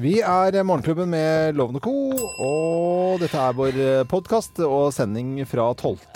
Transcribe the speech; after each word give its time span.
Vi 0.00 0.14
er 0.24 0.54
Morgenklubben 0.64 1.10
med 1.12 1.56
Lovende 1.58 1.80
Co. 1.84 1.92
Og 2.40 3.18
dette 3.20 3.36
er 3.36 3.56
vår 3.58 3.74
podkast 4.08 4.56
og 4.64 4.92
sending 4.96 5.42
fra 5.50 5.66
12. 5.76 6.14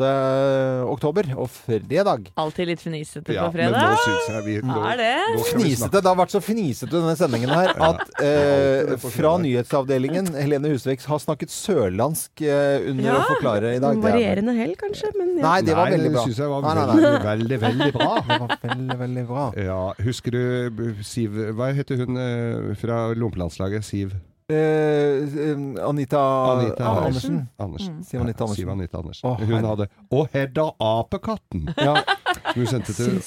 oktober 0.88 1.26
og 1.34 1.50
fredag. 1.52 2.30
Alltid 2.40 2.70
litt 2.70 2.80
fnisete 2.84 3.34
Ja, 3.34 3.48
på 3.50 3.58
men 3.58 3.74
nå 3.74 3.80
fredag. 3.82 3.98
syns 4.04 4.28
jeg 4.30 4.44
vi 4.46 4.54
nå, 4.64 4.78
Er 4.88 4.96
det? 5.02 5.10
nå 5.36 5.44
Fnisete. 5.50 6.00
Det 6.00 6.08
har 6.08 6.16
vært 6.16 6.32
så 6.32 6.40
fnisete 6.46 6.92
denne 6.94 7.16
sendingen 7.18 7.52
her 7.52 7.74
at 7.90 8.14
eh, 8.24 8.94
fra 9.04 9.34
nyhetsavdelingen 9.42 10.30
Helene 10.38 10.72
Husvik 10.72 11.04
har 11.10 11.20
snakket 11.20 11.52
sørlandsk 11.52 12.40
eh, 12.46 12.88
under 12.88 13.10
Ja, 13.10 13.18
å 13.20 13.28
forklare 13.34 13.74
i 13.76 13.82
dag. 13.84 13.98
Er- 13.98 14.06
Varierende 14.06 14.56
hell, 14.56 14.72
kanskje, 14.80 15.12
men 15.18 15.34
ja. 15.42 15.44
Nei, 15.44 15.58
det 15.66 15.76
var 15.76 15.90
veldig 15.92 16.14
bra. 16.14 16.24
syns 16.24 16.40
jeg 16.40 16.48
var 16.54 16.62
Nei, 16.62 16.74
nei, 16.78 16.86
veldig, 16.86 17.12
nei. 17.12 17.26
veldig, 17.28 17.60
veldig 17.66 17.92
bra. 17.98 18.10
Det 18.24 18.40
var 18.40 18.56
veldig, 18.64 18.98
veldig 19.04 19.26
bra. 19.28 19.44
Ja, 19.60 19.80
husker 20.08 20.30
du 20.38 20.40
eh, 20.88 21.04
Siv 21.04 21.36
Hva 21.58 21.68
heter 21.76 22.00
hun 22.00 22.16
eh, 22.16 22.72
fra 22.80 23.02
Lompelandslaget? 23.18 23.73
Siv 23.82 24.14
Eh, 24.46 24.56
eh, 24.56 25.88
Anita, 25.88 26.18
Anita 26.52 26.84
Andersen. 26.84 27.48
Andersen. 27.58 28.04
Siv 28.04 28.20
Anita 28.20 28.44
Andersen. 28.44 28.64
Siv 28.64 28.68
Anita 28.68 28.98
Andersen. 28.98 29.30
Oh, 29.30 29.38
hun 29.40 29.64
hadde 29.64 29.88
'Å, 30.12 30.26
Hedda 30.32 30.66
Apekatten! 30.78 31.74
Ja. 31.78 32.04
Som 32.44 32.60
hun 32.60 32.66
sendte 32.68 32.92
til 32.92 33.18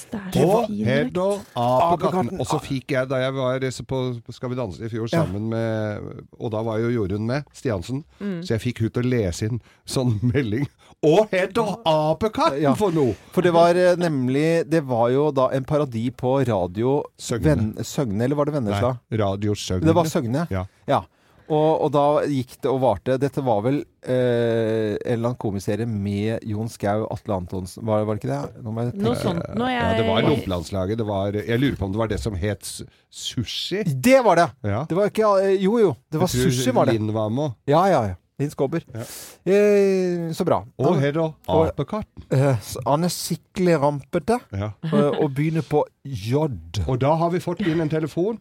Og 0.46 0.68
Hedda. 0.70 1.26
Apekatten. 1.58 2.30
Og 2.38 2.46
så 2.46 2.60
fikk 2.62 2.94
jeg, 2.94 3.08
da 3.10 3.18
jeg 3.22 3.34
var 3.34 3.64
på 3.88 4.00
Skal 4.34 4.52
vi 4.52 4.58
danse 4.58 4.84
i 4.84 4.88
fjor 4.92 5.08
Ja. 5.12 5.24
sammen 5.24 5.48
med 5.50 6.24
Og 6.38 6.50
da 6.54 6.62
var 6.62 6.78
jo 6.78 6.90
Jorunn 6.94 7.26
med, 7.26 7.44
Stiansen. 7.52 8.04
Mm. 8.20 8.42
Så 8.46 8.54
jeg 8.56 8.60
fikk 8.68 8.80
hun 8.84 8.90
til 8.90 9.02
å 9.02 9.10
lese 9.10 9.48
inn 9.48 9.60
sånn 9.86 10.18
melding. 10.32 10.66
Og 11.02 11.28
Hedda 11.30 11.64
Apekatten 11.86 12.62
Ja. 12.62 12.74
for 12.78 12.90
noe! 12.94 13.14
For 13.34 13.42
det 13.42 13.52
var 13.54 13.74
eh, 13.78 13.94
nemlig 14.00 14.68
Det 14.70 14.80
var 14.86 15.10
jo 15.14 15.28
da 15.34 15.48
en 15.54 15.64
parodi 15.64 16.08
på 16.10 16.38
radio 16.48 17.02
Søgne. 17.18 17.74
Søgne, 17.84 18.24
eller 18.24 18.36
var 18.38 18.46
det 18.50 18.54
Vennesla? 18.54 18.96
Radio 19.12 19.54
Søgne. 19.54 19.86
Det 19.86 19.94
var 19.94 20.04
Søgne. 20.10 20.46
Ja. 20.50 20.64
ja. 20.88 21.02
Og, 21.48 21.80
og 21.86 21.90
da 21.94 22.02
gikk 22.28 22.58
det 22.60 22.68
og 22.70 22.80
varte. 22.82 23.16
Dette 23.20 23.40
var 23.44 23.62
vel 23.64 23.78
eh, 24.04 24.94
en 24.98 25.14
eller 25.14 25.30
annen 25.30 25.38
komiserie 25.40 25.86
med 25.88 26.44
Jon 26.44 26.68
Skau, 26.68 27.06
Atle 27.10 27.38
Antonsen 27.38 27.86
Var, 27.88 28.04
var 28.04 28.18
det 28.18 28.22
ikke 28.24 28.34
det? 28.34 28.62
Nå 28.66 28.74
må 28.76 28.84
jeg. 28.84 28.94
Noe 29.00 29.16
sånt. 29.16 29.42
Nå 29.56 29.64
er 29.68 29.76
Ja, 29.78 29.88
det 29.96 30.06
var 30.10 30.22
Lompelandslaget. 30.28 31.02
Jeg 31.48 31.60
lurer 31.62 31.76
på 31.80 31.88
om 31.88 31.92
det 31.96 32.02
var 32.02 32.12
det 32.12 32.20
som 32.20 32.36
het 32.36 32.68
sushi? 33.08 33.82
Det 33.88 34.20
var 34.24 34.36
det! 34.42 34.48
Ja. 34.68 34.84
Det 34.90 34.96
var 34.98 35.08
ikke 35.12 35.32
eh, 35.42 35.56
Jo, 35.62 35.78
jo. 35.80 35.94
Det 36.12 36.20
var 36.20 36.28
Jeg 36.28 36.44
tror 36.44 36.56
sushi, 36.58 36.74
var 36.76 36.90
det. 36.90 36.98
Linn 36.98 37.12
var 37.16 37.30
med. 37.32 37.56
Ja, 37.70 37.84
ja, 37.92 38.02
ja. 38.12 38.16
Linn 38.38 38.52
Skåber. 38.52 38.84
Ja. 38.94 39.02
Eh, 39.50 40.28
så 40.36 40.44
bra. 40.46 40.60
Og 40.78 41.00
Hedda 41.02 41.24
og- 41.26 41.64
Apekatten. 41.72 42.22
eh, 42.30 42.54
han 42.86 43.04
er 43.08 43.10
skikkelig 43.10 43.80
rampete 43.82 44.36
Ja. 44.54 44.68
eh, 44.84 45.10
og 45.18 45.32
begynner 45.34 45.64
på 45.66 45.82
J. 46.04 46.44
Og 46.86 46.98
da 47.02 47.16
har 47.18 47.30
vi 47.34 47.40
fått 47.42 47.64
inn 47.66 47.80
en 47.82 47.88
telefon. 47.90 48.38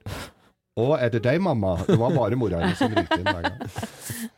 Å, 0.77 0.87
er 1.01 1.09
det 1.09 1.23
deg, 1.25 1.39
mamma? 1.41 1.73
Det 1.87 1.97
var 1.97 2.13
bare 2.13 2.37
mora 2.37 2.61
hennes 2.61 2.77
som 2.77 2.93
ringte 2.93 3.17
inn 3.17 3.25
hver 3.25 3.47
gang. 3.47 3.87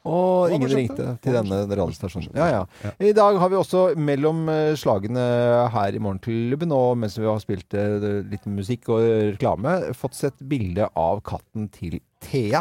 Og 0.07 0.53
ingen 0.55 0.71
ringte 0.71 1.07
til 1.23 1.35
denne 1.35 1.61
radiostasjonen. 1.67 2.31
Ja, 2.39 2.47
ja. 2.53 2.93
I 3.03 3.11
dag 3.15 3.39
har 3.41 3.51
vi 3.51 3.59
også 3.59 3.81
mellom 3.99 4.45
eh, 4.51 4.71
slagene 4.79 5.25
her 5.73 5.95
i 5.95 6.01
Morgenklubben, 6.01 6.71
og 6.75 6.95
mens 7.01 7.19
vi 7.19 7.27
har 7.27 7.41
spilt 7.43 7.75
eh, 7.75 8.23
litt 8.31 8.47
musikk 8.47 8.87
og 8.95 9.03
reklame, 9.33 9.75
fått 9.97 10.15
sett 10.15 10.39
bilde 10.39 10.87
av 10.95 11.19
katten 11.27 11.67
til 11.75 11.99
Thea. 12.19 12.59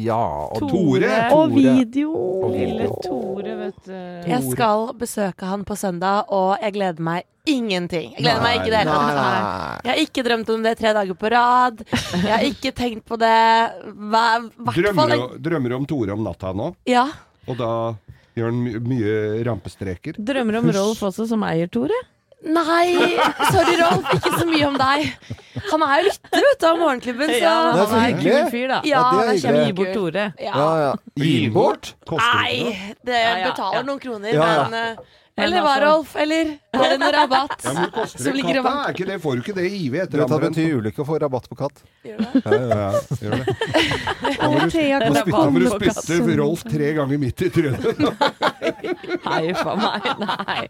Ja. 0.00 0.22
og 0.50 0.64
Tore. 0.70 1.10
Og 1.36 1.52
video! 1.54 2.14
Lille 2.54 2.88
Tore, 3.04 3.54
vet 3.60 3.84
du. 3.86 3.92
Jeg 4.30 4.42
skal 4.50 4.88
besøke 4.98 5.44
han 5.50 5.64
på 5.68 5.76
søndag, 5.76 6.24
og 6.32 6.56
jeg 6.62 6.72
gleder 6.78 7.04
meg 7.04 7.24
ingenting. 7.46 8.14
Jeg 8.16 8.24
gleder 8.24 8.40
meg 8.42 8.56
ikke 8.56 8.70
i 8.70 8.72
det 8.72 8.80
hele 8.80 8.96
tatt. 8.96 9.84
Jeg 9.84 9.92
har 9.92 10.00
ikke 10.06 10.24
drømt 10.24 10.50
om 10.54 10.64
det 10.64 10.74
tre 10.80 10.94
dager 10.96 11.18
på 11.20 11.30
rad. 11.34 11.84
Jeg 11.92 12.32
har 12.32 12.46
ikke 12.48 12.72
tenkt 12.72 13.04
på 13.10 13.18
det 13.20 13.34
Hva, 13.92 14.24
Drømmer, 14.72 15.14
du- 15.14 15.38
drømmer 15.50 15.68
du 15.68 15.76
om 15.76 15.86
Tore 15.86 16.16
om 16.16 16.24
natta 16.24 16.54
nå? 16.56 16.70
Ja. 16.88 17.04
Og 17.46 17.58
da 17.60 17.70
gjør 18.34 18.48
han 18.50 18.62
my 18.64 18.72
mye 18.88 19.44
rampestreker? 19.46 20.16
Drømmer 20.18 20.58
om 20.62 20.70
Rolf 20.74 21.04
også, 21.10 21.28
som 21.28 21.44
eier 21.46 21.68
Tore? 21.68 22.00
Nei, 22.44 23.16
sorry 23.48 23.76
Rolf, 23.80 24.10
ikke 24.18 24.32
så 24.36 24.44
mye 24.48 24.66
om 24.68 24.74
deg. 24.76 25.06
Han 25.70 25.82
er 25.86 26.02
jo 26.02 26.10
lytter, 26.10 26.42
vet 26.44 26.60
du, 26.60 26.66
av 26.68 26.78
Morgenklubben, 26.82 27.30
så 27.30 27.38
Ja, 27.40 27.54
Det 27.72 27.80
er 27.80 27.86
så 27.86 27.94
han 27.94 28.04
er 28.04 28.08
en 28.10 28.20
kul 28.20 28.50
fyr, 28.52 28.68
da. 28.68 28.78
Ja, 28.84 29.00
Ja, 29.00 29.02
det 29.16 29.24
er 29.24 29.34
hyggelig. 29.38 29.64
Gi 29.64 29.72
bort. 29.78 29.92
Tore. 29.94 30.24
Ja, 30.38 30.52
Ja. 30.54 30.70
ja. 30.84 30.94
Gi 31.24 31.34
bort? 31.54 31.94
Koster 32.04 32.30
det 32.44 32.56
noe? 32.60 32.70
Nei, 32.70 32.94
det 33.08 33.20
betaler 33.48 33.78
ja. 33.80 33.82
noen 33.88 34.00
kroner, 34.02 34.34
Ja, 34.34 34.48
ja. 34.58 34.66
men 34.68 34.98
uh, 34.98 35.04
Eller 35.44 35.62
hva, 35.64 35.70
altså- 35.72 35.86
Rolf? 35.86 36.16
Eller 36.16 36.52
er 36.74 36.88
det 36.92 36.98
noe 37.00 37.12
rabatt? 37.16 37.56
Ja, 37.64 37.72
men 37.78 37.90
koster 37.96 38.24
det 38.28 38.34
ligger 38.36 38.60
og 38.60 38.64
katta? 38.68 38.84
Er 38.84 38.92
ikke 38.98 39.08
det, 39.08 39.18
får 39.24 39.34
du 39.34 39.40
ikke 39.42 39.56
det 39.56 39.64
i 39.70 39.80
IV 39.86 39.94
etter 40.04 40.26
det 40.28 40.40
betyr 40.44 40.76
ulykke 40.78 41.00
å 41.02 41.08
få 41.08 41.18
rabatt 41.24 41.48
på 41.48 41.56
katt. 41.58 41.82
Gjør 42.04 42.18
det? 42.18 42.44
Ja, 42.44 42.52
ja, 42.60 42.76
ja. 42.84 43.00
Gjør 43.24 43.40
det. 43.40 43.46
Da 45.34 45.50
må 45.50 45.64
du 45.64 45.70
spytte 45.72 46.36
Rolf 46.38 46.62
tre 46.68 46.92
ganger 47.00 47.18
midt 47.18 47.40
i 47.40 47.50
trynet. 47.50 48.04
Nei, 49.30 49.44
faen 49.58 49.80
meg. 49.80 50.12
Nei. 50.28 50.68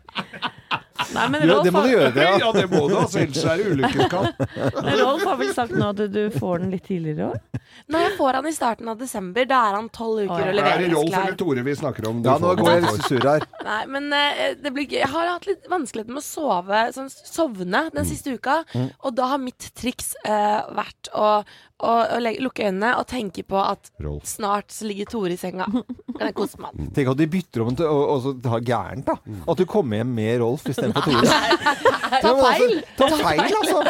Nei, 1.15 1.25
men 1.29 1.43
Ja, 1.49 1.57
det 1.65 1.73
må 1.75 1.83
du 1.83 1.91
gjøre, 1.91 2.11
det. 2.15 2.23
Ja. 2.23 2.35
Ja, 2.39 2.51
det 2.55 2.65
må 2.71 2.85
du, 2.87 2.95
altså. 3.01 3.25
Ellers 3.25 3.45
er 3.51 3.59
det 3.59 3.73
ulykkeskatt. 3.73 4.43
men 4.85 5.01
Rolf 5.01 5.25
har 5.27 5.39
vel 5.41 5.51
sagt 5.57 5.75
nå 5.75 5.89
at 5.91 6.03
du 6.15 6.21
får 6.35 6.63
den 6.63 6.75
litt 6.75 6.87
tidligere 6.87 7.33
òg? 7.33 7.61
Nei, 7.91 8.03
jeg 8.05 8.15
får 8.19 8.39
han 8.39 8.47
i 8.49 8.53
starten 8.55 8.91
av 8.93 9.01
desember, 9.01 9.49
da 9.51 9.61
er 9.71 9.79
han 9.81 9.91
tolv 9.95 10.23
uker 10.23 10.45
ja. 10.45 10.53
og 10.53 10.61
Er 10.63 10.85
det 10.85 10.91
Rolf 10.93 11.19
eller. 11.19 11.37
Tore 11.41 11.67
vi 11.67 11.75
snakker 11.81 12.09
om? 12.11 12.23
Ja, 12.27 12.37
nå 12.43 12.55
går 12.61 12.71
jeg 12.71 12.85
litt 12.87 13.09
sur 13.11 13.27
her. 13.27 13.47
Nei, 13.67 13.81
men 13.97 14.09
eh, 14.15 14.45
det 14.61 14.75
blir 14.77 14.87
gøy. 14.87 15.01
Jeg 15.01 15.11
har 15.17 15.33
hatt 15.33 15.49
litt 15.51 15.67
vanskeligheter 15.73 16.15
med 16.15 16.23
å 16.23 16.27
sove, 16.27 16.87
sånn 16.95 17.11
sovne 17.11 17.87
den 17.95 18.09
siste 18.09 18.37
uka. 18.39 18.61
Og 19.03 19.15
da 19.19 19.33
har 19.35 19.43
mitt 19.43 19.73
triks 19.79 20.15
uh, 20.29 20.63
vært 20.79 21.11
å, 21.11 21.41
å, 21.85 21.95
å 22.17 22.21
legge, 22.25 22.43
lukke 22.45 22.67
øynene 22.69 22.95
og 23.01 23.07
tenke 23.11 23.45
på 23.47 23.61
at 23.61 23.91
Rolf. 24.05 24.25
snart 24.29 24.73
så 24.75 24.89
ligger 24.89 25.11
Tore 25.13 25.35
i 25.37 25.39
senga. 25.41 25.67
Kan 25.69 26.25
jeg 26.31 26.37
kose 26.39 26.61
meg? 26.63 26.79
Tenk 26.97 27.13
at 27.15 27.21
de 27.21 27.29
bytter 27.37 27.65
om 27.67 27.77
til 27.79 27.87
og, 27.91 28.03
og 28.17 28.23
så 28.25 28.35
tar 28.45 28.65
gærent, 28.67 29.09
da. 29.11 29.19
At 29.51 29.61
du 29.61 29.67
kommer 29.69 30.01
hjem 30.03 30.15
med 30.17 30.41
Rolf 30.43 30.67
istedenfor 30.73 31.07
Tore. 31.09 31.41
Ta 32.25 32.31
feil! 32.39 32.77
Ta 32.99 33.09
feil, 33.19 33.41
altså! 33.61 33.81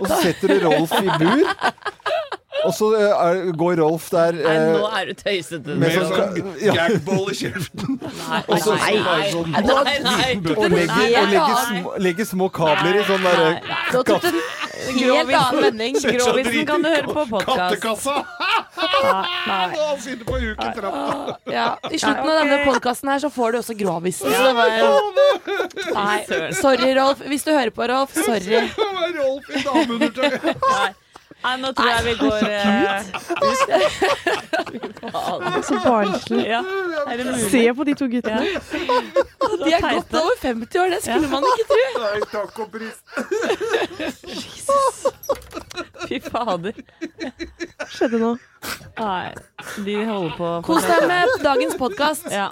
Og 0.00 0.06
så 0.08 0.20
setter 0.24 0.54
du 0.54 0.64
Rolf 0.68 0.94
i 1.00 1.08
bur. 1.20 1.44
Og 2.64 2.72
så 2.72 2.86
eh, 2.96 3.10
er, 3.12 3.40
går 3.60 3.74
Rolf 3.82 4.06
der 4.14 4.38
Nei, 4.38 4.52
eh, 4.56 4.70
nå 4.72 4.86
er 4.96 5.10
du 5.10 5.18
tøysete. 5.20 5.74
med 5.76 5.90
sånn 5.92 6.06
sånn 6.08 6.46
ja, 6.64 6.72
gagball 6.78 7.26
i 7.28 7.34
kjeften. 7.36 7.98
Nei, 8.00 8.38
Og 8.46 8.62
så 8.64 8.76
nei, 8.78 8.94
sånn 9.34 9.50
nei, 9.52 9.66
nei, 9.66 9.98
nei. 10.06 10.30
og 10.54 10.64
legger, 10.72 11.18
og 11.20 11.28
legger, 11.34 11.58
små, 11.66 11.92
legger 12.06 12.28
små 12.30 12.48
kabler 12.56 13.02
i 13.02 13.04
sånn 13.10 13.26
derre 13.28 13.50
Nei. 13.58 13.76
Helt 14.84 15.34
annen 15.34 15.62
vending. 15.62 15.96
Grovisen 16.02 16.66
kan 16.68 16.82
du 16.84 16.88
høre 16.88 17.06
på 17.08 17.26
podkast. 17.30 17.58
Kattekassa! 17.58 18.24
Sitter 20.04 20.24
på 20.24 20.38
uketrappa. 20.38 21.36
Ja, 21.50 21.66
I 21.90 21.98
slutten 21.98 22.28
av 22.30 22.40
denne 22.42 22.58
podkasten 22.66 23.12
her 23.12 23.22
så 23.22 23.30
får 23.32 23.52
du 23.54 23.58
også 23.60 23.76
grovisen. 23.78 24.32
Så 24.32 24.42
det 24.48 24.54
var 24.58 24.68
Nei, 25.94 26.18
sorry, 26.58 26.90
Rolf. 26.98 27.22
Hvis 27.28 27.46
du 27.46 27.52
hører 27.54 27.70
på, 27.74 27.86
Rolf. 27.90 28.14
Sorry. 28.18 28.64
Rolf 29.20 29.50
i 29.50 29.64
dameundertøy. 29.64 30.94
Nei. 31.44 31.56
Nå 31.60 31.70
tror 31.76 31.88
jeg 31.90 32.04
vi 32.04 32.14
går 32.20 32.40
eh, 32.48 33.04
Så 35.68 35.74
barnslig. 35.84 36.46
Ja? 36.48 36.62
Se 37.50 37.62
på 37.76 37.84
de 37.84 37.94
to 38.00 38.06
guttene. 38.08 38.40
De 39.64 39.72
er 39.72 39.80
godt 39.84 40.14
over 40.20 40.36
50 40.40 40.78
år, 40.80 40.88
det 40.94 41.00
skulle 41.04 41.28
man 41.28 41.42
ikke 41.52 41.66
tro. 41.68 41.84
Nei, 42.00 42.18
takk 42.32 42.58
og 42.64 42.68
pris. 42.72 42.96
Fy 46.08 46.20
fader. 46.24 46.72
Skjedde 47.92 48.18
nå. 48.22 48.32
Nei, 48.98 49.28
de 49.84 49.94
holder 50.08 50.36
på 50.38 50.50
Kos 50.64 50.84
deg 50.88 51.02
med 51.10 51.28
dagens 51.44 51.76
podkast. 51.80 52.24
Ja. 52.32 52.48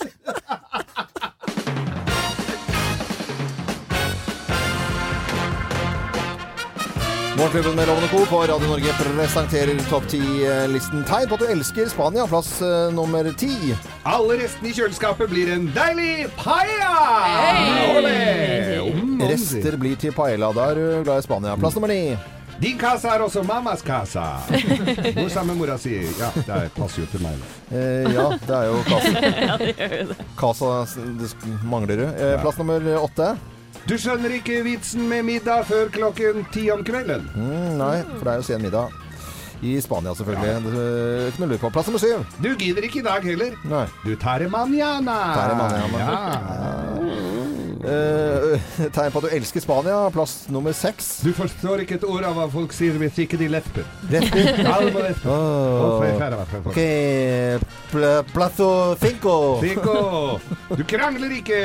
Morgenklubben 7.36 7.76
med 7.76 7.88
Lovende 7.88 8.08
Co. 8.08 8.26
på 8.26 8.40
Radio 8.40 8.68
Norge 8.68 8.92
presenterer 8.92 9.78
topp 9.90 10.08
ti-listen. 10.08 11.04
Tegn 11.08 11.28
på 11.28 11.34
at 11.38 11.40
du 11.40 11.46
elsker 11.54 11.88
Spania, 11.88 12.26
plass 12.28 12.50
eh, 12.62 12.90
nummer 12.92 13.24
ti. 13.40 13.72
Alle 14.04 14.36
restene 14.42 14.68
i 14.68 14.74
kjøleskapet 14.76 15.30
blir 15.32 15.48
en 15.54 15.64
deilig 15.72 16.26
paella! 16.36 16.90
Om, 18.82 18.98
om, 19.16 19.24
Rester 19.30 19.78
blir 19.80 19.96
til 19.96 20.12
paella. 20.16 20.52
Da 20.52 20.68
er 20.74 20.80
du 20.80 20.84
glad 21.08 21.22
i 21.22 21.26
Spania. 21.26 21.56
Plass 21.56 21.78
nummer 21.78 21.88
ni. 21.92 22.16
Din 22.60 22.76
casa 22.78 23.14
er 23.16 23.24
også 23.24 23.42
mammas 23.48 23.80
casa. 23.82 24.26
Hvor 25.16 25.30
sammen 25.32 25.56
mora 25.58 25.78
si. 25.80 25.96
Ja, 26.20 26.28
det 26.36 26.68
passer 26.76 27.06
jo 27.06 27.08
til 27.14 27.24
meg. 27.24 27.40
da. 27.40 27.80
Eh, 27.80 28.12
ja, 28.12 28.26
det 28.44 28.58
er 28.58 28.68
jo 28.68 28.76
Casa. 28.92 30.20
Casa 30.36 31.00
det 31.16 31.32
mangler 31.64 32.04
du. 32.04 32.06
Eh, 32.12 32.36
plass 32.44 32.60
nummer 32.60 32.92
åtte. 33.00 33.32
Du 33.88 33.96
skjønner 33.98 34.36
ikke 34.38 34.60
vitsen 34.66 35.08
med 35.10 35.24
middag 35.26 35.66
før 35.66 35.90
klokken 35.92 36.44
ti 36.54 36.68
om 36.70 36.84
kvelden. 36.86 37.24
Mm, 37.34 37.78
nei, 37.80 37.96
for 38.16 38.28
det 38.28 38.34
er 38.34 38.42
jo 38.42 38.46
sen 38.46 38.62
middag. 38.62 38.98
I 39.62 39.76
Spania, 39.82 40.10
selvfølgelig. 40.18 40.48
Er 40.50 41.28
Ikke 41.30 41.42
noe 41.42 41.50
å 41.50 41.62
på. 41.62 41.70
Plass 41.74 41.86
nummer 41.90 42.02
syv. 42.02 42.24
Du 42.42 42.48
gidder 42.58 42.82
ikke 42.86 42.98
i 42.98 43.06
dag 43.06 43.26
heller. 43.26 43.54
Nei. 43.70 43.84
Du 44.02 44.14
tar 44.18 44.42
manjana. 44.50 45.18
Tar 45.36 45.52
det 45.52 45.60
Ja. 46.02 46.08
Ja. 46.08 47.31
Eh, 47.82 48.60
tegn 48.94 49.10
på 49.10 49.18
at 49.18 49.24
du 49.26 49.32
elsker 49.34 49.62
Spania. 49.64 49.96
Plass 50.14 50.46
nummer 50.54 50.74
seks. 50.76 51.08
Du 51.26 51.32
forstår 51.34 51.82
ikke 51.82 51.96
et 51.98 52.04
ord 52.06 52.22
av 52.28 52.36
hva 52.38 52.46
folk 52.52 52.74
sier 52.76 52.94
hvis 53.00 53.18
ikke 53.24 53.40
de 53.40 53.48
lepper. 53.50 53.86
Lepper? 54.12 55.18
Åh. 55.32 56.06
Ok, 56.70 56.78
pl 57.90 58.06
plazo 58.32 58.68
cinco. 59.02 59.34
Cinco. 59.64 59.96
Du 60.78 60.84
krangler 60.88 61.34
ikke. 61.40 61.60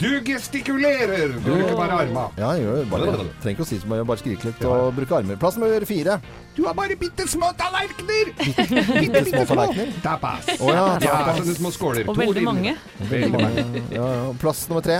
Du 0.00 0.08
gestikulerer. 0.26 1.36
Du 1.38 1.46
bruker 1.52 1.76
bare 1.78 2.00
arma. 2.04 2.26
Ja, 2.40 2.50
jeg 2.58 2.66
gjør 2.66 2.82
det. 2.82 3.28
Trenger 3.40 3.54
ikke 3.54 3.66
å 3.66 3.70
si 3.70 3.78
så 3.82 3.90
mye, 3.90 4.06
bare 4.10 4.22
skrike 4.22 4.50
litt 4.50 4.64
og 4.66 4.90
bruke 4.98 5.20
armer. 5.20 5.38
Plass 5.40 5.58
nummer 5.60 5.86
fire. 5.88 6.18
Du 6.56 6.64
har 6.66 6.74
bare 6.76 6.96
bitte 6.98 7.24
små 7.30 7.52
tallerkener. 7.56 8.32
Bitte 9.00 9.22
små 9.30 9.44
tallerkener. 9.46 9.92
Tapas. 10.02 10.48
Oh, 10.58 10.68
ja, 10.74 10.82
Ja, 10.98 11.14
tapas. 11.30 11.46
små 11.60 11.70
skåler. 11.72 12.10
Og 12.10 12.18
veldig 12.18 12.42
mange. 12.44 12.74
Veldig 13.06 13.30
mange. 13.38 13.64
Ja, 13.94 14.08
ja. 14.18 14.26
Plass 14.42 14.66
nummer 14.68 14.82
tre. 14.84 14.98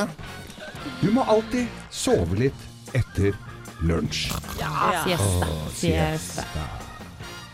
Du 1.00 1.10
må 1.14 1.24
alltid 1.28 1.68
sove 1.90 2.38
litt 2.40 2.94
etter 2.96 3.34
lunsj. 3.86 4.30
Ja. 4.60 5.04
Siesta. 5.04 5.50
Siesta. 5.74 6.46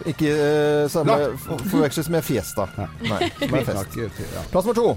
Ikke 0.06 0.28
uh, 0.28 0.90
samme 0.90 1.16
forveksles 1.70 2.08
med 2.12 2.22
fiesta. 2.22 2.66
Nei, 3.02 3.30
som 3.38 3.54
er 3.58 3.64
fest. 3.66 3.96
Ja. 3.98 4.44
Plass 4.52 4.68
nummer 4.68 4.76
to. 4.76 4.92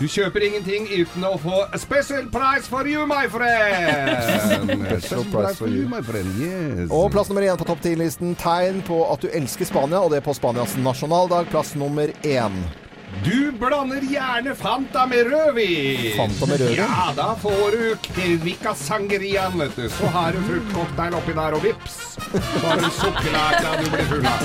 Du 0.00 0.06
kjøper 0.08 0.44
ingenting 0.46 0.86
uten 0.88 1.24
å 1.28 1.34
få 1.40 1.62
a 1.68 1.78
special 1.78 2.24
price 2.32 2.68
for 2.68 2.88
you, 2.88 3.04
my 3.08 3.26
friend. 3.28 4.80
special 5.04 5.26
price 5.32 5.60
for 5.60 5.68
you, 5.68 5.86
my 5.88 6.00
friend. 6.04 6.28
Yes. 6.40 6.88
Og 6.88 7.10
plass 7.12 7.28
nummer 7.28 7.44
én 7.44 7.60
på 7.60 7.68
topp 7.68 7.84
10-listen. 7.84 8.32
Tegn 8.40 8.80
på 8.88 9.02
at 9.12 9.24
du 9.24 9.28
elsker 9.28 9.68
Spania, 9.68 10.00
og 10.00 10.12
det 10.12 10.22
er 10.22 10.28
på 10.28 10.36
Spanias 10.36 10.76
nasjonaldag. 10.80 11.52
Plass 11.52 11.74
nummer 11.76 12.12
én. 12.24 12.62
Du 13.24 13.52
blander 13.52 14.00
gjerne 14.00 14.54
Fanta 14.54 15.06
med 15.06 15.26
rødvin. 15.32 16.16
Fanta 16.16 16.46
med 16.46 16.60
rødvin? 16.60 16.76
Ja, 16.76 17.12
da 17.16 17.34
får 17.42 17.70
du 17.76 17.96
Kvikka 18.06 18.74
Sangerian, 18.74 19.58
vet 19.58 19.76
du. 19.76 19.88
Så 19.90 20.06
har 20.14 20.32
du 20.32 20.38
fruktcocktail 20.48 21.14
oppi 21.18 21.32
der, 21.36 21.52
og 21.58 21.62
vips, 21.64 21.98
så 22.30 22.66
har 22.66 22.76
du 22.80 22.90
sukkerlake 23.02 23.76
du 23.82 23.90
blir 23.90 24.06
full 24.14 24.26
av. 24.30 24.40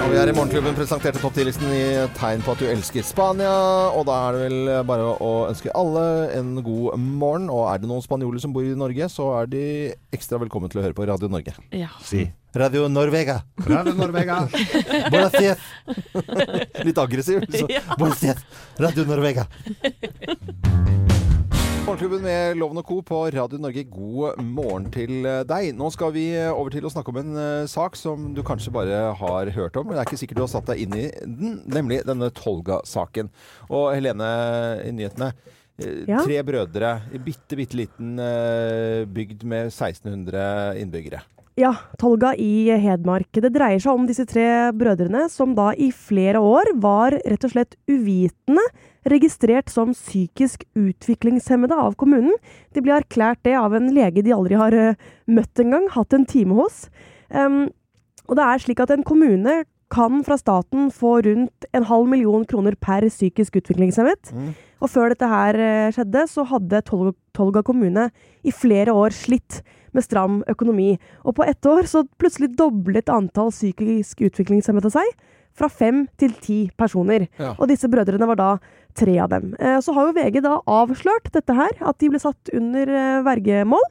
Og 0.00 0.14
vi 0.14 0.16
er 0.16 0.30
i 0.30 0.32
Morgenklubben 0.32 0.76
presenterte 0.76 1.20
topp 1.20 1.34
10-listen 1.36 1.68
i 1.76 1.80
tegn 2.16 2.40
på 2.44 2.54
at 2.54 2.62
du 2.62 2.66
elsker 2.70 3.04
Spania. 3.04 3.50
Og 3.92 4.06
da 4.08 4.16
er 4.30 4.36
det 4.36 4.42
vel 4.46 4.70
bare 4.88 5.10
å 5.20 5.30
ønske 5.50 5.72
alle 5.76 6.04
en 6.38 6.54
god 6.64 6.96
morgen. 6.96 7.50
Og 7.52 7.66
er 7.68 7.82
det 7.82 7.90
noen 7.90 8.04
spanjoler 8.04 8.40
som 8.40 8.54
bor 8.54 8.64
i 8.64 8.72
Norge, 8.78 9.10
så 9.12 9.28
er 9.42 9.50
de 9.52 9.64
ekstra 10.16 10.40
velkommen 10.40 10.72
til 10.72 10.80
å 10.80 10.86
høre 10.86 10.96
på 10.96 11.04
Radio 11.10 11.28
Norge. 11.32 11.52
Ja. 11.76 11.92
Si. 12.06 12.24
Radio 12.56 12.88
Norvega. 12.90 13.42
Radio 13.68 13.94
Norvega. 13.98 14.40
Buenos 15.12 15.36
dias. 15.36 15.68
Litt 16.80 17.04
aggressiv. 17.04 17.44
Så. 17.52 17.68
Buenos 18.00 18.24
dias. 18.24 18.46
Radio 18.80 19.04
Norvega. 19.10 19.46
Morgenklubben 21.90 22.22
med 22.22 22.54
Loven 22.54 22.78
og 22.78 22.84
Co. 22.86 23.00
på 23.02 23.16
Radio 23.34 23.58
Norge, 23.58 23.82
god 23.90 24.36
morgen 24.46 24.84
til 24.94 25.24
eh, 25.26 25.40
deg. 25.48 25.72
Nå 25.74 25.88
skal 25.90 26.12
vi 26.14 26.28
eh, 26.38 26.46
over 26.52 26.70
til 26.70 26.84
å 26.86 26.90
snakke 26.92 27.10
om 27.10 27.18
en 27.18 27.32
eh, 27.34 27.64
sak 27.66 27.96
som 27.98 28.28
du 28.36 28.44
kanskje 28.46 28.70
bare 28.76 29.00
har 29.18 29.50
hørt 29.56 29.74
om, 29.80 29.88
men 29.88 29.98
det 29.98 30.04
er 30.04 30.06
ikke 30.06 30.20
sikkert 30.20 30.38
du 30.38 30.44
har 30.44 30.52
satt 30.52 30.70
deg 30.70 30.84
inn 30.84 30.94
i 30.94 31.08
den, 31.24 31.56
nemlig 31.66 32.04
denne 32.06 32.28
Tolga-saken. 32.36 33.32
Og 33.74 33.88
Helene 33.96 34.28
i 34.86 34.92
nyhetene. 35.00 35.32
eh, 35.82 36.04
Ja. 36.06 36.22
Tre 36.22 36.38
brødre 36.46 36.92
i 37.10 37.18
bitte, 37.26 37.58
bitte 37.58 37.82
liten 37.82 38.14
eh, 38.22 39.02
bygd 39.10 39.42
med 39.50 39.72
1600 39.74 40.78
innbyggere. 40.84 41.24
Ja, 41.60 41.74
Tolga 42.00 42.30
i 42.40 42.70
Hedmark. 42.80 43.28
Det 43.36 43.50
dreier 43.52 43.80
seg 43.82 43.92
om 43.92 44.06
disse 44.08 44.24
tre 44.28 44.70
brødrene 44.72 45.26
som 45.28 45.50
da 45.56 45.74
i 45.76 45.90
flere 45.92 46.40
år 46.40 46.70
var 46.80 47.12
rett 47.18 47.42
og 47.44 47.52
slett 47.52 47.74
uvitende 47.90 48.62
registrert 49.10 49.68
som 49.72 49.92
psykisk 49.92 50.64
utviklingshemmede 50.78 51.76
av 51.76 51.98
kommunen. 52.00 52.32
De 52.72 52.80
ble 52.84 52.94
erklært 52.96 53.42
det 53.44 53.58
av 53.58 53.74
en 53.76 53.90
lege 53.92 54.24
de 54.24 54.32
aldri 54.36 54.56
har 54.56 54.76
eh, 54.76 54.96
møtt 55.28 55.60
engang, 55.60 55.90
hatt 55.92 56.16
en 56.16 56.24
time 56.28 56.56
hos. 56.56 56.86
Um, 57.28 57.66
og 58.30 58.38
det 58.38 58.46
er 58.46 58.64
slik 58.64 58.80
at 58.80 58.94
en 58.94 59.04
kommune 59.04 59.58
kan 59.92 60.22
fra 60.24 60.38
staten 60.40 60.88
få 60.94 61.18
rundt 61.26 61.66
en 61.76 61.88
halv 61.90 62.08
million 62.08 62.46
kroner 62.48 62.78
per 62.78 63.04
psykisk 63.10 63.58
utviklingshemmet. 63.60 64.32
Og 64.80 64.92
før 64.92 65.12
dette 65.12 65.28
her 65.28 65.60
eh, 65.60 65.90
skjedde, 65.92 66.24
så 66.30 66.46
hadde 66.54 66.80
Tolga 66.88 67.64
kommune 67.66 68.08
i 68.46 68.54
flere 68.54 68.96
år 68.96 69.12
slitt 69.12 69.60
med 69.92 70.04
stram 70.06 70.40
økonomi. 70.50 70.98
Og 71.24 71.34
på 71.36 71.46
ett 71.46 71.66
år 71.66 71.88
så 71.90 72.04
plutselig 72.20 72.52
doblet 72.58 73.08
antall 73.12 73.50
psykisk 73.54 74.20
utviklingshemmede 74.28 74.90
seg. 74.92 75.06
Fra 75.56 75.66
fem 75.68 76.04
til 76.16 76.32
ti 76.40 76.70
personer. 76.78 77.26
Ja. 77.40 77.54
Og 77.58 77.68
disse 77.68 77.88
brødrene 77.90 78.28
var 78.30 78.38
da 78.38 78.50
tre 78.96 79.16
av 79.18 79.28
dem. 79.32 79.54
Eh, 79.58 79.80
Så 79.82 79.92
har 79.96 80.06
jo 80.06 80.14
VG 80.14 80.40
da 80.42 80.60
avslørt 80.66 81.32
dette 81.34 81.54
her, 81.54 81.70
at 81.80 81.98
de 81.98 82.08
ble 82.08 82.18
satt 82.22 82.52
under 82.54 82.88
eh, 82.88 83.22
vergemål. 83.26 83.82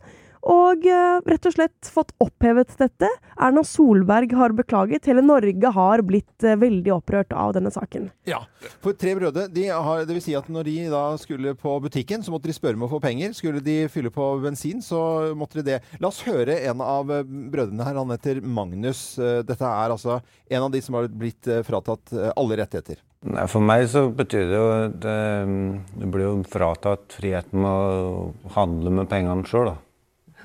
Og 0.48 0.86
uh, 0.88 1.20
rett 1.28 1.48
og 1.50 1.54
slett 1.56 1.90
fått 1.92 2.14
opphevet 2.24 2.72
dette. 2.80 3.10
Erna 3.40 3.64
Solberg 3.68 4.32
har 4.40 4.54
beklaget. 4.56 5.10
Hele 5.10 5.24
Norge 5.26 5.72
har 5.76 6.04
blitt 6.08 6.46
uh, 6.48 6.56
veldig 6.60 6.94
opprørt 6.96 7.34
av 7.36 7.54
denne 7.58 7.72
saken. 7.74 8.08
Ja, 8.30 8.42
for 8.80 8.96
tre 8.96 9.16
brødre, 9.20 9.50
de 9.52 9.68
har, 9.68 10.06
det 10.08 10.16
vil 10.16 10.24
si 10.24 10.38
at 10.40 10.48
når 10.52 10.70
de 10.70 10.78
da 10.94 11.04
skulle 11.20 11.56
på 11.60 11.76
butikken, 11.84 12.24
så 12.24 12.32
måtte 12.32 12.48
de 12.50 12.56
spørre 12.56 12.80
om 12.80 12.88
å 12.88 12.92
få 12.94 13.02
penger. 13.04 13.36
Skulle 13.36 13.64
de 13.64 13.82
fylle 13.92 14.14
på 14.16 14.30
bensin, 14.44 14.84
så 14.86 15.02
måtte 15.36 15.60
de 15.60 15.74
det. 15.74 15.82
La 16.00 16.12
oss 16.12 16.24
høre 16.28 16.56
en 16.70 16.84
av 16.86 17.12
eh, 17.12 17.28
brødrene 17.28 17.86
her. 17.86 18.00
Han 18.00 18.16
heter 18.16 18.40
Magnus. 18.42 19.04
Dette 19.20 19.68
er 19.68 19.92
altså 19.92 20.22
en 20.50 20.66
av 20.66 20.72
de 20.72 20.82
som 20.84 20.96
har 20.96 21.10
blitt 21.12 21.48
fratatt 21.68 22.14
alle 22.32 22.60
rettigheter. 22.62 23.02
Nei, 23.28 23.44
For 23.52 23.64
meg 23.64 23.84
så 23.92 24.06
betyr 24.16 24.48
det 24.48 24.56
jo 24.56 24.70
at 24.72 24.98
du 25.04 26.08
blir 26.08 26.26
jo 26.30 26.34
fratatt 26.48 27.18
friheten 27.20 27.60
med 27.66 27.70
å 27.70 28.54
handle 28.56 28.96
med 29.02 29.12
pengene 29.12 29.48
sjøl. 29.50 29.74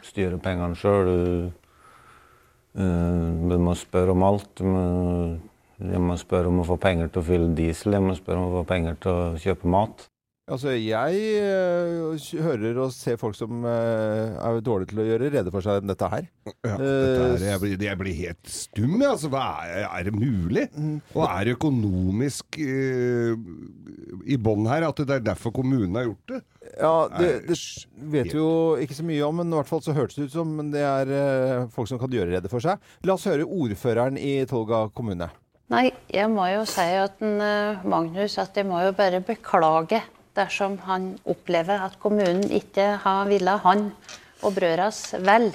Styre 0.04 0.38
pengene 0.42 0.76
sjøl. 0.76 1.10
Du 2.74 3.54
må 3.62 3.74
spørre 3.78 4.12
om 4.12 4.24
alt. 4.26 4.62
Jeg 4.64 6.00
må 6.00 6.16
spørre 6.20 6.50
om 6.50 6.62
å 6.62 6.66
få 6.68 6.76
penger 6.80 7.10
til 7.12 7.22
å 7.22 7.26
fylle 7.26 7.54
diesel, 7.56 7.96
jeg 7.96 8.04
må 8.04 8.14
spørre 8.18 8.40
om 8.40 8.50
å 8.50 8.58
få 8.60 8.66
penger 8.68 8.98
til 9.02 9.14
å 9.14 9.38
kjøpe 9.42 9.70
mat. 9.70 10.04
Altså, 10.44 10.74
jeg 10.76 11.20
eh, 11.40 12.40
hører 12.44 12.76
og 12.84 12.90
ser 12.92 13.16
folk 13.16 13.32
som 13.32 13.62
eh, 13.64 14.34
er 14.36 14.58
dårlige 14.60 14.90
til 14.90 15.00
å 15.00 15.06
gjøre 15.06 15.30
rede 15.32 15.52
for 15.54 15.64
seg 15.64 15.86
dette 15.88 16.10
her. 16.12 16.26
Ja, 16.44 16.74
dette 16.76 17.22
er, 17.30 17.44
jeg, 17.46 17.60
blir, 17.62 17.76
jeg 17.86 18.00
blir 18.02 18.18
helt 18.18 18.50
stum, 18.52 18.98
jeg. 18.98 19.08
Altså, 19.08 19.30
er, 19.40 19.86
er 19.88 20.04
det 20.04 20.12
mulig? 20.12 20.66
Og 21.14 21.24
er 21.24 21.48
det 21.48 21.54
økonomisk 21.56 22.60
uh, 22.60 23.32
i 24.28 24.36
bånn 24.36 24.68
her 24.68 24.84
at 24.90 25.00
det 25.00 25.16
er 25.16 25.24
derfor 25.32 25.54
kommunen 25.56 25.96
har 25.96 26.10
gjort 26.10 26.34
det? 26.34 26.42
Ja, 26.78 27.08
det, 27.12 27.28
det 27.48 27.56
vet 28.10 28.32
vi 28.32 28.38
jo 28.38 28.74
ikke 28.82 28.96
så 28.96 29.06
mye 29.06 29.22
om, 29.26 29.38
men 29.40 29.52
i 29.52 29.58
hvert 29.58 29.70
fall 29.70 29.82
så 29.84 29.94
hørtes 29.96 30.18
det 30.18 30.28
ut 30.28 30.34
som 30.34 30.52
det 30.72 30.82
er 30.82 31.12
eh, 31.14 31.66
folk 31.74 31.90
som 31.90 32.00
kan 32.00 32.12
gjøre 32.12 32.32
rede 32.34 32.50
for 32.50 32.64
seg. 32.64 32.82
La 33.06 33.16
oss 33.16 33.26
høre 33.30 33.46
ordføreren 33.46 34.18
i 34.18 34.40
Tolga 34.50 34.86
kommune. 34.96 35.30
Nei, 35.72 35.88
jeg 36.12 36.28
må 36.32 36.46
jo 36.50 36.64
si 36.68 36.84
at 37.00 37.22
en, 37.24 37.38
eh, 37.40 37.84
Magnus 37.88 38.36
at 38.42 38.56
jeg 38.58 38.68
må 38.68 38.82
jo 38.84 38.94
bare 38.96 39.22
beklage 39.24 40.02
dersom 40.34 40.76
han 40.88 41.12
opplever 41.30 41.84
at 41.86 41.98
kommunen 42.02 42.48
ikke 42.52 42.94
har 43.04 43.28
villet 43.30 43.62
han 43.64 43.86
og 44.44 44.56
brødras 44.56 45.14
vel. 45.24 45.52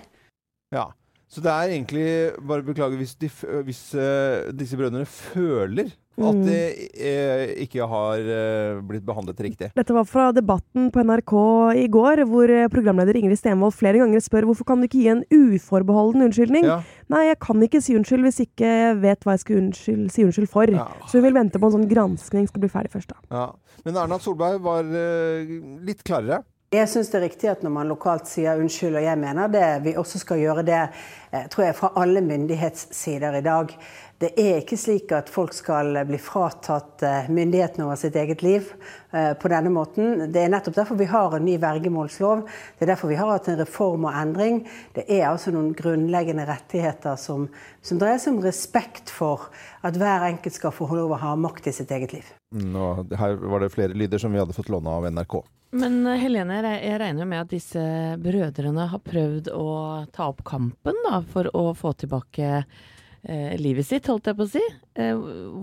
Ja, 0.73 0.87
så 1.29 1.41
det 1.45 1.51
er 1.53 1.71
egentlig 1.75 2.05
bare 2.49 2.65
beklager 2.65 2.97
hvis, 2.97 3.15
de, 3.21 3.29
hvis 3.67 3.81
uh, 3.93 4.49
disse 4.57 4.77
brødrene 4.79 5.05
føler 5.05 5.91
at 6.19 6.35
Mm. 6.35 6.41
de 6.43 6.55
eh, 6.99 7.51
ikke 7.63 7.85
har 7.87 8.19
eh, 8.19 8.79
blitt 8.83 9.05
behandlet 9.07 9.37
riktig. 9.39 9.69
Dette 9.71 9.93
var 9.95 10.03
fra 10.03 10.25
debatten 10.35 10.89
på 10.91 10.99
NRK 11.07 11.31
i 11.79 11.85
går, 11.87 12.25
hvor 12.27 12.51
programleder 12.73 13.15
Ingrid 13.15 13.39
Stenvold 13.39 13.71
flere 13.71 14.01
ganger 14.01 14.19
spør 14.19 14.49
hvorfor 14.49 14.67
kan 14.67 14.83
du 14.83 14.89
ikke 14.89 14.99
gi 14.99 15.07
en 15.13 15.23
uforbeholden 15.31 16.25
unnskyldning. 16.27 16.67
Ja. 16.67 16.81
Nei, 17.07 17.21
jeg 17.29 17.39
kan 17.39 17.63
ikke 17.63 17.79
si 17.79 17.95
unnskyld 17.95 18.27
hvis 18.27 18.41
jeg 18.43 18.49
ikke 18.51 18.73
vet 18.99 19.23
hva 19.23 19.37
jeg 19.37 19.45
skal 19.45 19.61
unnskyld, 19.61 20.03
si 20.11 20.27
unnskyld 20.27 20.51
for. 20.51 20.75
Ja. 20.75 20.89
Så 21.07 21.21
hun 21.21 21.29
vil 21.29 21.39
vente 21.39 21.55
på 21.55 21.71
en 21.71 21.77
sånn 21.77 21.87
granskning 21.95 22.51
skal 22.51 22.65
bli 22.67 22.73
ferdig 22.75 22.91
først. 22.97 23.15
da. 23.15 23.23
Ja. 23.31 23.47
Men 23.87 24.03
Erna 24.03 24.19
Solberg 24.19 24.59
var 24.67 24.91
litt 25.87 26.03
klarere. 26.03 26.43
Jeg 26.69 26.85
syns 26.85 27.07
det 27.09 27.17
er 27.17 27.23
riktig 27.25 27.47
at 27.49 27.63
når 27.65 27.71
man 27.73 27.87
lokalt 27.89 28.27
sier 28.29 28.59
unnskyld, 28.61 28.99
og 28.99 29.01
jeg 29.01 29.17
mener 29.17 29.49
det, 29.49 29.63
vi 29.87 29.95
også 29.97 30.19
skal 30.21 30.37
gjøre 30.37 30.63
det, 30.67 30.83
eh, 31.33 31.47
tror 31.49 31.65
jeg, 31.65 31.75
fra 31.79 31.89
alle 31.97 32.21
myndighetssider 32.21 33.37
i 33.39 33.41
dag. 33.41 33.73
Det 34.21 34.29
er 34.37 34.59
ikke 34.59 34.77
slik 34.77 35.09
at 35.17 35.31
folk 35.33 35.55
skal 35.57 35.97
bli 36.05 36.19
fratatt 36.21 37.01
eh, 37.07 37.31
myndigheten 37.33 37.87
over 37.87 37.97
sitt 37.97 38.19
eget 38.21 38.45
liv 38.45 38.69
eh, 39.09 39.31
på 39.33 39.49
denne 39.49 39.73
måten. 39.73 40.29
Det 40.29 40.43
er 40.43 40.53
nettopp 40.53 40.77
derfor 40.77 41.01
vi 41.01 41.09
har 41.09 41.33
en 41.33 41.47
ny 41.49 41.57
vergemålslov. 41.57 42.45
Det 42.77 42.85
er 42.85 42.93
derfor 42.93 43.15
vi 43.15 43.17
har 43.17 43.33
hatt 43.33 43.49
en 43.49 43.61
reform 43.63 44.05
og 44.05 44.21
endring. 44.21 44.61
Det 44.93 45.09
er 45.09 45.25
altså 45.31 45.49
noen 45.55 45.73
grunnleggende 45.73 46.45
rettigheter 46.51 47.17
som, 47.17 47.49
som 47.81 47.97
dreier 47.97 48.21
seg 48.21 48.37
om 48.37 48.43
respekt 48.45 49.09
for 49.09 49.49
at 49.81 49.97
hver 49.97 50.29
enkelt 50.35 50.61
skal 50.61 50.77
få 50.77 50.93
lov 50.93 51.17
å 51.17 51.23
ha 51.25 51.33
makt 51.33 51.73
i 51.73 51.79
sitt 51.81 51.97
eget 51.97 52.19
liv. 52.19 52.35
Nå, 52.53 52.91
her 53.17 53.41
var 53.41 53.65
det 53.65 53.73
flere 53.73 53.97
lyder 53.97 54.21
som 54.21 54.29
vi 54.29 54.43
hadde 54.43 54.53
fått 54.53 54.69
låne 54.69 54.93
av 54.93 55.09
NRK. 55.09 55.41
Men 55.71 55.99
eh, 56.07 56.17
Helene, 56.23 56.61
jeg 56.81 56.99
regner 57.01 57.23
jo 57.25 57.29
med 57.29 57.43
at 57.45 57.51
disse 57.53 57.81
brødrene 58.23 58.87
har 58.89 59.01
prøvd 59.05 59.51
å 59.53 59.65
ta 60.15 60.29
opp 60.31 60.43
kampen 60.47 60.97
da, 61.05 61.19
for 61.29 61.49
å 61.55 61.69
få 61.77 61.91
tilbake 62.01 62.51
eh, 62.63 63.55
livet 63.61 63.85
sitt, 63.85 64.07
holdt 64.09 64.31
jeg 64.31 64.37
på 64.39 64.47
å 64.47 64.53
si. 64.55 64.63
Eh, 64.97 65.13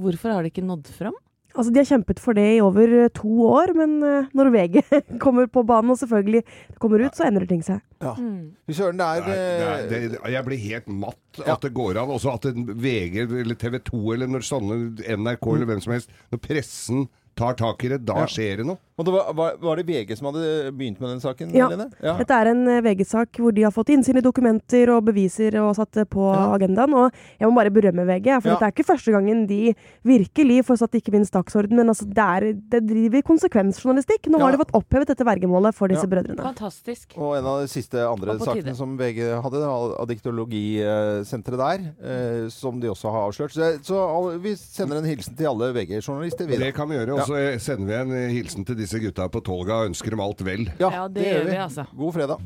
hvorfor 0.02 0.36
har 0.36 0.44
de 0.46 0.52
ikke 0.54 0.66
nådd 0.66 0.92
fram? 0.94 1.16
Altså, 1.56 1.72
De 1.72 1.80
har 1.80 1.86
kjempet 1.88 2.18
for 2.20 2.36
det 2.36 2.44
i 2.52 2.60
over 2.60 2.90
eh, 3.00 3.08
to 3.16 3.30
år, 3.48 3.72
men 3.78 3.96
eh, 4.04 4.26
når 4.36 4.50
VG 4.54 4.82
kommer 5.25 5.48
på 5.50 5.64
banen 5.66 5.94
og 5.94 5.98
selvfølgelig 6.02 6.42
kommer 6.82 7.02
ut, 7.06 7.16
så 7.16 7.26
endrer 7.26 7.48
ting 7.50 7.62
seg. 7.64 7.80
Fy 7.98 8.76
søren, 8.76 9.00
det 9.00 9.06
er, 9.08 9.22
Nei, 9.26 9.36
eh, 9.36 9.52
det 9.56 10.00
er, 10.02 10.10
det, 10.12 10.20
jeg 10.36 10.46
blir 10.50 10.62
helt 10.68 10.90
matt 11.02 11.40
Ja. 11.42 11.54
at 11.56 11.64
det 11.66 11.72
går 11.76 11.98
an. 12.04 12.12
Også 12.14 12.30
at 12.36 12.46
en 12.52 12.62
VG 12.76 13.25
eller 13.26 13.56
TV 13.60 13.80
2 13.88 14.02
eller 14.14 14.30
når 14.36 14.44
sånne 14.52 14.76
NRK 15.18 15.48
eller 15.56 15.66
hvem 15.72 15.82
som 15.84 15.92
helst 15.96 16.12
Når 16.32 16.40
pressen 16.46 17.02
tar 17.36 17.56
tak 17.58 17.82
i 17.84 17.90
det, 17.92 17.98
da 18.08 18.22
Ja. 18.22 18.28
skjer 18.30 18.62
det 18.62 18.68
noe. 18.70 18.78
Det 18.98 19.12
var, 19.12 19.26
var, 19.36 19.56
var 19.60 19.76
det 19.76 19.82
VG 19.84 20.16
som 20.16 20.30
hadde 20.30 20.70
begynt 20.72 20.98
med 21.02 21.10
den 21.10 21.18
saken, 21.20 21.50
Ja. 21.52 21.66
Lene? 21.68 21.90
Ja. 22.00 22.14
Dette 22.16 22.32
er 22.32 22.48
en 22.48 22.62
eh, 22.66 22.78
VG-sak 22.80 23.36
hvor 23.36 23.52
de 23.52 23.66
har 23.66 23.70
fått 23.74 23.90
innsyn 23.92 24.16
i 24.16 24.22
dokumenter 24.24 24.88
og 24.94 25.02
beviser 25.04 25.52
og 25.60 25.74
satt 25.76 25.90
det 25.98 26.06
på 26.08 26.24
Ja. 26.32 26.46
agendaen. 26.56 26.94
Og 26.96 27.12
jeg 27.38 27.44
må 27.46 27.52
bare 27.58 27.68
berømme 27.70 28.06
VG, 28.08 28.40
for 28.40 28.48
Ja. 28.48 28.54
dette 28.56 28.64
er 28.64 28.72
ikke 28.72 28.86
første 28.88 29.12
gangen 29.12 29.46
de 29.46 29.74
virkelig 30.02 30.64
får 30.64 30.78
satt 30.80 30.96
ikke 30.96 31.12
minst 31.12 31.34
dagsorden, 31.36 31.76
men 31.76 31.88
altså 31.92 32.08
det, 32.08 32.24
er, 32.24 32.52
det 32.72 32.80
driver 32.88 33.20
konsekvensjournalistikk. 33.28 34.30
Nå 34.32 34.38
Ja. 34.40 34.44
har 34.46 34.52
de 34.56 34.62
fått 34.64 34.72
opphevet 34.72 35.08
dette 35.12 35.24
vergemålet 35.28 35.74
for 35.74 35.88
disse 35.92 36.08
Ja. 36.08 36.12
brødrene. 36.16 36.40
Fantastisk. 36.40 37.18
Og 37.18 37.36
en 37.36 37.44
av 37.44 37.60
de 37.60 37.68
siste 37.68 38.00
andre 38.00 38.38
sakene 38.38 38.62
tide. 38.64 38.76
som 38.76 38.96
VG 38.96 39.20
hadde, 39.42 39.60
av 39.60 40.08
diktologisenteret 40.08 41.58
der, 41.60 41.84
eh, 42.00 42.48
som 42.48 42.80
de 42.80 42.88
også 42.88 43.10
har 43.12 43.28
avslørt. 43.28 43.52
Så, 43.52 43.76
så 43.84 44.38
vi 44.40 44.54
sender 44.56 44.96
en 45.02 45.04
hilsen 45.04 45.36
til 45.36 45.46
alle 45.52 45.72
VG-journalister. 45.76 46.46
Det 46.48 46.72
kan 46.74 46.88
vi 46.88 46.96
gjøre. 46.96 47.12
Og 47.12 47.28
så 47.28 47.60
sender 47.60 47.86
vi 47.86 47.94
en 48.00 48.30
hilsen 48.32 48.64
til 48.64 48.85
disse 48.86 49.02
gutta 49.02 49.26
på 49.32 49.42
Tolga 49.44 49.82
og 49.82 49.90
ønsker 49.90 50.14
dem 50.14 50.22
alt 50.24 50.44
vel. 50.46 50.68
Ja, 50.80 50.92
Ja, 51.02 51.04
det 51.10 51.26
gjør 51.26 51.44
vi, 51.50 51.58
altså. 51.66 51.84
God 51.96 52.14
fredag. 52.16 52.40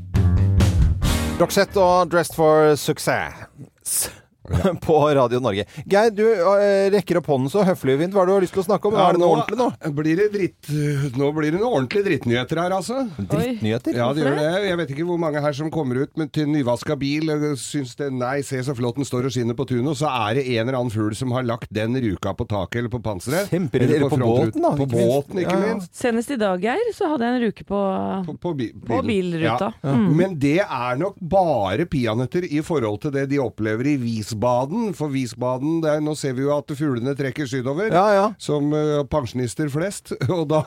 Roxette 1.41 1.81
og 1.81 2.11
Dressed 2.13 2.37
for 2.37 2.75
Success 2.77 4.11
på 4.87 4.97
Radio 5.17 5.41
Norge. 5.43 5.65
Geir, 5.91 6.11
du 6.15 6.25
eh, 6.27 6.91
rekker 6.95 7.21
opp 7.21 7.31
hånden 7.33 7.51
så 7.53 7.65
høflig 7.67 7.97
og 7.97 8.05
fint. 8.05 8.15
Hva 8.15 8.23
har 8.25 8.31
du 8.31 8.35
har 8.37 8.45
lyst 8.45 8.55
til 8.57 8.63
å 8.65 8.67
snakke 8.67 8.91
om? 8.91 8.99
er 9.01 9.17
det 9.17 9.23
noe 9.23 9.35
ordentlig 9.37 9.59
nå? 9.61 9.69
Blir 10.01 10.21
det 10.21 10.29
dritt, 10.35 10.71
nå 11.19 11.31
blir 11.37 11.55
det 11.55 11.61
noe 11.63 11.73
ordentlig 11.81 12.05
drittnyheter 12.07 12.61
her, 12.63 12.75
altså. 12.77 13.03
Drittnyheter? 13.19 13.97
Ja, 14.01 14.11
det 14.17 14.25
gjør 14.25 14.39
det. 14.39 14.49
Jeg 14.69 14.81
vet 14.83 14.95
ikke 14.95 15.07
hvor 15.11 15.21
mange 15.23 15.43
her 15.45 15.57
som 15.57 15.71
kommer 15.73 16.03
ut 16.05 16.13
med 16.21 16.33
til 16.35 16.49
nyvaska 16.51 16.97
bil 17.01 17.31
og 17.35 17.47
syns 17.61 17.97
det 17.99 18.11
Nei, 18.21 18.41
se 18.45 18.59
så 18.67 18.75
flott 18.77 18.99
den 18.99 19.07
står 19.09 19.29
og 19.29 19.35
skinner 19.35 19.57
på 19.57 19.65
tunet, 19.71 19.93
og 19.93 19.99
så 19.99 20.11
er 20.29 20.41
det 20.41 20.47
en 20.57 20.67
eller 20.67 20.77
annen 20.81 20.93
fugl 20.93 21.15
som 21.17 21.33
har 21.37 21.47
lagt 21.47 21.71
den 21.75 21.95
ruka 22.03 22.35
på 22.37 22.45
taket 22.51 22.83
eller 22.83 22.93
på 22.93 23.01
panseret. 23.05 23.49
Kjemper, 23.53 23.85
eller 23.87 24.03
på 24.07 24.11
på 24.11 24.19
båten, 24.27 24.63
da, 24.65 24.73
På 24.77 24.87
ikke 24.87 24.99
båten, 24.99 25.41
ikke 25.43 25.55
Ja, 25.55 25.61
ja. 25.61 25.75
minst. 25.75 25.95
Senest 25.97 26.31
i 26.35 26.39
dag, 26.41 26.61
Geir, 26.65 26.91
så 26.97 27.09
hadde 27.13 27.27
jeg 27.29 27.37
en 27.39 27.45
ruke 27.47 27.65
på, 27.69 27.81
På, 28.27 28.35
på, 28.45 28.53
bi 28.59 28.69
på 28.75 29.01
bilruta. 29.07 29.71
Ja. 29.81 29.95
Mm. 29.95 30.09
Men 30.19 30.37
det 30.43 30.59
er 30.65 31.01
nok 31.01 31.17
bare 31.21 31.87
peanøtter 31.91 32.47
i 32.51 32.61
forhold 32.67 33.01
til 33.05 33.15
det 33.15 33.27
de 33.31 33.41
opplever 33.43 33.93
i 33.93 33.97
Visbaden. 34.41 34.95
For 34.97 35.09
Visbaden, 35.13 35.81
det 35.85 35.91
er, 35.97 36.01
nå 36.05 36.15
ser 36.17 36.33
vi 36.37 36.43
jo 36.47 36.55
at 36.57 36.73
fuglene 36.77 37.13
trekker 37.19 37.47
sydover. 37.47 37.91
Ja, 37.93 38.07
ja. 38.17 38.27
Som 38.41 38.73
uh, 38.73 39.03
pensjonister 39.11 39.69
flest. 39.73 40.15
Og 40.41 40.47
da, 40.49 40.63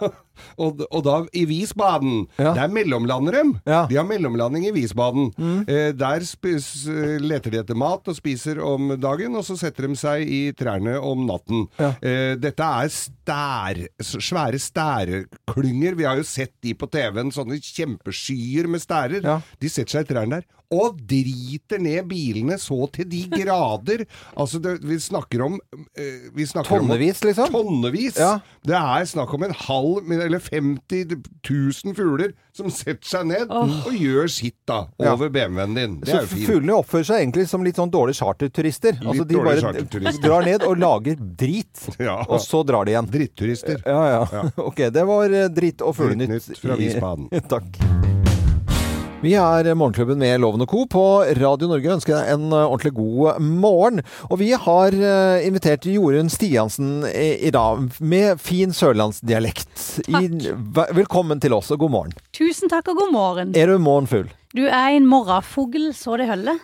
og, 0.57 0.79
og 0.89 1.01
da 1.05 1.15
i 1.37 1.43
Visbaden, 1.45 2.27
Ja. 2.41 2.53
der 2.57 2.67
mellomlander 2.73 3.31
dem. 3.37 3.51
De 3.65 3.95
har 3.97 4.05
mellomlanding 4.05 4.65
i 4.67 4.71
Visbaden. 4.73 5.27
Eh, 5.69 5.91
der 5.93 6.23
spis, 6.25 6.87
eh, 6.89 7.17
leter 7.21 7.53
de 7.53 7.59
etter 7.61 7.77
mat 7.77 8.07
og 8.09 8.15
spiser 8.17 8.57
om 8.65 8.95
dagen, 9.01 9.35
og 9.37 9.45
så 9.45 9.55
setter 9.59 9.87
de 9.87 9.95
seg 9.99 10.25
i 10.25 10.39
trærne 10.57 10.95
om 11.05 11.25
natten. 11.29 11.67
Eh, 12.01 12.33
dette 12.41 12.65
er 12.65 12.89
stær, 12.93 13.83
svære 14.01 14.57
stærklynger. 14.61 15.95
Vi 15.97 16.03
har 16.07 16.17
jo 16.17 16.25
sett 16.27 16.53
de 16.65 16.73
på 16.77 16.89
TV-en, 16.91 17.31
sånne 17.33 17.59
kjempeskyer 17.61 18.67
med 18.69 18.81
stærer. 18.83 19.21
De 19.61 19.69
setter 19.69 19.99
seg 19.99 20.07
i 20.09 20.13
trærne 20.13 20.39
der. 20.41 20.49
Og 20.73 20.97
driter 21.09 21.81
ned 21.83 22.07
bilene 22.09 22.57
så 22.61 22.79
til 22.95 23.05
de 23.11 23.23
grader. 23.31 24.05
Altså, 24.35 24.59
det, 24.63 24.79
vi 24.83 24.97
snakker 25.03 25.43
om 25.45 25.59
eh, 25.97 26.29
vi 26.33 26.47
snakker 26.49 26.79
om- 26.79 26.87
Tonnevis, 26.87 27.21
liksom? 27.27 27.51
Tonnevis! 27.53 28.17
Ja. 28.17 28.39
Det 28.65 28.75
er 28.79 29.05
snakk 29.09 29.33
om 29.37 29.43
en 29.45 29.53
halv, 29.53 30.11
eller 30.17 30.39
50 30.39 31.13
000 31.49 31.95
fugler 31.97 32.33
som 32.53 32.69
setter 32.69 33.07
seg 33.09 33.25
ned 33.31 33.49
og 33.49 33.93
gjør 33.97 34.27
sitt 34.29 34.57
da, 34.69 34.83
Ja. 35.01 35.13
over 35.15 35.29
BMW-en 35.33 35.73
din. 35.77 35.95
Det 36.03 36.09
Så 36.11 36.17
er 36.19 36.21
jo 36.27 36.31
fint. 36.35 36.47
fuglene 36.51 36.75
oppfører 36.77 37.07
seg 37.09 37.21
egentlig 37.23 37.47
som 37.49 37.63
litt 37.65 37.75
sånn 37.81 37.89
dårlige 37.93 38.19
charterturister. 38.21 38.99
Altså, 39.01 39.25
de 39.25 39.35
dårlige 39.35 39.43
bare 39.43 39.63
charterturister. 39.67 40.21
drar 40.27 40.45
ned 40.45 40.63
og 40.69 40.77
lager 40.77 41.15
drit, 41.17 41.87
Ja. 41.99 42.19
og 42.27 42.39
så 42.45 42.63
drar 42.65 42.85
de 42.85 42.93
igjen. 42.93 43.09
Dritturister. 43.13 43.81
Ja, 43.85 44.03
ja. 44.21 44.49
Ok, 44.69 44.83
det 44.93 45.05
var 45.09 45.25
eh, 45.33 45.47
dritt 45.49 45.81
og 45.81 45.95
fuglenytt. 45.97 46.29
Drittnytt 46.29 46.61
fra 46.61 46.75
Visbaden. 46.79 47.29
Takk. 47.53 48.12
Vi 49.23 49.37
er 49.39 49.69
Morgenklubben 49.79 50.19
med 50.19 50.41
Loven 50.43 50.65
og 50.65 50.67
Co. 50.67 50.81
på 50.83 51.01
Radio 51.37 51.69
Norge. 51.71 51.93
Ønsker 51.93 52.17
deg 52.17 52.31
en 52.33 52.49
eh, 52.49 52.65
ordentlig 52.65 52.91
god 52.97 53.39
morgen. 53.39 54.01
Og 54.27 54.41
vi 54.41 54.49
har 54.51 54.97
eh, 54.97 55.45
invitert 55.47 55.87
Jorunn 55.87 56.27
Stiansen 56.27 57.05
i, 57.07 57.47
dag 57.55 57.85
med 58.03 58.41
fin 58.43 58.75
sørlandsdialekt. 58.75 59.71
I, 60.11 60.27
velkommen 60.99 61.39
til 61.39 61.55
oss, 61.55 61.71
og 61.71 61.85
god 61.85 61.95
morgen. 61.95 62.17
Tusen 62.35 62.67
takk 62.67 62.91
og 62.91 62.99
god 62.99 63.13
morgen. 63.15 63.55
Er 63.55 63.71
du 63.71 63.79
morgenfugl? 63.79 64.27
Du 64.53 64.65
er 64.67 64.91
en 64.93 65.07
morrafugl 65.09 65.93
så 65.95 66.19
det 66.19 66.27
holder. 66.27 66.59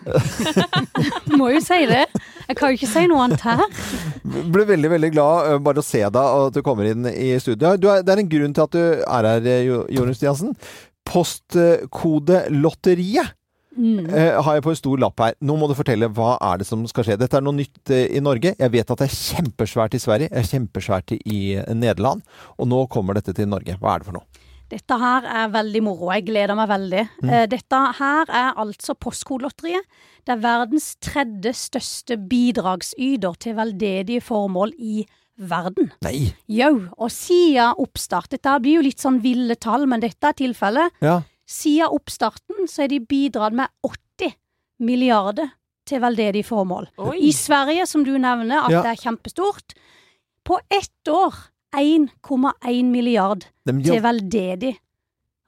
Må 1.40 1.54
jo 1.56 1.64
si 1.64 1.80
det. 1.90 2.04
Jeg 2.50 2.58
kan 2.60 2.74
jo 2.74 2.78
ikke 2.78 2.92
si 2.92 3.06
noe 3.10 3.24
annet 3.24 3.48
her. 3.48 3.64
Ble 4.52 4.68
veldig 4.68 4.92
veldig 4.98 5.14
glad 5.16 5.48
eh, 5.48 5.64
bare 5.64 5.80
å 5.80 5.88
se 5.88 6.04
deg 6.04 6.20
og 6.20 6.52
at 6.52 6.60
du 6.60 6.62
kommer 6.66 6.92
inn 6.92 7.08
i 7.08 7.32
studio. 7.40 7.78
Du 7.80 7.88
er, 7.88 8.04
det 8.04 8.14
er 8.14 8.22
en 8.26 8.32
grunn 8.36 8.54
til 8.58 8.68
at 8.68 8.76
du 8.76 8.84
er 9.00 9.32
her, 9.32 9.50
Jorunn 9.96 10.18
Stiansen. 10.18 10.54
Postkodelotteriet 11.08 13.36
Mm. 13.80 14.10
Uh, 14.10 14.42
har 14.44 14.54
jeg 14.58 14.64
på 14.66 14.72
en 14.74 14.80
stor 14.80 14.98
lapp 15.00 15.22
her. 15.24 15.34
Nå 15.46 15.54
må 15.56 15.68
du 15.70 15.76
fortelle 15.78 16.10
hva 16.12 16.32
er 16.44 16.58
det 16.60 16.68
som 16.68 16.82
skal 16.90 17.04
skje. 17.06 17.20
Dette 17.22 17.38
er 17.38 17.44
noe 17.46 17.56
nytt 17.56 17.90
uh, 17.94 18.08
i 18.12 18.20
Norge. 18.20 18.52
Jeg 18.60 18.72
vet 18.74 18.92
at 18.92 19.00
det 19.00 19.08
er 19.08 19.16
kjempesvært 19.16 19.96
i 19.96 20.04
Sverige, 20.04 20.30
er 20.36 20.50
kjempesvært 20.50 21.12
i 21.22 21.40
Nederland. 21.78 22.20
Og 22.58 22.66
nå 22.68 22.80
kommer 22.92 23.14
dette 23.16 23.34
til 23.38 23.48
Norge. 23.48 23.78
Hva 23.80 23.90
er 23.94 24.00
det 24.02 24.08
for 24.10 24.16
noe? 24.20 24.28
Dette 24.70 24.98
her 25.02 25.26
er 25.26 25.54
veldig 25.54 25.82
moro. 25.82 26.12
Jeg 26.14 26.28
gleder 26.28 26.58
meg 26.58 26.70
veldig. 26.70 27.06
Eh, 27.26 27.46
Dette 27.50 27.78
her 27.98 28.30
er 28.30 28.60
altså 28.62 28.94
Postkodelotteriet. 28.94 29.86
Det 30.28 30.36
er 30.36 30.44
verdens 30.44 30.92
tredje 31.02 31.56
største 31.58 32.20
bidragsyter 32.30 33.40
til 33.42 33.58
veldedige 33.58 34.22
formål 34.22 34.76
i 34.78 35.02
verden. 35.40 35.92
Nei! 36.04 36.34
Jau, 36.52 36.74
og 36.98 37.12
siden 37.14 37.74
oppstart 37.80 38.30
Dette 38.36 38.58
blir 38.62 38.80
jo 38.80 38.86
litt 38.86 39.00
sånn 39.00 39.22
ville 39.24 39.56
tall, 39.56 39.86
men 39.90 40.04
dette 40.04 40.28
er 40.28 40.34
tilfellet. 40.38 40.92
Ja. 41.02 41.22
Siden 41.50 41.90
oppstarten 41.96 42.68
så 42.70 42.84
er 42.86 42.92
de 42.92 43.00
bidratt 43.00 43.56
med 43.58 43.70
80 43.86 44.36
milliarder 44.86 45.50
til 45.90 46.02
veldedige 46.04 46.46
formål. 46.46 46.90
Oi. 47.02 47.16
I 47.26 47.32
Sverige, 47.34 47.88
som 47.90 48.04
du 48.06 48.12
nevner, 48.18 48.66
at 48.66 48.72
Ja. 48.72 48.82
det 48.84 48.92
er 48.92 49.04
kjempestort. 49.10 49.74
På 50.46 50.60
ett 50.70 51.08
år 51.10 51.34
1,1 51.74 52.86
milliard 52.92 53.46
men, 53.66 53.84
til 53.84 54.02
veldedig 54.02 54.02
veldedige 54.04 54.78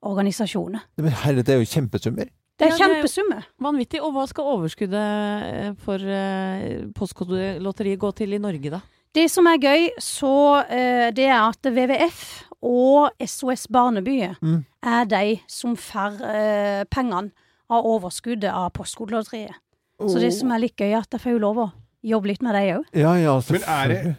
organisasjoner. 0.02 0.80
men 0.98 1.12
herre, 1.12 1.44
det 1.44 1.50
er 1.50 1.60
jo 1.60 1.66
kjempesummer. 1.66 2.30
Det 2.58 2.68
er 2.68 2.78
Ja, 2.78 2.88
er- 2.88 3.46
Vanvittig. 3.60 4.02
Og 4.02 4.14
hva 4.14 4.28
skal 4.28 4.44
overskuddet 4.46 4.94
eh, 4.94 5.74
for 5.82 5.96
eh, 5.98 6.86
Postkodelotteriet 6.94 8.00
gå 8.00 8.12
til 8.16 8.34
i 8.34 8.38
Norge, 8.38 8.70
da? 8.70 8.82
Det 9.16 9.26
som 9.32 9.48
er 9.52 9.58
gøy, 9.60 9.90
så 10.00 10.32
eh, 10.72 11.10
det 11.16 11.26
er 11.28 11.42
at 11.50 11.68
WWF 11.68 12.22
og 12.64 13.10
SOS 13.28 13.66
Barneby 13.74 14.36
Mm. 14.42 14.64
er 14.84 15.06
de 15.06 15.40
som 15.52 15.76
får 15.76 16.22
eh, 16.24 16.84
pengene 16.90 17.32
av 17.72 17.86
overskuddet 17.86 18.52
av 18.52 18.70
Postkodelotteriet. 18.76 19.56
Så 20.02 20.18
det 20.20 20.32
som 20.34 20.52
er 20.52 20.64
litt 20.64 20.78
gøy, 20.80 20.92
er 20.96 21.02
at 21.04 21.12
jeg 21.14 21.22
får 21.22 21.36
jo 21.36 21.42
lov 21.44 21.58
å 21.62 21.68
jobbe 22.04 22.32
litt 22.32 22.42
med 22.42 22.56
dem 22.56 22.80
òg. 22.80 22.86
Ja, 22.98 23.12
ja, 23.20 23.36
Men 23.52 23.68
er 23.70 23.88
det, 23.92 24.16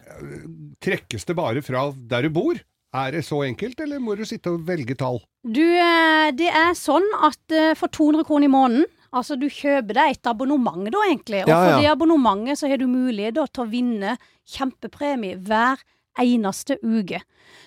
trekkes 0.79 1.25
det 1.27 1.35
bare 1.35 1.61
fra 1.65 1.89
der 1.91 2.21
du 2.23 2.29
bor? 2.29 2.55
Er 2.93 3.11
det 3.11 3.23
så 3.25 3.41
enkelt, 3.43 3.79
eller 3.81 3.99
må 3.99 4.15
du 4.15 4.23
sitte 4.29 4.53
og 4.53 4.61
velge 4.67 4.95
tall? 4.95 5.19
Du, 5.43 5.63
eh, 5.63 6.29
det 6.37 6.51
er 6.53 6.73
sånn 6.77 7.03
at 7.25 7.51
eh, 7.51 7.73
for 7.75 7.89
200 7.89 8.23
kroner 8.29 8.45
i 8.47 8.53
måneden 8.53 8.85
Altså, 9.13 9.37
du 9.37 9.45
kjøper 9.51 9.93
deg 9.93 10.15
et 10.15 10.29
abonnement, 10.29 10.87
da, 10.89 11.01
egentlig. 11.07 11.43
Og 11.45 11.51
Ja, 11.51 11.59
for 11.61 11.81
det 11.81 11.89
abonnementet 11.91 12.59
så 12.59 12.69
har 12.71 12.81
du 12.81 12.87
mulighet 12.89 13.37
da, 13.37 13.45
til 13.47 13.65
å 13.65 13.69
vinne 13.69 14.15
kjempepremie 14.49 15.37
hver 15.45 15.83
eneste 16.19 16.77
uke. 16.81 17.21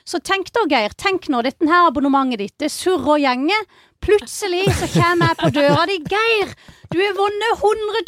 Så 0.06 0.20
tenk 0.22 0.50
da, 0.54 0.64
Geir. 0.70 0.94
Tenk 0.98 1.28
nå, 1.30 1.42
dette 1.46 1.66
her 1.70 1.88
abonnementet 1.90 2.42
ditt, 2.42 2.56
det 2.62 2.70
surrer 2.74 3.16
og 3.16 3.22
gjenger. 3.22 3.66
Plutselig 4.06 4.64
så 4.78 4.88
kommer 4.94 5.32
jeg 5.32 5.38
på 5.42 5.52
døra 5.56 5.86
di. 5.90 5.98
Geir, 6.06 6.52
du 6.92 6.98
har 7.02 7.14
vunnet 7.18 7.52
100 7.58 8.02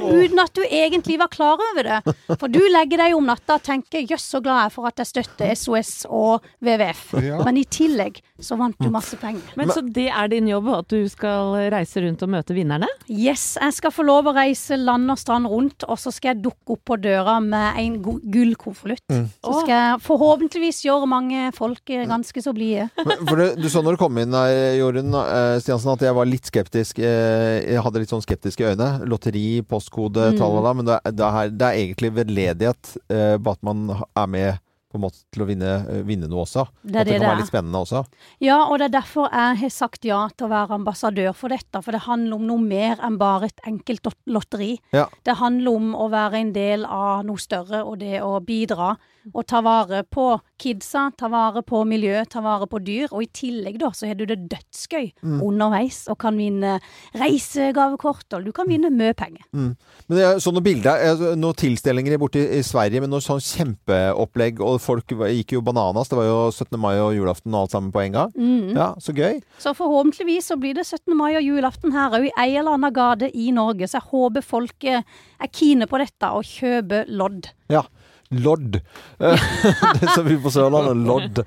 000 0.00 0.24
uten 0.24 0.40
at 0.40 0.54
du 0.56 0.62
egentlig 0.64 1.18
var 1.20 1.28
klar 1.32 1.60
over 1.60 1.84
det. 1.84 2.14
For 2.40 2.48
du 2.48 2.60
legger 2.72 3.02
deg 3.04 3.16
om 3.16 3.28
natta 3.28 3.58
og 3.58 3.64
tenker 3.66 4.00
'jøss, 4.06 4.24
så 4.32 4.40
glad 4.40 4.62
jeg 4.62 4.70
er 4.70 4.74
for 4.74 4.88
at 4.88 5.02
jeg 5.02 5.10
støtter 5.10 5.52
SOS 5.54 5.92
og 6.08 6.46
WWF'. 6.64 7.12
Ja. 7.22 7.42
Men 7.44 7.60
i 7.60 7.64
tillegg 7.68 8.22
så 8.42 8.56
vant 8.58 8.78
du 8.80 8.88
masse 8.90 9.16
penger. 9.20 9.52
Men 9.56 9.70
Så 9.70 9.82
det 9.84 10.08
er 10.08 10.28
din 10.28 10.48
jobb, 10.48 10.68
at 10.74 10.88
du 10.88 11.04
skal 11.08 11.70
reise 11.72 12.02
rundt 12.02 12.22
og 12.24 12.32
møte 12.32 12.56
vinnerne? 12.56 12.88
Yes, 13.08 13.58
jeg 13.60 13.76
skal 13.76 13.92
få 13.94 14.06
lov 14.06 14.30
å 14.30 14.34
reise 14.36 14.76
land 14.80 15.10
og 15.12 15.20
strand 15.20 15.46
rundt, 15.46 15.84
og 15.86 16.00
så 16.00 16.12
skal 16.12 16.34
jeg 16.34 16.42
dukke 16.48 16.76
opp 16.76 16.84
på 16.88 16.98
døra 17.00 17.38
med 17.40 17.78
en 17.78 18.00
gullkonvolutt. 18.02 19.04
Mm. 19.12 19.28
Så 19.44 19.60
skal 19.60 19.74
jeg 19.76 20.02
forhåpentligvis 20.08 20.82
gjøre 20.88 21.06
mange 21.10 21.52
folk 21.56 21.92
eh, 21.92 22.06
ganske 22.08 22.42
så 22.42 22.54
blide. 22.56 22.88
For 23.28 23.36
det, 23.38 23.48
du 23.60 23.68
så 23.70 23.84
når 23.84 23.96
du 23.96 24.02
kom 24.02 24.18
inn 24.18 24.34
her, 24.34 24.74
Jorunn 24.80 25.14
Stiansen, 25.62 25.92
at 25.94 26.02
jeg 26.06 26.14
var 26.16 26.28
litt 26.28 26.48
skeptisk. 26.48 26.98
Eh, 27.02 27.62
jeg 27.74 27.82
hadde 27.84 28.02
litt 28.02 28.12
sånn 28.12 28.24
skeptiske 28.24 28.72
øyne. 28.72 28.88
Lotteri, 29.08 29.62
postkode, 29.62 30.32
Mm. 30.32 30.38
talala. 30.40 30.74
Men 30.78 30.84
det, 30.88 30.98
er- 31.04 31.12
det, 31.18 31.26
er, 31.30 31.50
det 31.50 31.68
er 31.68 31.80
egentlig 31.84 32.12
veldedighet 32.20 32.92
på 33.08 33.42
bare 33.42 33.58
at 33.58 33.62
man 33.62 33.84
er 34.16 34.26
med 34.26 34.58
på 34.92 34.98
en 35.00 35.04
måte 35.06 35.22
til 35.32 35.42
å 35.42 35.48
vinne, 35.48 35.70
eh, 35.88 36.02
vinne 36.06 36.28
noe 36.28 36.44
også. 36.44 36.66
Det 36.84 37.00
At 37.02 37.06
det 37.06 37.06
det 37.06 37.12
kan 37.16 37.20
det 37.22 37.28
være 37.30 37.40
litt 37.40 37.50
spennende 37.50 37.80
også. 37.82 38.04
Ja, 38.44 38.58
og 38.68 38.78
det 38.78 38.90
er 38.90 39.00
derfor 39.00 39.30
jeg 39.32 39.56
har 39.62 39.72
sagt 39.72 40.04
ja 40.04 40.20
til 40.36 40.46
å 40.46 40.50
være 40.52 40.76
ambassadør 40.78 41.32
for 41.34 41.48
dette. 41.48 41.82
For 41.82 41.92
det 41.96 42.02
handler 42.06 42.36
om 42.36 42.46
noe 42.46 42.60
mer 42.60 43.00
enn 43.02 43.16
bare 43.18 43.48
et 43.48 43.60
enkelt 43.66 44.12
lotteri. 44.26 44.76
Ja. 44.92 45.06
Det 45.24 45.38
handler 45.40 45.72
om 45.80 45.94
å 45.96 46.10
være 46.12 46.40
en 46.42 46.52
del 46.52 46.84
av 46.84 47.24
noe 47.24 47.40
større, 47.40 47.82
og 47.86 47.98
det 48.04 48.20
å 48.20 48.36
bidra. 48.44 48.96
Og 49.34 49.46
ta 49.46 49.60
vare 49.62 50.02
på 50.02 50.40
kidsa, 50.58 51.12
ta 51.16 51.28
vare 51.30 51.62
på 51.62 51.84
miljø, 51.86 52.24
ta 52.28 52.40
vare 52.42 52.66
på 52.66 52.80
dyr. 52.82 53.08
Og 53.12 53.22
i 53.22 53.28
tillegg 53.32 53.78
da, 53.78 53.92
så 53.94 54.08
har 54.10 54.14
du 54.18 54.26
det 54.26 54.48
dødsgøy 54.50 55.12
Mm. 55.22 55.40
underveis, 55.42 56.08
og 56.10 56.18
kan 56.18 56.36
vinne 56.36 56.80
reisegavekort, 57.14 58.26
og 58.36 58.44
du 58.44 58.52
kan 58.52 58.68
vinne 58.68 58.90
mye 58.92 59.14
penger. 59.14 59.44
Mm. 59.54 59.70
Men 60.08 60.18
det 60.18 60.24
er 60.26 60.40
sånne 60.42 60.62
bilder, 60.64 61.22
noen 61.38 61.58
tilstelninger 61.58 62.18
borte 62.20 62.42
i, 62.42 62.58
i 62.58 62.62
Sverige 62.66 63.00
med 63.04 63.12
noe 63.12 63.22
sånn 63.24 63.40
kjempeopplegg, 63.42 64.60
og 64.64 64.80
folk 64.82 65.14
gikk 65.14 65.54
jo 65.56 65.62
bananas. 65.64 66.10
Det 66.10 66.18
var 66.18 66.28
jo 66.28 66.38
17. 66.50 66.78
mai 66.80 66.96
og 66.98 67.14
julaften 67.16 67.54
og 67.54 67.64
alt 67.64 67.76
sammen 67.76 67.92
på 67.94 68.02
en 68.04 68.16
gang. 68.16 68.34
Mm. 68.36 68.74
Ja, 68.76 68.92
så 69.02 69.14
gøy. 69.16 69.40
Så 69.62 69.74
forhåpentligvis 69.78 70.50
så 70.52 70.58
blir 70.60 70.76
det 70.78 70.86
17. 70.88 71.14
mai 71.16 71.32
og 71.38 71.46
julaften 71.46 71.94
her 71.94 72.18
òg, 72.18 72.28
i 72.28 72.34
ei 72.44 72.56
eller 72.58 72.76
annen 72.76 72.94
gate 72.94 73.30
i 73.32 73.50
Norge. 73.54 73.88
Så 73.88 74.00
jeg 74.00 74.10
håper 74.10 74.46
folk 74.46 74.88
eh, 74.88 75.06
er 75.42 75.52
kine 75.52 75.88
på 75.90 76.00
dette 76.02 76.32
og 76.34 76.46
kjøper 76.48 77.10
lodd. 77.10 77.50
Ja. 77.72 77.86
Lodd. 78.32 78.78
Eh, 79.20 79.42
det 80.00 80.08
som 80.14 80.24
vi 80.26 80.36
på 80.40 80.50
Sørlandet. 80.52 80.96
Lodd. 81.06 81.40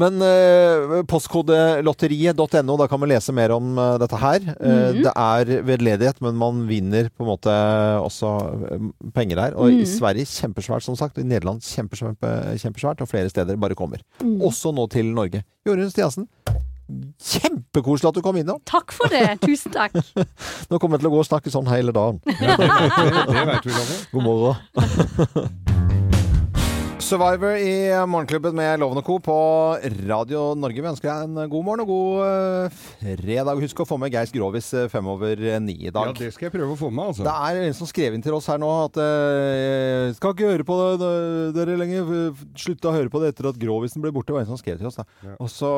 Men 0.00 0.20
eh, 0.24 1.02
postkodelotteriet.no, 1.10 2.76
da 2.80 2.86
kan 2.88 3.00
man 3.02 3.10
lese 3.12 3.34
mer 3.36 3.52
om 3.56 3.72
eh, 3.78 3.96
dette 4.02 4.16
her. 4.22 4.40
Eh, 4.56 4.78
Mhm. 4.90 5.02
Det 5.04 5.12
er 5.16 5.50
vedledighet, 5.66 6.20
men 6.24 6.34
man 6.40 6.62
vinner 6.68 7.10
på 7.12 7.24
en 7.24 7.28
måte 7.30 7.52
også 8.04 8.30
penger 9.14 9.36
der. 9.36 9.54
Og 9.56 9.70
i 9.70 9.80
Mhm. 9.82 9.86
Sverige 9.90 10.26
kjempesvært, 10.26 10.82
som 10.82 10.96
sagt. 10.96 11.18
Og 11.18 11.24
i 11.24 11.28
Nederland 11.28 11.60
kjempesvært, 11.62 12.16
kjempesvært 12.60 13.00
og 13.04 13.08
flere 13.08 13.28
steder 13.30 13.56
bare 13.56 13.74
kommer. 13.74 13.98
Mhm. 14.22 14.40
Også 14.42 14.72
nå 14.74 14.88
til 14.90 15.06
Norge. 15.14 15.44
Jorunn 15.66 15.90
Stiansen. 15.90 16.26
Kjempekoselig 17.22 18.08
at 18.08 18.14
du 18.16 18.20
kom 18.24 18.34
innom. 18.40 18.58
Takk 18.66 18.90
for 18.90 19.06
det. 19.12 19.36
Tusen 19.44 19.70
takk. 19.70 19.92
Nå 20.70 20.78
kommer 20.80 20.96
jeg 20.98 21.04
til 21.04 21.10
å 21.10 21.14
gå 21.14 21.20
og 21.22 21.28
snakke 21.28 21.52
sånn 21.54 21.68
hele 21.70 21.92
dagen. 21.94 22.18
Ja, 22.26 22.56
det- 22.56 22.66
det- 22.66 23.26
det 23.30 23.46
vet 23.46 23.64
vi. 23.64 23.72
God 24.10 24.22
morgen. 24.24 24.56
Survivor 27.10 27.56
i 27.58 27.90
Morgenklubben 28.06 28.54
med 28.54 28.78
Loven 28.78 29.00
og 29.00 29.02
Co. 29.02 29.16
på 29.18 29.34
Radio 30.06 30.52
Norge. 30.54 30.78
Vi 30.78 30.90
ønsker 30.92 31.08
deg 31.10 31.24
en 31.24 31.50
god 31.50 31.64
morgen 31.66 31.82
og 31.82 31.88
god 31.90 32.20
eh, 32.22 32.76
fredag. 33.18 33.58
Husk 33.64 33.82
å 33.82 33.86
få 33.88 33.96
med 33.98 34.14
Geis 34.14 34.30
Grovis 34.30 34.68
eh, 34.78 34.86
fem 34.92 35.08
over 35.10 35.42
eh, 35.42 35.56
ni 35.58 35.74
i 35.88 35.90
dag. 35.90 36.12
Ja, 36.12 36.14
det 36.14 36.28
skal 36.36 36.46
jeg 36.46 36.54
prøve 36.54 36.76
å 36.76 36.78
få 36.78 36.92
med, 36.94 37.10
altså. 37.10 37.26
Det 37.26 37.32
er 37.34 37.58
en 37.64 37.74
som 37.74 37.90
skrev 37.90 38.14
inn 38.14 38.22
til 38.22 38.36
oss 38.36 38.46
her 38.52 38.62
nå 38.62 38.68
at 38.84 39.00
eh, 39.02 40.12
Skal 40.20 40.36
ikke 40.36 40.52
høre 40.52 40.68
på 40.68 40.76
det, 41.02 41.10
dere 41.58 41.80
lenger. 41.82 42.12
Slutta 42.54 42.92
å 42.92 42.94
høre 42.94 43.10
på 43.10 43.24
det 43.24 43.32
etter 43.34 43.50
at 43.50 43.58
Grovisen 43.58 44.06
ble 44.06 44.14
borte. 44.14 44.30
Det 44.30 44.38
var 44.38 44.46
en 44.46 44.52
som 44.52 44.62
skrev 44.62 44.78
til 44.78 44.92
oss. 44.92 45.00
Da. 45.02 45.34
Og 45.40 45.50
så 45.50 45.72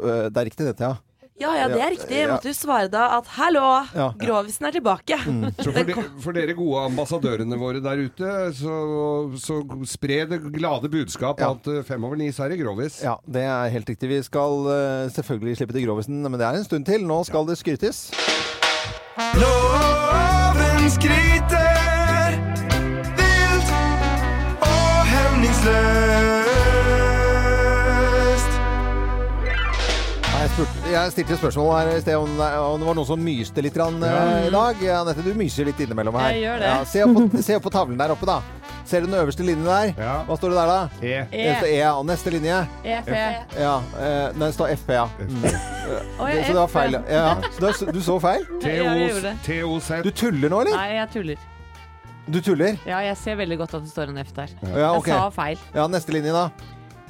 eh, 0.00 0.30
Det 0.30 0.46
er 0.46 0.48
riktig, 0.48 0.70
dette, 0.70 0.94
ja. 0.94 0.96
Ja, 1.40 1.50
ja, 1.58 1.64
det 1.66 1.80
er 1.82 1.90
riktig. 1.90 2.14
Jeg 2.14 2.28
Ja. 2.28 2.34
måtte 2.36 2.46
jo 2.46 2.54
svare 2.54 2.88
da 2.88 3.08
at 3.18 3.26
hallo, 3.34 3.62
Ja. 3.94 4.12
Grovisen 4.20 4.66
er 4.68 4.70
tilbake. 4.76 5.16
Så 5.64 5.72
for, 5.74 5.82
de, 5.88 5.94
for 6.22 6.32
dere 6.36 6.54
gode 6.54 6.84
ambassadørene 6.92 7.58
våre 7.58 7.80
der 7.82 8.04
ute, 8.06 8.30
så, 8.54 8.76
så 9.42 9.56
spre 9.90 10.20
det 10.30 10.38
glade 10.54 10.88
budskap 10.92 11.42
at 11.42 11.66
eh, 11.66 11.82
fem 11.82 12.04
over 12.06 12.16
ni 12.20 12.30
så 12.30 12.44
er 12.46 12.54
det 12.54 12.60
grovis. 12.62 13.00
Ja, 13.02 13.16
det 13.26 13.42
er 13.42 13.68
helt 13.74 13.90
riktig. 13.90 14.08
Vi 14.14 14.22
skal 14.22 14.62
eh, 14.70 15.10
selvfølgelig 15.10 15.56
slippe 15.58 15.74
til 15.74 15.88
Grovisen, 15.88 16.22
men 16.22 16.38
det 16.38 16.46
er 16.46 16.54
en 16.60 16.64
stund 16.70 16.86
til. 16.86 17.02
Nå 17.02 17.18
skal 17.26 17.46
det 17.50 17.58
skrytes. 17.58 18.04
Loven 19.34 20.90
skryter 20.90 21.63
spurte, 30.54 30.90
jeg 30.92 31.12
stilte 31.14 31.36
spørsmål 31.38 31.70
her 31.74 31.88
i 31.96 32.00
sted 32.02 32.14
om, 32.18 32.34
om 32.38 32.80
det 32.82 32.86
var 32.88 32.96
noen 32.98 33.06
som 33.08 33.20
myste 33.22 33.62
litt 33.64 33.76
rann, 33.80 33.96
eh, 34.02 34.12
Ja. 34.12 34.46
i 34.46 34.50
dag. 34.54 34.82
Anette, 35.00 35.22
du 35.24 35.32
myser 35.34 35.66
litt 35.66 35.80
innimellom 35.82 36.14
her. 36.18 36.30
Jeg 36.32 36.44
gjør 36.44 36.58
det. 36.62 36.68
Ja, 36.70 36.84
se, 36.84 37.02
opp 37.04 37.16
på, 37.34 37.42
se 37.42 37.56
opp 37.58 37.64
på 37.66 37.72
tavlen 37.74 37.98
der 37.98 38.14
oppe, 38.14 38.26
da. 38.28 38.36
Ser 38.84 39.00
du 39.00 39.06
den 39.08 39.16
øverste 39.18 39.42
linjen 39.46 39.64
der? 39.64 39.94
Hva 40.28 40.36
står 40.36 40.52
det 40.52 40.58
der, 40.60 40.70
da? 40.70 40.88
E. 41.00 41.14
e. 41.32 41.54
står 41.56 41.70
E. 41.72 41.80
Og 41.88 42.04
neste 42.06 42.30
linje? 42.34 42.58
EP. 42.84 43.08
Ja, 43.58 43.74
eh, 43.98 44.26
nei, 44.36 44.46
det 44.46 44.54
står 44.54 44.74
FP, 44.76 44.92
ja. 44.94 45.06
Mm. 45.20 45.42
Det- 45.84 46.46
så 46.46 46.52
det 46.52 46.56
var 46.56 46.68
feil. 46.72 46.94
Ja, 47.10 47.34
så 47.52 47.60
du, 47.60 47.92
du 47.92 48.00
så 48.00 48.14
feil? 48.20 48.44
Ja. 48.64 49.34
TOZ. 49.44 49.90
Du 50.04 50.10
tuller 50.10 50.48
nå, 50.52 50.60
eller? 50.64 50.76
Nei, 50.78 50.94
jeg 50.96 51.10
tuller. 51.12 51.36
Du 52.30 52.38
tuller? 52.40 52.78
Ja, 52.88 53.02
jeg 53.04 53.16
ser 53.20 53.36
veldig 53.36 53.58
godt 53.60 53.74
at 53.74 53.82
det 53.84 53.90
står 53.92 54.12
en 54.14 54.18
F 54.22 54.32
der. 54.36 54.54
Ja, 54.72 54.94
okay. 54.96 55.12
Jeg 55.12 55.20
sa 55.20 55.28
feil. 55.34 55.58
Ja, 55.74 55.86
neste 55.92 56.14
linje, 56.16 56.32
da. 56.32 56.48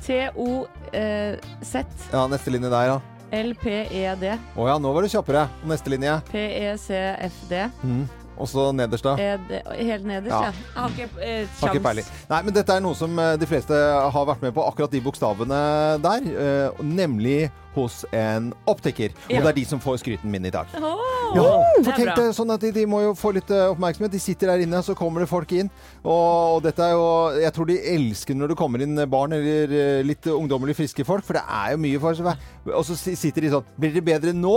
T-O-Z 0.04 1.84
Ja, 2.12 2.26
neste 2.28 2.50
linje 2.50 2.70
der, 2.70 2.88
ja. 2.90 2.98
L-P-E-D 3.34 4.34
Å 4.56 4.68
ja, 4.68 4.76
nå 4.78 4.92
var 4.94 5.02
du 5.06 5.08
kjappere. 5.12 5.46
Og 5.62 5.70
neste 5.72 5.90
linje. 5.94 6.18
P-E-C-F-D 6.32 7.64
Mm. 7.84 8.04
Og 8.34 8.48
så 8.50 8.64
nederst, 8.74 9.04
da. 9.06 9.12
Helt 9.14 10.02
nederst, 10.08 10.32
Ja. 10.34 10.48
ja. 10.48 10.52
Har 10.74 10.88
ikke 10.90 11.06
eh, 11.22 11.44
sjans. 11.54 12.08
Nei, 12.26 12.40
men 12.42 12.56
dette 12.56 12.74
er 12.74 12.80
noe 12.82 12.96
som 12.98 13.14
eh, 13.22 13.36
de 13.38 13.46
fleste 13.46 13.76
har 14.10 14.26
vært 14.26 14.42
med 14.42 14.50
på, 14.56 14.64
akkurat 14.66 14.90
de 14.90 14.98
bokstavene 15.04 15.60
der. 16.02 16.26
eh, 16.34 16.82
Nemlig 16.82 17.44
hos 17.76 18.00
en 18.10 18.48
optiker. 18.66 19.14
Og 19.30 19.38
det 19.38 19.52
er 19.52 19.56
de 19.60 19.64
som 19.70 19.78
får 19.82 20.00
skryten 20.02 20.30
min 20.34 20.50
i 20.50 20.50
dag. 20.54 20.66
Åh, 20.74 21.23
Ja, 21.34 21.46
for 21.80 21.90
er 21.90 21.96
tenk 21.98 22.10
deg 22.18 22.34
sånn 22.36 22.52
at 22.54 22.64
de, 22.64 22.72
de 22.76 22.84
må 22.90 23.00
jo 23.04 23.14
få 23.18 23.32
litt 23.36 23.50
eh, 23.54 23.70
oppmerksomhet. 23.72 24.12
De 24.14 24.22
sitter 24.22 24.52
der 24.52 24.64
inne, 24.66 24.82
så 24.86 24.96
kommer 24.98 25.24
det 25.24 25.30
folk 25.30 25.54
inn. 25.56 25.70
Og, 26.02 26.58
og 26.58 26.60
dette 26.66 26.84
er 26.84 26.94
jo 26.94 27.06
Jeg 27.42 27.54
tror 27.56 27.70
de 27.70 27.78
elsker 27.94 28.38
når 28.38 28.52
det 28.52 28.58
kommer 28.60 28.84
inn 28.84 28.98
barn 29.10 29.34
eller 29.36 29.74
eh, 29.74 30.04
litt 30.06 30.28
ungdommelig 30.30 30.76
friske 30.78 31.06
folk, 31.08 31.26
for 31.26 31.38
det 31.38 31.44
er 31.46 31.74
jo 31.74 31.82
mye 31.86 32.02
for. 32.02 32.36
Og 32.74 32.86
så 32.86 32.98
sitter 33.00 33.46
de 33.46 33.56
sånn 33.56 33.74
Blir 33.80 33.96
det 33.96 34.04
bedre 34.06 34.36
nå? 34.36 34.56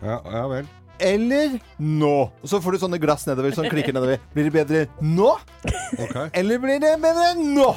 Ja, 0.00 0.20
ja 0.20 0.44
vel. 0.50 0.68
Eller 1.00 1.56
nå? 1.80 2.16
Og 2.42 2.48
så 2.50 2.60
får 2.60 2.76
du 2.76 2.82
sånne 2.82 3.00
glass 3.00 3.24
nedover 3.28 3.54
som 3.56 3.64
klikker 3.68 3.94
nedover. 3.96 4.20
Blir 4.34 4.50
det 4.50 4.52
bedre 4.54 4.82
nå? 5.00 5.30
Eller 6.36 6.60
blir 6.60 6.82
det 6.82 6.92
bedre 7.00 7.30
nå? 7.40 7.70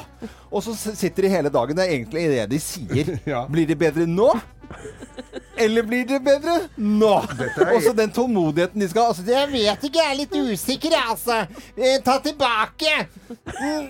Og 0.50 0.64
så 0.66 0.74
sitter 0.76 1.24
de 1.24 1.32
hele 1.32 1.52
dagen. 1.52 1.76
Det 1.78 1.86
er 1.86 1.94
egentlig 1.96 2.26
det 2.34 2.44
de 2.52 2.60
sier. 2.60 3.14
Blir 3.52 3.70
det 3.70 3.78
bedre 3.80 4.06
nå? 4.08 4.28
Eller 5.56 5.82
blir 5.86 6.04
det 6.08 6.18
bedre 6.24 6.54
nå? 6.76 7.12
Og 7.74 7.82
så 7.84 7.92
den 7.96 8.10
tålmodigheten 8.14 8.80
de 8.82 8.88
skal 8.90 9.10
altså, 9.12 9.24
Jeg 9.28 9.50
vet 9.52 9.84
ikke, 9.88 10.00
jeg 10.02 10.10
er 10.10 10.18
litt 10.18 10.34
usikker, 10.34 10.94
jeg, 10.96 11.04
altså. 11.14 11.40
Eh, 11.76 11.98
Ta 12.04 12.18
tilbake. 12.24 12.94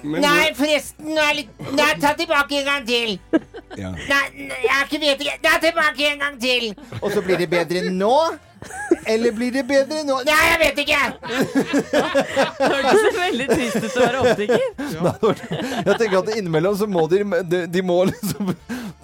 Men 0.04 0.20
Nei, 0.24 0.48
forresten, 0.58 1.12
nå 1.14 1.20
er 1.24 1.38
litt 1.40 1.68
Nei, 1.74 1.90
ta 2.02 2.14
tilbake 2.18 2.60
en 2.60 2.68
gang 2.68 2.88
til. 2.88 3.14
Ja. 3.80 3.90
Nei, 3.94 4.24
jeg 4.68 4.80
ikke 4.86 5.00
vet 5.02 5.24
ikke. 5.24 5.38
Ta 5.44 5.56
tilbake 5.62 6.10
en 6.12 6.26
gang 6.26 6.40
til. 6.42 6.68
Og 7.00 7.08
så 7.14 7.22
blir 7.24 7.40
det 7.40 7.48
bedre 7.52 7.88
nå? 7.90 8.14
Eller 9.06 9.32
blir 9.36 9.52
det 9.52 9.64
bedre 9.68 10.04
nå? 10.08 10.20
Nei, 10.24 10.36
jeg 10.48 10.60
vet 10.62 10.78
ikke! 10.84 11.00
Det 11.84 12.68
høres 12.70 13.18
veldig 13.18 13.48
trist 13.50 13.76
ut 13.82 13.98
å 13.98 14.04
være 14.04 14.22
optiker. 14.22 14.64
Ja. 14.94 15.12
Jeg 15.88 15.98
tenker 16.00 16.16
at 16.22 16.30
innimellom 16.38 16.78
så 16.80 16.88
må 16.88 17.04
de, 17.12 17.20
de, 17.44 17.64
de 17.68 17.82
må 17.84 17.98
liksom 18.08 18.54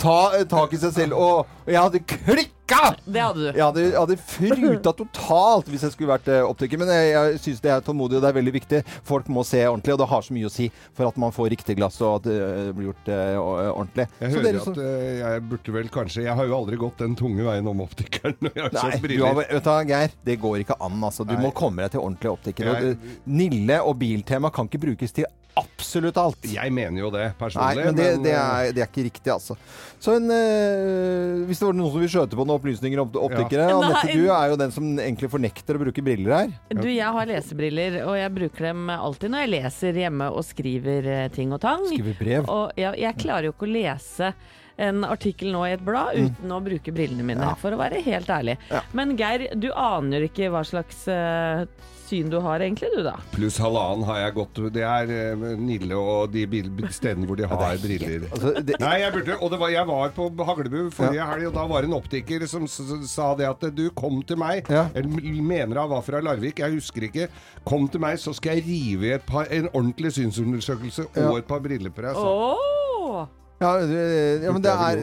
ta 0.01 0.19
eh, 0.39 0.47
tak 0.49 0.73
i 0.77 0.81
seg 0.81 0.97
selv. 0.97 1.19
Og, 1.21 1.45
og 1.67 1.71
jeg 1.71 1.81
hadde 1.81 2.01
klikka! 2.09 2.57
Det 3.03 3.19
hadde 3.19 3.41
du. 3.41 3.47
Jeg 3.59 3.65
hadde, 3.67 3.85
hadde 3.99 4.17
fruta 4.23 4.93
totalt 4.95 5.67
hvis 5.73 5.83
jeg 5.83 5.91
skulle 5.97 6.13
vært 6.13 6.29
eh, 6.31 6.45
optiker. 6.47 6.79
Men 6.79 6.93
jeg, 6.95 7.09
jeg 7.17 7.41
syns 7.43 7.63
det 7.65 7.73
er 7.75 7.83
tålmodig, 7.85 8.21
og 8.21 8.23
det 8.25 8.29
er 8.31 8.37
veldig 8.37 8.53
viktig. 8.55 8.81
Folk 9.09 9.27
må 9.35 9.43
se 9.47 9.65
ordentlig, 9.67 9.97
og 9.97 10.01
det 10.05 10.09
har 10.13 10.23
så 10.27 10.37
mye 10.37 10.47
å 10.47 10.53
si 10.55 10.69
for 10.97 11.09
at 11.11 11.19
man 11.21 11.35
får 11.35 11.51
riktig 11.57 11.77
glass, 11.81 11.99
og 12.07 12.21
at 12.21 12.29
det 12.29 12.37
eh, 12.47 12.71
blir 12.77 12.91
gjort 12.93 13.11
uh, 13.11 13.41
ordentlig. 13.75 14.07
Jeg 14.21 14.31
Så 14.31 14.39
hører 14.39 14.47
dere 14.47 14.63
at 14.71 14.81
eh, 14.85 15.11
jeg 15.25 15.43
burde 15.51 15.75
vel 15.81 15.91
kanskje 15.99 16.25
Jeg 16.29 16.37
har 16.39 16.47
jo 16.51 16.57
aldri 16.61 16.79
gått 16.81 17.03
den 17.03 17.19
tunge 17.19 17.47
veien 17.49 17.71
om 17.75 17.83
optikeren 17.85 18.39
når 18.39 18.55
jeg 18.55 18.67
har 18.69 18.77
Nei, 18.77 18.85
kjøpt 18.87 19.01
du 19.03 19.07
briller. 19.09 19.27
har, 19.27 19.41
vet 19.43 19.67
du, 19.67 19.91
Geir, 19.91 20.17
det 20.31 20.39
går 20.47 20.63
ikke 20.63 20.79
an. 20.87 21.03
Altså. 21.11 21.27
Du 21.27 21.35
Nei. 21.35 21.43
må 21.43 21.53
komme 21.57 21.85
deg 21.85 21.97
til 21.97 22.05
ordentlig 22.07 22.33
optiker. 22.37 22.71
Jeg- 22.71 23.19
Nille 23.27 23.83
og 23.83 23.99
Biltema 24.01 24.51
kan 24.55 24.71
ikke 24.71 24.85
brukes 24.87 25.13
til 25.19 25.27
absolutt 25.59 26.17
alt. 26.21 26.45
Jeg 26.53 26.73
mener 26.73 27.01
jo 27.03 27.11
det 27.11 27.33
personlig. 27.39 27.77
Nei, 27.81 27.85
men 27.91 27.97
det, 27.99 28.09
det, 28.25 28.35
eh, 28.35 28.67
er, 28.69 28.73
det 28.77 28.83
er 28.85 28.91
ikke 28.91 29.05
riktig, 29.09 29.33
altså. 29.33 29.57
Så 30.01 30.15
en, 30.17 30.31
øh, 30.31 31.47
Hvis 31.49 31.59
det 31.61 31.67
var 31.67 31.77
noen 31.77 31.91
som 31.93 32.01
vil 32.05 32.13
skjøte 32.13 32.39
på 32.39 32.45
noen 32.47 32.57
opplysninger 32.61 33.03
om 33.03 33.11
optikere 33.27 33.67
Ja. 33.69 33.81
Anette, 33.81 34.15
du 34.17 34.31
er 34.33 34.53
jo 34.53 34.57
den 34.61 34.73
som 34.75 34.87
egentlig 34.99 35.31
fornekter 35.33 35.77
å 35.77 35.83
bruke 35.83 36.05
briller 36.07 36.37
her. 36.37 36.55
Du, 36.71 36.87
jeg 36.89 37.11
har 37.19 37.27
lesebriller, 37.31 37.99
og 38.07 38.17
jeg 38.21 38.35
bruker 38.39 38.71
dem 38.71 38.89
alltid 38.95 39.35
når 39.35 39.45
jeg 39.45 39.53
leser 39.57 40.01
hjemme 40.05 40.31
og 40.31 40.47
skriver 40.49 41.11
eh, 41.17 41.29
ting 41.35 41.53
og 41.57 41.61
tang. 41.65 41.85
Skriver 41.91 42.17
brev. 42.23 42.49
Og 42.49 42.73
jeg, 42.81 42.97
jeg 43.03 43.21
klarer 43.21 43.51
jo 43.51 43.55
ikke 43.57 43.69
å 43.69 43.75
lese 43.75 44.33
en 44.81 45.03
artikkel 45.05 45.51
nå 45.53 45.67
i 45.69 45.75
et 45.77 45.83
blad 45.85 46.17
Mm. 46.17 46.31
uten 46.31 46.53
å 46.57 46.61
bruke 46.65 46.93
brillene 46.97 47.23
mine, 47.27 47.43
Ja. 47.51 47.55
for 47.61 47.71
å 47.77 47.77
være 47.83 48.01
helt 48.07 48.31
ærlig. 48.33 48.55
Men 48.97 49.13
Geir, 49.19 49.49
du 49.55 49.69
aner 49.77 50.25
ikke 50.25 50.49
hva 50.51 50.63
slags 50.65 51.03
eh, 51.13 51.67
syn 52.11 52.29
du 52.33 52.37
har 52.43 52.61
egentlig, 52.65 52.91
du 52.97 53.03
da? 53.07 53.15
Pluss 53.33 53.57
halvannen 53.63 54.05
har 54.09 54.19
jeg 54.25 54.35
gått 54.37 54.61
Det 54.75 54.83
er 54.85 55.13
eh, 55.15 55.45
Nille 55.61 55.97
og 55.97 56.33
de 56.35 56.45
bil- 56.51 56.69
stedene 56.91 57.27
hvor 57.31 57.39
de 57.39 57.47
har 57.49 57.79
briller. 57.81 58.27
altså, 58.31 58.53
det- 58.67 58.81
Nei, 58.83 58.97
jeg 59.05 59.13
burde 59.15 59.39
Og 59.41 59.51
det 59.55 59.59
var, 59.63 59.69
jeg 59.71 59.87
var 59.87 60.11
på 60.17 60.29
Haglebu 60.51 60.91
forrige 60.91 61.27
helg, 61.31 61.47
og 61.49 61.55
da 61.55 61.67
var 61.71 61.83
det 61.87 61.91
en 61.91 61.97
optiker 62.01 62.47
som 62.51 62.67
s 62.67 62.81
s 62.81 63.11
sa 63.15 63.31
det 63.39 63.47
at 63.49 63.65
du, 63.75 63.87
kom 63.95 64.21
til 64.27 64.37
meg. 64.37 64.67
Jeg 64.69 65.05
m- 65.07 65.43
mener 65.47 65.81
han 65.81 65.89
var 65.91 66.03
fra 66.03 66.21
Larvik, 66.21 66.59
jeg 66.59 66.73
husker 66.75 67.03
ikke. 67.09 67.29
Kom 67.65 67.89
til 67.89 68.01
meg, 68.01 68.19
så 68.19 68.35
skal 68.35 68.57
jeg 68.59 68.65
rive 68.67 69.07
i 69.07 69.13
et 69.17 69.27
par, 69.27 69.47
en 69.51 69.69
ordentlig 69.73 70.13
synsundersøkelse 70.19 71.07
Ja. 71.17 71.29
og 71.31 71.39
et 71.39 71.47
par 71.47 71.61
briller 71.61 71.91
på 71.91 72.03
deg. 72.03 72.15
sa 72.15 72.21
han. 72.21 72.57
Åh! 72.57 73.40
Ja, 73.61 73.75
det- 73.85 74.43
ja 74.45 74.53
men 74.53 74.63
det 74.65 74.71
er 74.73 75.03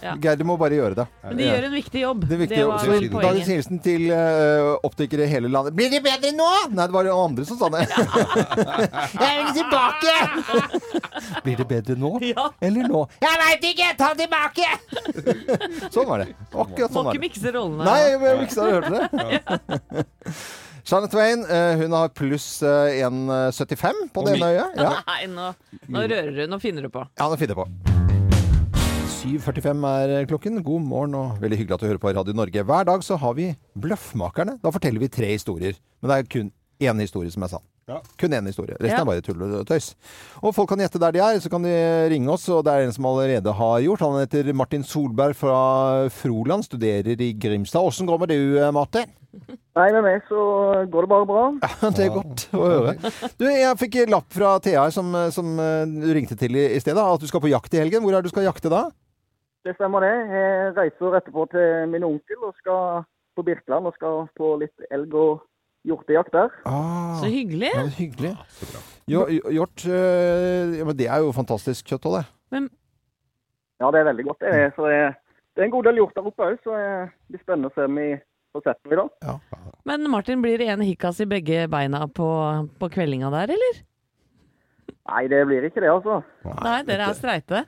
Ja. 0.00 0.14
Geir, 0.16 0.36
du 0.40 0.44
må 0.48 0.54
bare 0.56 0.72
gjøre 0.72 0.94
det. 0.96 1.04
Men 1.22 1.36
de 1.36 1.44
gjør 1.44 1.64
en 1.66 1.72
viktig 1.74 2.00
jobb. 2.00 2.22
Det 2.28 2.38
viktig 2.40 2.56
det 2.56 2.66
var 2.66 2.84
jobb. 2.86 3.16
Dagens 3.22 3.46
hilsen 3.52 3.80
til 3.84 4.06
uh, 4.08 4.78
optikere 4.88 5.26
i 5.26 5.28
hele 5.28 5.50
landet. 5.52 5.74
Blir 5.76 5.90
det 5.92 6.00
bedre 6.02 6.30
nå? 6.32 6.46
Nei, 6.72 6.86
det 6.86 6.94
var 6.96 7.04
jo 7.04 7.16
andre 7.20 7.44
som 7.44 7.58
sa 7.60 7.68
det. 7.74 7.82
Jeg 9.26 9.34
vil 9.42 9.52
tilbake! 9.58 10.14
Blir 11.44 11.60
det 11.60 11.68
bedre 11.68 11.98
nå? 12.00 12.14
Ja. 12.24 12.48
Eller 12.64 12.88
nå? 12.88 13.02
Jeg 13.20 13.40
veit 13.44 13.68
ikke! 13.72 13.90
Ta 14.00 14.14
det 14.14 14.24
tilbake! 14.24 14.66
sånn 15.94 16.08
var 16.08 16.24
det. 16.24 16.30
Akkurat 16.54 16.90
sånn 16.96 17.10
var 17.10 17.12
det. 17.12 17.20
Må 17.20 17.20
ikke 17.20 17.26
mikse 17.28 17.52
rollene. 17.58 17.84
Nei, 17.84 18.00
jeg 18.14 18.38
miksa, 18.46 18.70
hørte 18.72 18.90
det. 18.96 20.46
Shauna 20.86 21.08
Twain 21.10 21.42
eh, 21.50 21.72
hun 21.80 21.94
har 21.96 22.12
pluss 22.14 22.60
eh, 22.62 23.00
1,75 23.02 24.04
på 24.14 24.22
det 24.26 24.36
ene 24.36 24.50
øyet. 24.54 24.76
Ja. 24.78 24.92
Nei, 25.08 25.24
nå, 25.32 25.48
nå 25.90 26.04
rører 26.06 26.30
du. 26.36 26.42
Nå 26.52 26.60
finner 26.62 26.86
du 26.86 26.92
på. 26.94 27.02
Ja, 27.18 27.26
nå 27.26 27.38
finner 27.40 27.56
jeg 27.56 27.64
på. 27.64 27.94
7.45 29.16 29.86
er 29.90 30.28
klokken. 30.30 30.60
God 30.62 30.84
morgen 30.86 31.16
og 31.18 31.40
veldig 31.42 31.58
hyggelig 31.58 31.74
at 31.80 31.82
du 31.82 31.88
hører 31.90 32.02
på 32.04 32.12
Radio 32.14 32.36
Norge. 32.38 32.62
Hver 32.68 32.86
dag 32.86 33.02
så 33.02 33.18
har 33.18 33.34
vi 33.34 33.48
Bløffmakerne. 33.74 34.60
Da 34.62 34.70
forteller 34.74 35.02
vi 35.02 35.10
tre 35.10 35.32
historier. 35.34 35.74
Men 35.98 36.12
det 36.12 36.20
er 36.20 36.30
kun 36.36 36.52
én 36.86 37.02
historie 37.02 37.34
som 37.34 37.42
er 37.42 37.50
sann. 37.56 37.66
Ja. 37.90 37.98
Kun 38.18 38.34
én 38.38 38.46
historie. 38.46 38.78
Resten 38.78 38.94
Ja. 38.94 39.02
er 39.02 39.10
bare 39.10 39.26
tull 39.26 39.42
og 39.42 39.66
tøys. 39.66 39.92
Og 40.42 40.54
folk 40.54 40.68
kan 40.70 40.78
gjette 40.82 41.02
der 41.02 41.14
de 41.14 41.22
er, 41.22 41.38
så 41.42 41.50
kan 41.50 41.66
de 41.66 41.74
ringe 42.14 42.30
oss. 42.30 42.46
Og 42.54 42.62
det 42.66 42.72
er 42.74 42.86
en 42.86 42.94
som 42.94 43.10
allerede 43.10 43.50
har 43.58 43.82
gjort. 43.82 44.06
Han 44.06 44.20
heter 44.22 44.54
Martin 44.54 44.86
Solberg 44.86 45.34
fra 45.34 46.06
Froland, 46.14 46.66
studerer 46.66 47.18
i 47.18 47.32
Grimstad. 47.34 47.82
Åssen 47.82 48.06
går 48.06 48.18
det 48.18 48.26
med 48.28 48.34
du, 48.36 48.58
eh, 48.62 48.70
Martin? 48.74 49.10
Nei, 49.76 49.86
med 49.92 50.02
meg 50.04 50.28
så 50.28 50.42
går 50.92 51.06
det 51.06 51.10
bare 51.10 51.28
bra. 51.28 51.42
Det 51.96 52.06
er 52.06 52.14
godt 52.14 52.46
å 52.56 52.62
høre. 52.62 52.94
Du, 53.38 53.44
jeg 53.48 53.80
fikk 53.80 53.98
lapp 54.12 54.28
fra 54.32 54.54
Thea 54.64 54.86
som, 54.94 55.10
som 55.34 55.56
eh, 55.62 55.82
du 55.86 56.08
ringte 56.16 56.38
til 56.38 56.56
i, 56.56 56.68
i 56.76 56.80
stedet. 56.82 57.02
At 57.02 57.22
du 57.22 57.28
skal 57.30 57.42
på 57.44 57.52
jakt 57.52 57.74
i 57.76 57.82
helgen. 57.82 58.04
Hvor 58.04 58.14
er 58.14 58.20
det 58.24 58.30
du 58.30 58.34
skal 58.34 58.48
jakte 58.48 58.72
da? 58.72 58.86
Det 59.66 59.74
stemmer 59.76 60.04
det. 60.06 60.14
Jeg 60.30 60.72
reiser 60.76 61.18
etterpå 61.18 61.48
til 61.52 61.92
min 61.92 62.06
onkel 62.06 62.48
og 62.48 62.54
skal 62.62 63.04
på 63.36 63.44
Birkeland 63.44 63.88
og 63.90 63.96
skal 63.98 64.24
på 64.38 64.54
litt 64.62 64.88
elg- 64.94 65.16
og 65.18 65.42
hjortejakt 65.86 66.32
der. 66.34 66.54
Ah. 66.66 67.18
Så 67.20 67.30
hyggelig. 67.30 67.70
Ja, 67.74 67.86
hyggelig. 67.98 68.32
Jo, 69.06 69.26
hjort 69.28 69.86
øh, 69.86 70.78
ja, 70.78 70.84
men 70.84 70.98
Det 70.98 71.06
er 71.06 71.22
jo 71.22 71.34
fantastisk 71.34 71.86
kjøtt 71.86 72.08
òg, 72.10 72.18
det. 72.18 72.24
Ja, 73.80 73.90
det 73.92 74.00
er 74.00 74.08
veldig 74.08 74.24
godt. 74.24 74.40
Det 74.40 74.54
er, 74.54 74.70
så 74.76 74.86
det, 74.88 74.98
det 75.54 75.62
er 75.62 75.68
en 75.68 75.74
god 75.74 75.84
del 75.84 76.00
hjort 76.00 76.16
der 76.16 76.30
oppe 76.30 76.48
òg, 76.48 76.56
så 76.64 76.78
det 76.78 76.94
blir 77.30 77.42
spennende 77.42 77.70
å 77.70 77.74
se 77.76 77.84
om 77.86 78.00
vi 78.00 78.08
får 78.56 78.66
sett 78.70 78.80
noe 78.84 78.96
i 78.96 79.00
dag. 79.00 79.40
Men 79.86 80.08
Martin, 80.10 80.42
blir 80.42 80.58
det 80.58 80.68
en 80.74 80.82
hikkas 80.82 81.20
i 81.22 81.28
begge 81.30 81.64
beina 81.72 82.04
på, 82.08 82.28
på 82.80 82.88
kveldinga 82.96 83.30
der, 83.34 83.52
eller? 83.56 83.80
Nei, 85.06 85.24
det 85.30 85.44
blir 85.46 85.66
ikke 85.68 85.82
det, 85.84 85.90
altså. 85.92 86.20
Nei, 86.64 86.78
dere 86.88 87.10
er 87.12 87.18
streite. 87.18 87.64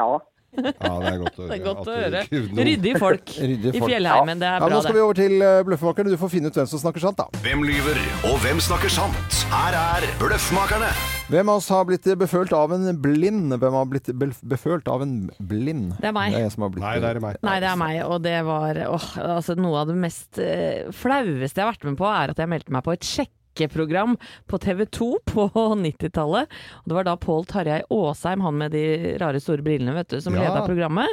Ja. 0.00 0.12
Ja, 0.52 0.62
det 1.00 1.08
er 1.08 1.18
godt 1.22 1.38
å 1.40 1.44
høre. 1.48 1.58
godt 1.64 1.86
å 1.88 1.94
høre. 1.96 2.22
det- 2.28 2.28
folk, 2.28 2.58
Ryddig 2.68 2.94
folk 3.00 3.32
i 3.76 3.80
fjellheimen. 3.80 4.40
Det 4.40 4.48
er 4.48 4.58
Ja, 4.58 4.66
bra, 4.66 4.74
nå 4.74 4.82
skal 4.84 4.96
vi 4.98 5.04
over 5.04 5.16
til 5.20 5.36
uh, 5.40 5.62
Bløffmakerne. 5.68 6.12
Du 6.12 6.20
får 6.20 6.32
finne 6.38 6.52
ut 6.52 6.60
hvem 6.60 6.68
som 6.72 6.80
snakker 6.84 7.04
sant, 7.04 7.20
da. 7.20 7.28
Hvem 7.44 7.64
lyver, 7.68 8.00
og 8.28 8.36
hvem 8.44 8.60
snakker 8.60 8.92
sant? 8.92 9.42
Her 9.52 9.76
er 9.80 10.08
Bløffmakerne. 10.20 10.92
Hvem 11.32 11.48
av 11.48 11.62
oss 11.62 11.68
har 11.72 11.86
blitt 11.88 12.04
befølt 12.20 12.52
av 12.52 12.74
en 12.74 12.90
blind? 13.00 13.54
Hvem 13.56 13.76
har 13.78 13.86
blitt 13.88 14.10
befølt 14.44 14.88
av 14.92 15.00
en 15.00 15.14
blind? 15.40 15.94
Det 15.96 16.10
er 16.10 16.12
meg. 16.12 16.34
Det 16.34 16.42
er 16.42 16.44
jeg 16.44 16.52
som 16.52 16.66
har 16.66 16.72
blitt 16.74 16.84
Nei, 16.84 16.96
det 17.00 17.08
er 17.08 17.20
meg. 17.24 17.38
Nei, 17.48 17.54
det 17.62 17.70
er 17.70 17.78
meg, 17.80 18.00
og 18.04 18.18
det 18.26 18.34
var 18.44 18.80
åh, 18.90 19.06
altså 19.38 19.56
Noe 19.56 19.80
av 19.80 19.88
det 19.88 19.96
mest 20.02 20.40
eh, 20.42 20.90
flaueste 20.92 21.62
jeg 21.62 21.64
har 21.64 21.72
vært 21.72 21.86
med 21.88 21.96
på, 22.02 22.10
er 22.10 22.34
at 22.34 22.42
jeg 22.42 22.52
meldte 22.52 22.76
meg 22.76 22.84
på 22.84 22.92
et 22.92 23.08
sjekkeprogram 23.56 24.16
på 24.46 24.58
TV 24.58 24.84
2 24.86 25.18
på 25.26 25.48
90-tallet. 25.52 26.48
Det 26.84 26.94
var 26.94 27.04
da 27.04 27.16
Pål 27.16 27.44
Tarjei 27.46 27.82
Aasheim, 27.90 28.40
han 28.40 28.58
med 28.58 28.72
de 28.72 29.16
rare 29.20 29.40
store 29.40 29.62
brillene, 29.62 29.94
vet 29.94 30.08
du, 30.08 30.20
som 30.20 30.34
Ja. 30.34 30.40
leda 30.48 30.66
programmet. 30.66 31.08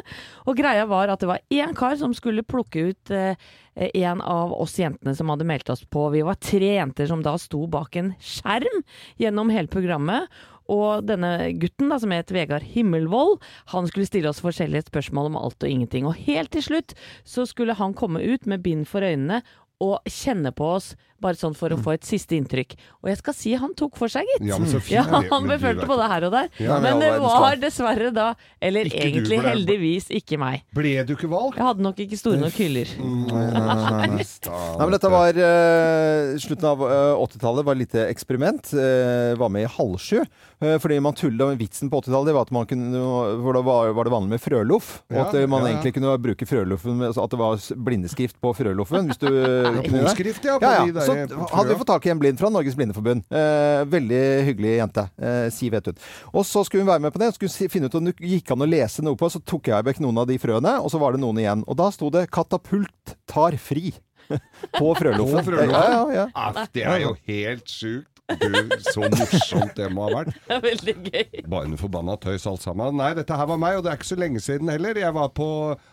Og 0.48 0.56
greia 0.58 0.86
var 0.88 1.10
at 1.10 1.20
det 1.20 1.28
var 1.28 1.40
én 1.52 1.76
kar 1.76 1.96
som 1.98 2.14
skulle 2.14 2.44
plukke 2.44 2.90
ut 2.92 3.12
eh, 3.12 3.36
en 3.76 4.22
av 4.22 4.54
oss 4.54 4.78
jentene 4.78 5.16
som 5.16 5.30
hadde 5.30 5.46
meldt 5.46 5.70
oss 5.70 5.84
på. 5.86 6.10
Vi 6.12 6.22
var 6.22 6.36
tre 6.36 6.76
jenter 6.80 7.08
som 7.08 7.22
da 7.24 7.38
sto 7.38 7.68
bak 7.68 7.96
en 7.96 8.14
skjerm 8.20 8.84
gjennom 9.20 9.50
hele 9.50 9.68
programmet. 9.68 10.28
Og 10.70 11.02
denne 11.04 11.50
gutten, 11.58 11.90
da, 11.90 11.98
som 11.98 12.12
het 12.12 12.30
Vegard 12.30 12.62
Himmelvold, 12.62 13.40
han 13.74 13.88
skulle 13.88 14.06
stille 14.06 14.30
oss 14.30 14.40
forskjellige 14.42 14.86
spørsmål 14.92 15.32
om 15.32 15.36
alt 15.38 15.64
og 15.64 15.70
ingenting. 15.70 16.06
Og 16.06 16.14
helt 16.28 16.52
til 16.52 16.62
slutt 16.62 16.94
så 17.26 17.48
skulle 17.50 17.74
han 17.74 17.96
komme 17.98 18.22
ut 18.22 18.46
med 18.46 18.62
bind 18.62 18.86
for 18.88 19.02
øynene 19.02 19.42
og 19.82 20.04
kjenne 20.06 20.52
på 20.54 20.76
oss, 20.76 20.96
bare 21.22 21.40
sånn 21.40 21.56
for 21.56 21.72
å 21.74 21.80
få 21.80 21.96
et 21.96 22.08
siste 22.08 22.36
inntrykk. 22.36 22.76
Og 23.04 23.14
jeg 23.14 23.22
skal 23.22 23.38
si 23.38 23.56
han 23.60 23.74
tok 23.78 23.98
for 24.00 24.12
seg, 24.12 24.28
gitt. 24.36 24.48
Ja, 24.50 24.60
men 24.60 24.70
så 24.72 24.82
fint. 24.84 24.98
Ja, 25.00 25.06
Det- 25.10 25.30
han 25.30 25.48
befølte 25.48 25.88
på 25.88 25.98
det 26.00 26.08
her 26.12 26.24
og 26.28 26.32
der. 26.36 26.50
Ja, 26.60 26.80
men 26.80 27.00
men 27.00 27.04
det 27.04 27.20
var 27.22 27.58
dessverre 27.60 28.12
da, 28.14 28.34
eller 28.62 28.90
Ikke 28.90 29.06
egentlig 29.08 29.40
heldigvis 29.44 30.10
ikke 30.20 30.40
meg. 30.42 30.64
Ble 30.76 31.04
du 31.08 31.16
ikke 31.16 31.30
valgt? 31.32 31.60
Jeg 31.60 31.68
hadde 31.68 31.86
nok 31.86 32.02
ikke 32.04 32.20
store 32.20 32.42
nok 32.42 32.58
hyller. 32.60 32.92
Nei, 33.00 34.86
men 34.86 34.96
dette 34.96 35.12
var 35.14 35.40
uh, 35.40 36.36
slutten 36.42 36.70
av 36.70 36.84
uh, 36.84 37.24
80-tallet, 37.24 37.68
var 37.68 37.78
et 37.78 37.84
lite 37.84 38.06
eksperiment. 38.10 38.72
Uh, 38.74 39.36
var 39.40 39.52
med 39.54 39.68
i 39.68 39.72
Halvsju. 39.78 40.24
Uh, 40.60 40.76
fordi 40.82 41.00
man 41.04 41.16
tulla 41.16 41.52
med 41.52 41.62
vitsen 41.62 41.92
på 41.92 42.02
80-tallet, 42.02 42.32
det 42.32 42.36
var 42.36 42.48
at 42.48 42.54
man 42.56 42.68
kunne 42.68 43.04
For 43.44 43.56
da 43.56 43.64
var, 43.64 43.94
var 43.96 44.08
det 44.08 44.14
vanlig 44.16 44.34
med 44.36 44.44
frøloff. 44.44 44.92
Og 45.12 45.22
at 45.24 45.38
uh, 45.38 45.46
man 45.46 45.64
ja, 45.64 45.70
ja. 45.70 45.76
egentlig 45.76 45.96
kunne 46.00 46.18
bruke 46.22 46.50
frøloffen 46.50 47.00
med, 47.00 47.12
altså 47.12 47.26
At 47.26 47.36
det 47.36 47.42
var 47.42 47.64
blindeskrift 47.90 48.40
på 48.44 48.54
frøloffen. 48.58 49.12
Hvis 49.12 49.22
du 49.22 49.30
uh, 49.30 49.80
kunne 49.86 50.04
det. 50.04 50.36
Ja, 50.50 50.58
på 50.60 50.66
ja, 50.66 50.86
de 50.86 50.96
der, 50.96 51.06
Så 51.32 51.48
hadde 51.56 51.70
vi 51.72 51.78
fått 51.82 51.92
tak 51.92 52.06
i 52.06 52.12
en 52.14 52.20
blind 52.22 52.40
fra 52.42 52.50
Norges 52.54 52.76
Blindeforbund. 52.80 53.24
Eh, 53.32 53.84
veldig 53.90 54.22
hyggelig 54.50 54.76
jente. 54.80 55.06
Eh, 55.22 55.48
Siv 55.54 55.74
het 55.78 55.90
hun. 55.92 55.98
Og 56.34 56.46
så 56.48 56.64
skulle 56.68 56.84
hun 56.86 56.92
være 56.92 57.04
med 57.08 57.14
på 57.16 57.22
det. 57.24 57.32
Skulle 57.36 57.70
finne 57.72 57.90
ut 57.90 57.96
om 58.00 58.06
det 58.10 58.16
gikk 58.20 58.52
an 58.56 58.66
å 58.66 58.70
lese 58.70 59.06
noe 59.06 59.20
på. 59.20 59.30
Så 59.32 59.42
tok 59.44 59.72
jeg 59.72 59.88
vekk 59.90 60.04
noen 60.06 60.22
av 60.22 60.28
de 60.30 60.38
frøene, 60.42 60.78
og 60.84 60.92
så 60.94 61.02
var 61.02 61.16
det 61.16 61.24
noen 61.24 61.42
igjen. 61.42 61.66
Og 61.68 61.78
da 61.80 61.90
sto 61.96 62.10
det 62.14 62.28
'Katapult 62.30 63.16
tar 63.28 63.58
fri'. 63.58 63.94
På 64.78 64.94
frøloffen. 64.94 65.56
Ja, 65.72 65.84
ja, 65.90 66.02
ja. 66.14 66.26
Ah, 66.36 66.66
det 66.74 66.84
er 66.86 67.00
jo 67.02 67.16
helt 67.26 67.66
sjukt. 67.66 68.19
Gud, 68.30 68.76
så 68.86 69.08
morsomt 69.10 69.76
det 69.78 69.90
må 69.94 70.08
ha 70.08 70.20
vært. 70.20 70.36
Det 70.50 70.56
er 70.56 70.64
veldig 70.64 70.96
gøy. 71.06 71.44
Bare 71.50 71.70
noe 71.70 71.80
forbanna 71.80 72.16
tøys 72.22 72.46
alt 72.50 72.64
sammen. 72.64 72.98
Nei, 73.00 73.12
dette 73.18 73.36
her 73.38 73.48
var 73.50 73.60
meg, 73.62 73.78
og 73.78 73.86
det 73.86 73.92
er 73.92 74.00
ikke 74.00 74.10
så 74.10 74.18
lenge 74.20 74.42
siden 74.44 74.70
heller. 74.72 74.98
Jeg 75.00 75.14
var 75.16 75.30
på 75.38 75.48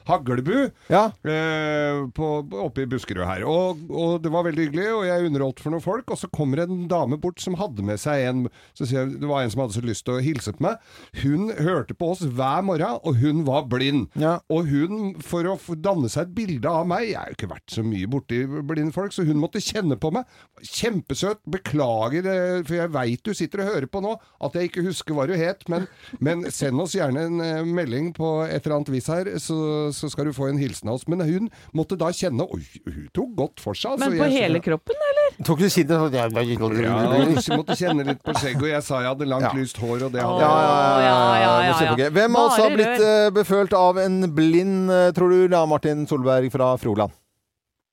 Haglebu 0.09 0.55
eh, 0.67 2.01
på, 2.17 2.31
oppe 2.63 2.85
i 2.85 2.89
Buskerud 2.91 3.27
her. 3.29 3.45
Og, 3.49 3.83
og 3.91 4.17
det 4.25 4.33
var 4.33 4.47
veldig 4.49 4.67
hyggelig, 4.69 4.89
og 4.95 5.05
jeg 5.09 5.29
underholdt 5.29 5.63
for 5.63 5.75
noen 5.75 5.85
folk. 5.85 6.13
Og 6.13 6.21
så 6.21 6.31
kommer 6.33 6.65
en 6.65 6.87
dame 6.91 7.19
bort 7.21 7.43
som 7.43 7.57
hadde 7.61 7.85
med 7.87 8.01
seg 8.03 8.27
en 8.31 8.45
så 8.77 8.87
sier 8.87 9.05
jeg, 9.05 9.21
Det 9.23 9.29
var 9.31 9.45
en 9.45 9.53
som 9.53 9.63
hadde 9.65 9.77
så 9.77 9.85
lyst 9.85 10.07
til 10.07 10.17
å 10.19 10.25
hilse 10.25 10.55
på 10.57 10.67
meg. 10.67 10.81
Hun 11.23 11.51
hørte 11.57 11.97
på 11.97 12.11
oss 12.15 12.25
hver 12.25 12.65
morgen, 12.67 13.01
og 13.07 13.21
hun 13.23 13.45
var 13.49 13.67
blind. 13.71 14.09
Og 14.53 14.69
hun, 14.71 15.15
for 15.25 15.47
å 15.53 15.57
danne 15.77 16.11
seg 16.13 16.27
et 16.27 16.35
bilde 16.37 16.71
av 16.71 16.87
meg 16.89 17.07
Jeg 17.11 17.19
har 17.19 17.31
jo 17.31 17.37
ikke 17.37 17.51
vært 17.53 17.73
så 17.73 17.85
mye 17.87 18.11
borti 18.11 18.43
blinde 18.47 18.95
folk, 18.95 19.15
så 19.15 19.25
hun 19.27 19.41
måtte 19.43 19.63
kjenne 19.63 19.99
på 20.01 20.13
meg. 20.15 20.27
Kjempesøt. 20.67 21.43
Beklager, 21.47 22.26
eh, 22.26 22.26
for 22.67 22.77
jeg 22.79 22.93
veit 22.95 23.23
du 23.27 23.33
sitter 23.37 23.63
og 23.63 23.71
hører 23.73 23.87
på 23.91 24.03
nå 24.05 24.15
at 24.47 24.57
jeg 24.59 24.71
ikke 24.71 24.85
husker 24.87 25.17
hva 25.17 25.27
du 25.29 25.35
het, 25.39 25.65
men, 25.73 25.87
men 26.21 26.45
send 26.55 26.81
oss 26.83 26.95
gjerne 26.97 27.27
en 27.29 27.41
eh, 27.45 27.63
melding 27.67 28.13
på 28.17 28.31
et 28.47 28.61
eller 28.61 28.79
annet 28.79 28.93
vis 28.95 29.09
her, 29.13 29.31
så, 29.43 29.59
så 29.97 30.11
skal 30.13 30.29
du 30.29 30.35
få 30.37 30.51
en 30.51 30.61
hilsen 30.61 30.91
av 30.91 30.99
oss. 30.99 31.07
Men 31.11 31.25
hun 31.27 31.51
måtte 31.77 31.99
da 32.01 32.13
kjenne 32.15 32.47
Oi, 32.47 32.63
hun 32.85 33.09
tok 33.17 33.33
godt 33.39 33.63
for 33.65 33.75
seg. 33.79 33.97
altså. 33.97 34.11
Men 34.11 34.21
på 34.21 34.29
Jeg- 34.31 34.47
hele 34.47 34.63
kroppen, 34.65 35.03
eller? 35.11 35.37
Tok 35.47 35.61
du 35.61 35.69
siden 35.73 36.01
sånn 36.01 36.15
ja, 36.17 36.27
hun 36.31 37.59
måtte 37.61 37.77
kjenne 37.79 38.07
litt 38.07 38.23
på 38.25 38.35
skjegget, 38.37 38.63
og 38.63 38.71
jeg 38.71 38.87
sa 38.87 39.03
jeg 39.03 39.13
hadde 39.13 39.29
langt, 39.29 39.59
lyst 39.59 39.81
hår, 39.83 40.07
og 40.07 40.15
det 40.15 40.23
hadde 40.23 40.47
Ja, 40.47 40.55
ja, 40.63 40.79
ja, 41.03 41.53
ja, 41.67 41.95
ja. 41.97 42.11
Hvem 42.17 42.39
av 42.39 42.49
oss 42.51 42.59
har 42.61 42.73
blitt 42.73 43.03
uh, 43.03 43.29
befølt 43.35 43.77
av 43.77 44.01
en 44.03 44.21
blind, 44.37 44.91
eh, 44.93 45.11
tror 45.17 45.33
du, 45.35 45.47
da, 45.53 45.65
Martin 45.69 46.07
Solberg 46.09 46.51
fra 46.55 46.73
Froland? 46.81 47.15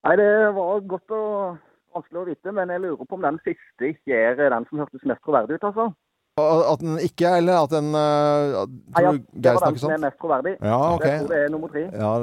Nei, 0.04 0.15
det 0.19 0.32
var 0.56 0.82
godt 0.93 1.13
og 1.15 1.60
vanskelig 1.96 2.22
å 2.22 2.26
vite, 2.30 2.56
men 2.56 2.74
jeg 2.74 2.84
lurer 2.84 3.06
på 3.10 3.20
om 3.20 3.28
den 3.28 3.38
siste 3.46 3.92
ikke 3.94 4.24
er 4.32 4.42
den 4.42 4.68
som 4.70 4.84
hørtes 4.84 5.06
mest 5.10 5.24
troverdig 5.26 5.60
ut, 5.60 5.70
altså. 5.72 5.92
At 6.42 6.82
den 6.82 6.98
ikke, 6.98 7.30
eller 7.38 7.60
at 7.62 7.70
den 7.70 7.94
uh, 7.94 8.66
Tror 8.96 9.04
ja, 9.06 9.12
du 9.12 9.20
det 9.38 9.54
var 9.54 9.68
den 9.68 9.78
som 9.78 9.92
er 9.92 10.00
sånn? 10.00 10.06
mest 10.08 10.18
troverdig. 10.18 10.56
Ja, 10.66 10.80
ok. 10.96 11.06
Jeg 11.06 11.20
tror 11.22 11.34
det 11.36 11.42
er 11.44 11.52
nummer 11.54 11.70
tre. 11.76 11.84
Ja, 11.94 12.14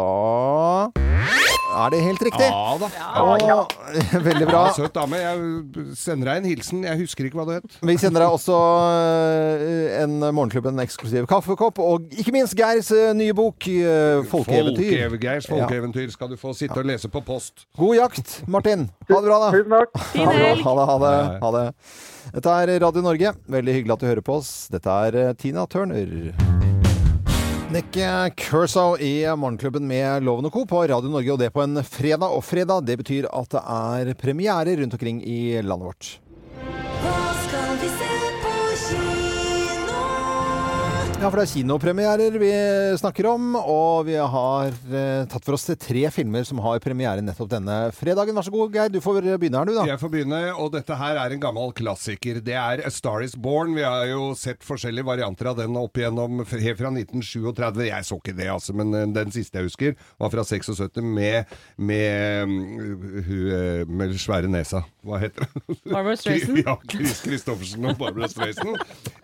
da 0.00 1.55
er 1.84 1.92
det 1.94 2.00
helt 2.04 2.22
riktig. 2.26 2.46
Ja 2.48 2.76
da. 2.80 2.88
Å, 3.20 3.58
veldig 4.28 4.46
bra. 4.48 4.62
Ja, 4.68 4.72
søt 4.76 4.94
dame. 4.96 5.18
Jeg 5.20 5.96
sender 6.00 6.30
deg 6.32 6.40
en 6.42 6.48
hilsen. 6.50 6.84
Jeg 6.86 7.00
husker 7.02 7.28
ikke 7.28 7.40
hva 7.40 7.46
du 7.48 7.52
het. 7.58 7.76
Vi 7.84 7.96
sender 8.00 8.24
deg 8.24 8.34
også 8.36 8.56
eh, 8.56 9.96
en 10.02 10.16
Morgenklubb, 10.26 10.68
en 10.72 10.82
eksklusiv 10.84 11.28
kaffekopp, 11.30 11.80
og 11.82 12.08
ikke 12.16 12.34
minst 12.36 12.56
Geirs 12.58 12.90
eh, 12.96 13.12
nye 13.16 13.34
bok, 13.36 13.68
eh, 13.68 14.24
'Folkeeventyr'. 14.26 15.06
Folke- 15.10 15.22
Geirs 15.26 15.48
folkeeventyr 15.50 16.10
skal 16.14 16.32
du 16.32 16.36
få 16.40 16.54
sitte 16.56 16.78
og 16.80 16.88
lese 16.88 17.10
på 17.12 17.22
post. 17.26 17.66
God 17.78 17.96
jakt, 17.98 18.36
Martin. 18.46 18.88
Ha 19.10 19.20
det 19.20 19.30
bra, 19.30 19.40
da. 19.46 19.50
Tusen 19.54 19.72
takk. 19.76 19.96
Ha 20.16 20.32
det, 20.32 20.54
ha 20.66 20.74
det, 20.76 20.86
ha 20.86 20.98
det, 20.98 21.40
ha 21.42 21.50
det. 21.56 21.64
Dette 22.36 22.54
er 22.62 22.74
Radio 22.82 23.02
Norge. 23.06 23.32
Veldig 23.48 23.74
hyggelig 23.78 23.96
at 23.96 24.02
du 24.02 24.06
hører 24.10 24.24
på 24.26 24.40
oss. 24.40 24.52
Dette 24.72 25.00
er 25.10 25.34
Tina 25.38 25.66
Turner. 25.70 26.55
Nick 27.76 27.96
Cursow 28.36 29.00
i 29.00 29.36
Morgenklubben 29.36 29.84
med 29.84 30.22
Loven 30.24 30.46
og 30.48 30.52
Co. 30.54 30.62
på 30.64 30.78
Radio 30.88 31.10
Norge, 31.12 31.34
og 31.34 31.40
det 31.42 31.50
på 31.52 31.60
en 31.60 31.76
fredag. 31.84 32.32
Og 32.32 32.40
fredag, 32.40 32.86
det 32.88 32.96
betyr 33.02 33.26
at 33.28 33.52
det 33.52 33.60
er 33.60 34.14
premiere 34.16 34.78
rundt 34.80 34.96
omkring 34.96 35.18
i 35.20 35.60
landet 35.60 35.84
vårt. 35.84 36.08
Ja, 41.16 41.30
for 41.30 41.40
det 41.40 41.46
er 41.46 41.52
kinopremierer 41.52 42.34
vi 42.40 42.50
snakker 43.00 43.26
om, 43.30 43.54
og 43.58 44.06
vi 44.08 44.14
har 44.20 44.70
eh, 44.70 45.26
tatt 45.28 45.44
for 45.46 45.56
oss 45.56 45.64
tre 45.80 46.04
filmer 46.12 46.44
som 46.46 46.60
har 46.64 46.80
premiere 46.84 47.24
nettopp 47.24 47.50
denne 47.50 47.76
fredagen. 47.96 48.36
Vær 48.36 48.46
så 48.46 48.52
god, 48.54 48.74
Geir. 48.76 48.92
Du 48.92 49.00
får 49.04 49.20
begynne 49.24 49.58
her, 49.58 49.68
du, 49.68 49.74
da. 49.74 49.86
Jeg 49.88 50.00
får 50.02 50.12
begynne, 50.12 50.40
og 50.54 50.70
dette 50.76 50.98
her 51.00 51.20
er 51.20 51.34
en 51.34 51.42
gammel 51.42 51.72
klassiker. 51.76 52.40
Det 52.44 52.56
er 52.56 52.84
A 52.86 52.92
Star 52.92 53.24
Is 53.24 53.36
Born. 53.36 53.74
Vi 53.76 53.84
har 53.84 54.06
jo 54.10 54.30
sett 54.38 54.64
forskjellige 54.66 55.08
varianter 55.08 55.50
av 55.52 55.58
den 55.60 55.76
opp 55.80 55.98
igjennom 56.00 56.44
helt 56.44 56.80
fra 56.80 56.92
1937. 56.92 57.82
Jeg 57.88 58.08
så 58.08 58.20
ikke 58.20 58.36
det, 58.36 58.50
altså, 58.52 58.76
men 58.76 58.92
eh, 58.94 59.08
den 59.16 59.32
siste 59.34 59.60
jeg 59.60 59.70
husker, 59.70 59.96
var 60.20 60.32
fra 60.36 60.44
76 60.46 61.00
med, 61.04 61.56
med 61.76 62.52
mm, 62.52 62.76
hun 63.26 63.94
med 63.96 64.06
med 64.06 64.20
svære 64.20 64.48
nesa. 64.50 64.82
Hva 65.06 65.18
heter 65.20 65.46
det? 65.46 65.76
Barbra 65.90 66.14
Streisand? 66.20 66.60
Ja, 66.62 66.76
Chris 66.90 67.20
Christoffersen 67.24 67.84
og 67.88 67.98
Barbara 68.00 68.28
Streisand. 68.30 68.78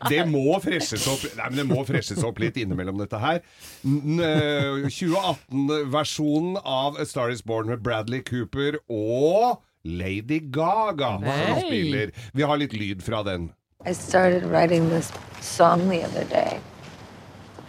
Det 0.08 0.24
må 0.30 0.58
freshes 0.62 1.06
opp 1.10 1.24
Nei, 1.38 1.48
men 1.50 1.60
det 1.60 1.66
må 1.68 1.81
freshes 1.88 2.22
opp 2.24 2.38
litt 2.42 2.56
innimellom 2.56 2.98
dette 3.02 3.18
her. 3.22 3.42
Eh, 3.84 4.86
2018-versjonen 4.88 6.56
av 6.64 7.00
A 7.00 7.04
Star 7.06 7.30
Is 7.30 7.44
Born 7.44 7.66
med 7.72 7.82
Bradley 7.82 8.22
Cooper 8.22 8.78
og 8.88 9.62
Lady 9.84 10.40
Gaga 10.52 11.18
som 11.18 11.60
spiller. 11.66 12.12
Vi 12.32 12.42
har 12.42 12.56
litt 12.60 12.72
lyd 12.72 13.02
fra 13.02 13.22
den. 13.26 13.50
I 13.84 13.92
started 13.94 14.44
writing 14.46 14.88
this 14.90 15.12
song 15.40 15.88
the 15.90 16.04
other 16.04 16.24
day. 16.24 16.60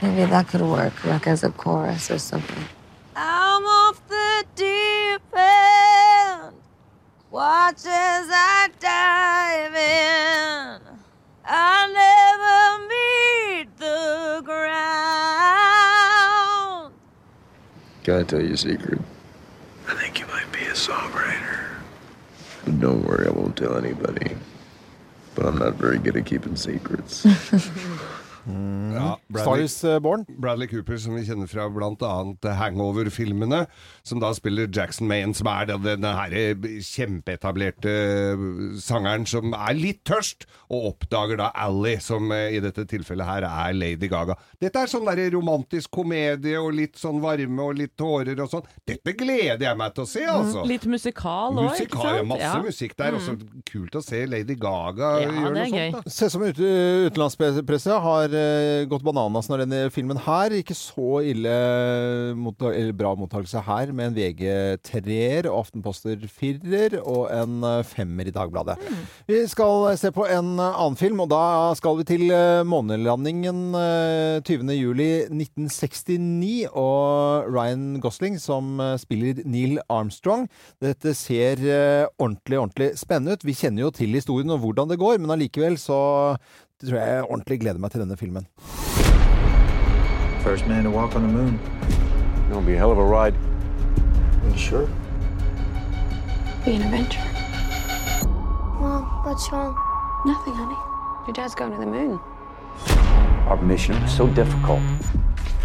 Maybe 0.02 0.26
that 0.30 0.48
could 0.48 0.62
work, 0.62 0.94
like 1.06 1.28
as 1.28 1.44
a 1.44 1.50
chorus 1.52 2.12
or 2.12 2.20
something. 2.20 2.66
I'm 3.16 3.64
off 3.64 4.02
the 4.08 4.46
deep 4.56 5.22
end. 5.36 6.56
Watch 7.32 7.86
as 7.88 8.28
I 8.30 8.70
dive 8.80 9.76
in. 9.76 11.00
I 11.46 11.88
Can 18.04 18.16
I 18.16 18.24
tell 18.24 18.42
you 18.42 18.54
a 18.54 18.58
secret? 18.58 19.00
I 19.88 19.96
think 19.96 20.20
you 20.20 20.28
might 20.28 20.52
be 20.52 20.60
a 20.66 20.74
songwriter. 20.74 21.68
But 22.66 22.80
don't 22.80 23.04
worry, 23.06 23.28
I 23.28 23.32
won't 23.32 23.56
tell 23.58 23.78
anybody. 23.78 24.36
But 25.36 25.46
I'm 25.46 25.58
not 25.58 25.76
very 25.76 25.98
good 26.00 26.18
at 26.18 26.26
keeping 26.26 26.56
secrets. 26.56 27.26
Ja, 28.46 28.52
Star 28.52 29.20
is 29.64 29.84
uh, 29.84 30.00
Born. 30.00 30.26
Bradley 30.40 30.68
Cooper, 30.68 30.98
som 30.98 31.16
vi 31.16 31.24
kjenner 31.28 31.48
fra 31.50 31.68
bl.a. 31.70 32.54
Hangover-filmene, 32.58 33.66
som 34.04 34.20
da 34.22 34.32
spiller 34.36 34.70
Jackson 34.74 35.08
Maine, 35.08 35.34
som 35.38 35.48
er 35.52 35.70
denne 35.84 36.12
her 36.18 36.34
kjempeetablerte 36.84 37.94
sangeren 38.82 39.28
som 39.30 39.54
er 39.54 39.78
litt 39.78 40.02
tørst, 40.08 40.48
og 40.74 40.90
oppdager 40.94 41.38
da 41.42 41.52
Ally, 41.66 41.96
som 42.04 42.32
eh, 42.34 42.56
i 42.58 42.62
dette 42.64 42.86
tilfellet 42.90 43.28
her 43.28 43.48
er 43.48 43.76
Lady 43.78 44.10
Gaga. 44.12 44.38
Dette 44.62 44.84
er 44.84 44.92
sånn 44.92 45.06
der 45.08 45.22
romantisk 45.36 45.92
komedie 45.94 46.58
og 46.62 46.74
litt 46.78 46.98
sånn 47.00 47.22
varme 47.24 47.68
og 47.68 47.78
litt 47.80 47.96
tårer 48.00 48.40
og 48.44 48.50
sånn. 48.52 48.66
Dette 48.88 49.16
gleder 49.18 49.68
jeg 49.70 49.80
meg 49.80 49.94
til 49.98 50.06
å 50.06 50.10
se, 50.10 50.26
altså! 50.30 50.66
Litt 50.70 50.88
musikal 50.90 51.60
òg, 51.62 51.78
ikke 51.84 52.02
sant? 52.02 52.18
ja, 52.22 52.28
masse 52.34 52.42
Ja. 52.44 52.58
musikk 52.64 52.98
der. 52.98 53.14
Mm. 53.14 53.22
Også 53.22 53.64
kult 53.70 53.96
å 53.96 54.04
se 54.04 54.26
Lady 54.26 54.56
Gaga 54.60 55.14
Ja, 55.22 55.30
gjøre 55.30 55.54
det 55.54 55.64
er 55.68 55.70
noe 55.70 55.70
gøy. 55.70 55.92
sånt. 55.94 56.04
da. 56.04 56.14
Ser 56.18 56.26
ut 56.26 56.34
som 56.34 56.44
utenlandspresset 56.50 58.02
har 58.04 58.38
gått 58.90 59.04
gått 59.04 59.16
bananas 59.24 59.50
når 59.50 59.64
denne 59.64 59.80
filmen 59.94 60.20
her 60.26 60.54
Ikke 60.58 60.76
så 60.76 61.22
ille 61.24 61.54
mot, 62.36 62.56
eller 62.68 62.94
bra 62.98 63.14
mottakelse 63.18 63.62
her, 63.64 63.92
med 63.96 64.12
en 64.12 64.18
VG3-er, 64.18 65.48
og 65.50 65.64
Aftenposter 65.64 66.20
4-er 66.28 66.98
og 67.00 67.30
en 67.34 67.64
eh, 67.64 67.84
femmer 67.88 68.28
i 68.28 68.34
Dagbladet. 68.34 68.78
Vi 69.30 69.40
skal 69.50 69.94
se 70.00 70.12
på 70.14 70.26
en 70.28 70.58
eh, 70.60 70.80
annen 70.80 70.98
film, 71.00 71.22
og 71.24 71.30
da 71.32 71.74
skal 71.78 72.00
vi 72.00 72.08
til 72.08 72.26
eh, 72.34 72.64
månelandingen 72.68 73.62
eh, 73.80 74.42
20. 74.44 74.74
juli 74.76 75.10
1969, 75.30 76.68
og 76.74 77.50
Ryan 77.54 78.00
Gosling 78.04 78.40
som 78.42 78.82
spiller 79.02 79.44
Neil 79.46 79.80
Armstrong. 79.92 80.48
Dette 80.84 81.16
ser 81.18 81.62
ordentlig, 82.18 82.60
ordentlig 82.60 82.92
spennende 83.00 83.38
ut. 83.38 83.48
Vi 83.48 83.58
kjenner 83.58 83.88
jo 83.88 83.94
til 83.96 84.16
historien 84.16 84.54
og 84.54 84.64
hvordan 84.64 84.92
det 84.92 85.02
går, 85.02 85.20
men 85.22 85.36
allikevel 85.36 85.80
så 85.82 86.02
tror 86.84 87.00
jeg 87.00 87.16
jeg 87.16 87.30
ordentlig 87.30 87.62
gleder 87.64 87.84
meg 87.84 87.94
til 87.94 88.04
denne 88.04 88.20
filmen. 88.20 88.50
First 90.44 90.68
man 90.68 90.84
to 90.84 90.92
walk 90.92 91.16
on 91.16 91.22
the 91.22 91.30
moon. 91.30 91.58
Gonna 92.50 92.66
be 92.66 92.74
a 92.74 92.78
hell 92.78 92.92
of 92.92 92.98
a 92.98 93.04
ride. 93.04 93.34
You 94.46 94.58
sure? 94.58 94.90
Be 96.66 96.74
an 96.74 96.82
adventure. 96.82 97.24
Mom, 98.78 99.06
what's 99.24 99.50
wrong? 99.54 99.74
Nothing, 100.26 100.54
honey. 100.54 100.76
Your 101.26 101.34
dad's 101.34 101.56
going 101.56 101.72
to 101.72 101.78
the 101.78 101.86
moon. 101.86 102.20
Our 103.48 103.56
mission 103.62 103.96
is 103.96 104.12
so 104.14 104.28
difficult, 104.28 104.82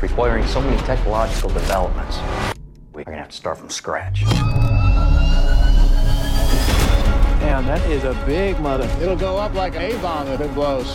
requiring 0.01 0.47
so 0.47 0.61
many 0.61 0.77
technological 0.83 1.51
developments. 1.51 2.21
We're 2.93 3.03
gonna 3.03 3.19
have 3.19 3.31
to 3.31 3.37
start 3.37 3.59
from 3.59 3.71
scratch. 3.71 4.25
Damn, 7.41 7.67
that 7.67 7.85
is 7.91 8.05
a 8.05 8.15
big 8.25 8.61
mother. 8.61 8.89
It'll 9.03 9.17
go 9.17 9.39
up 9.39 9.55
like 9.55 9.75
an 9.75 9.83
A-bomb 9.83 10.29
if 10.29 10.41
it 10.41 10.55
blows. 10.55 10.95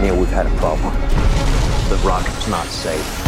Neil, 0.00 0.16
we've 0.16 0.28
had 0.28 0.46
a 0.46 0.56
problem. 0.58 0.94
The 1.88 1.96
rocket's 2.06 2.37
not 2.48 2.66
safe. 2.68 3.27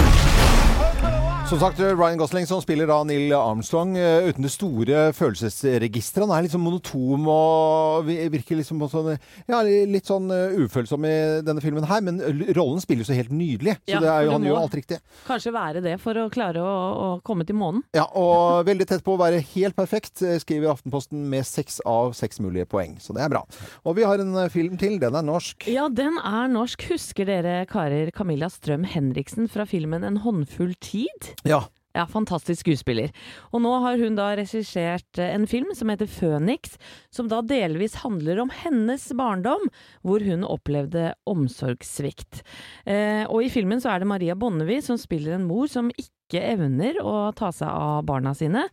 Som 1.51 1.59
sagt, 1.59 1.81
Ryan 1.81 2.19
Gosling 2.19 2.45
som 2.47 2.61
spiller 2.63 2.87
da 2.87 3.01
Neil 3.03 3.33
Armstrong 3.35 3.97
eh, 3.99 4.29
uten 4.31 4.45
det 4.45 4.53
store 4.55 4.99
følelsesregisteret. 5.19 6.29
Han 6.31 6.45
er 6.47 6.53
sånn 6.53 6.63
monotom 6.63 7.25
og 7.27 8.07
virker 8.07 8.55
liksom 8.61 8.85
sånn, 8.87 9.17
ja, 9.51 9.59
litt 9.67 10.07
sånn 10.07 10.31
eh, 10.31 10.55
ufølsom 10.63 11.09
i 11.11 11.15
denne 11.43 11.59
filmen 11.65 11.89
her, 11.91 12.05
men 12.07 12.21
rollen 12.55 12.79
spiller 12.85 13.09
så 13.09 13.17
helt 13.19 13.33
nydelig. 13.35 13.75
Så 13.81 13.97
Ja, 13.97 14.03
det 14.05 14.13
er 14.13 14.29
jo, 14.29 14.37
han 14.37 14.47
gjør 14.47 14.61
alt 14.61 14.77
riktig. 14.79 15.01
Kanskje 15.27 15.55
være 15.57 15.83
det 15.83 15.97
for 15.99 16.21
å 16.23 16.29
klare 16.31 16.63
å, 16.63 16.77
å 16.79 17.09
komme 17.27 17.43
til 17.49 17.59
månen. 17.59 17.83
Ja, 17.99 18.07
og 18.15 18.63
veldig 18.71 18.87
tett 18.93 19.03
på 19.03 19.19
å 19.19 19.21
være 19.25 19.43
helt 19.57 19.75
perfekt, 19.75 20.23
eh, 20.23 20.39
skriver 20.39 20.71
Aftenposten 20.77 21.27
med 21.35 21.51
seks 21.51 21.81
av 21.83 22.15
seks 22.15 22.39
mulige 22.39 22.69
poeng. 22.71 22.95
Så 23.03 23.19
det 23.19 23.27
er 23.27 23.35
bra. 23.35 23.43
Og 23.83 23.99
vi 23.99 24.07
har 24.07 24.23
en 24.23 24.39
film 24.55 24.79
til. 24.79 25.01
Den 25.03 25.19
er 25.19 25.27
norsk. 25.27 25.67
Ja, 25.67 25.91
den 25.91 26.23
er 26.23 26.47
norsk. 26.55 26.87
Husker 26.95 27.27
dere 27.27 27.67
karer 27.67 28.15
Camilla 28.15 28.47
Strøm 28.55 28.87
Henriksen 28.87 29.51
fra 29.51 29.67
filmen 29.67 30.07
En 30.07 30.23
håndfull 30.23 30.77
tid? 30.79 31.35
Ja. 31.49 31.65
Ja, 31.91 32.05
fantastisk 32.07 32.63
skuespiller. 32.63 33.11
Og 33.51 33.65
nå 33.65 33.71
har 33.83 33.99
hun 33.99 34.15
da 34.15 34.29
regissert 34.39 35.19
eh, 35.19 35.33
en 35.35 35.49
film 35.51 35.73
som 35.75 35.91
heter 35.91 36.07
Føniks, 36.07 36.77
som 37.11 37.27
da 37.31 37.41
delvis 37.43 37.99
handler 38.05 38.39
om 38.45 38.53
hennes 38.55 39.09
barndom, 39.19 39.67
hvor 40.07 40.23
hun 40.23 40.47
opplevde 40.47 41.09
omsorgssvikt. 41.31 42.45
Eh, 42.87 43.25
og 43.27 43.43
i 43.43 43.51
filmen 43.51 43.83
så 43.83 43.91
er 43.91 44.05
det 44.05 44.11
Maria 44.13 44.39
Bonnevie 44.39 44.85
som 44.87 45.01
spiller 45.03 45.35
en 45.35 45.49
mor 45.51 45.67
som 45.73 45.91
ikke 45.97 46.15
evner 46.39 47.01
å 47.03 47.33
ta 47.35 47.51
seg 47.51 47.67
av 47.67 48.05
barna 48.07 48.31
sine. 48.39 48.69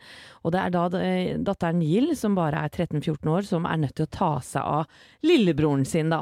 Og 0.45 0.53
det 0.53 0.61
er 0.61 0.73
da 0.75 0.83
datteren 1.49 1.81
Jill, 1.81 2.13
som 2.15 2.37
bare 2.37 2.61
er 2.61 2.69
13-14 2.69 3.31
år, 3.33 3.47
som 3.47 3.65
er 3.65 3.81
nødt 3.81 3.95
til 3.97 4.05
å 4.05 4.13
ta 4.13 4.29
seg 4.45 4.61
av 4.61 4.85
lillebroren 5.25 5.85
sin, 5.89 6.13
da. 6.13 6.21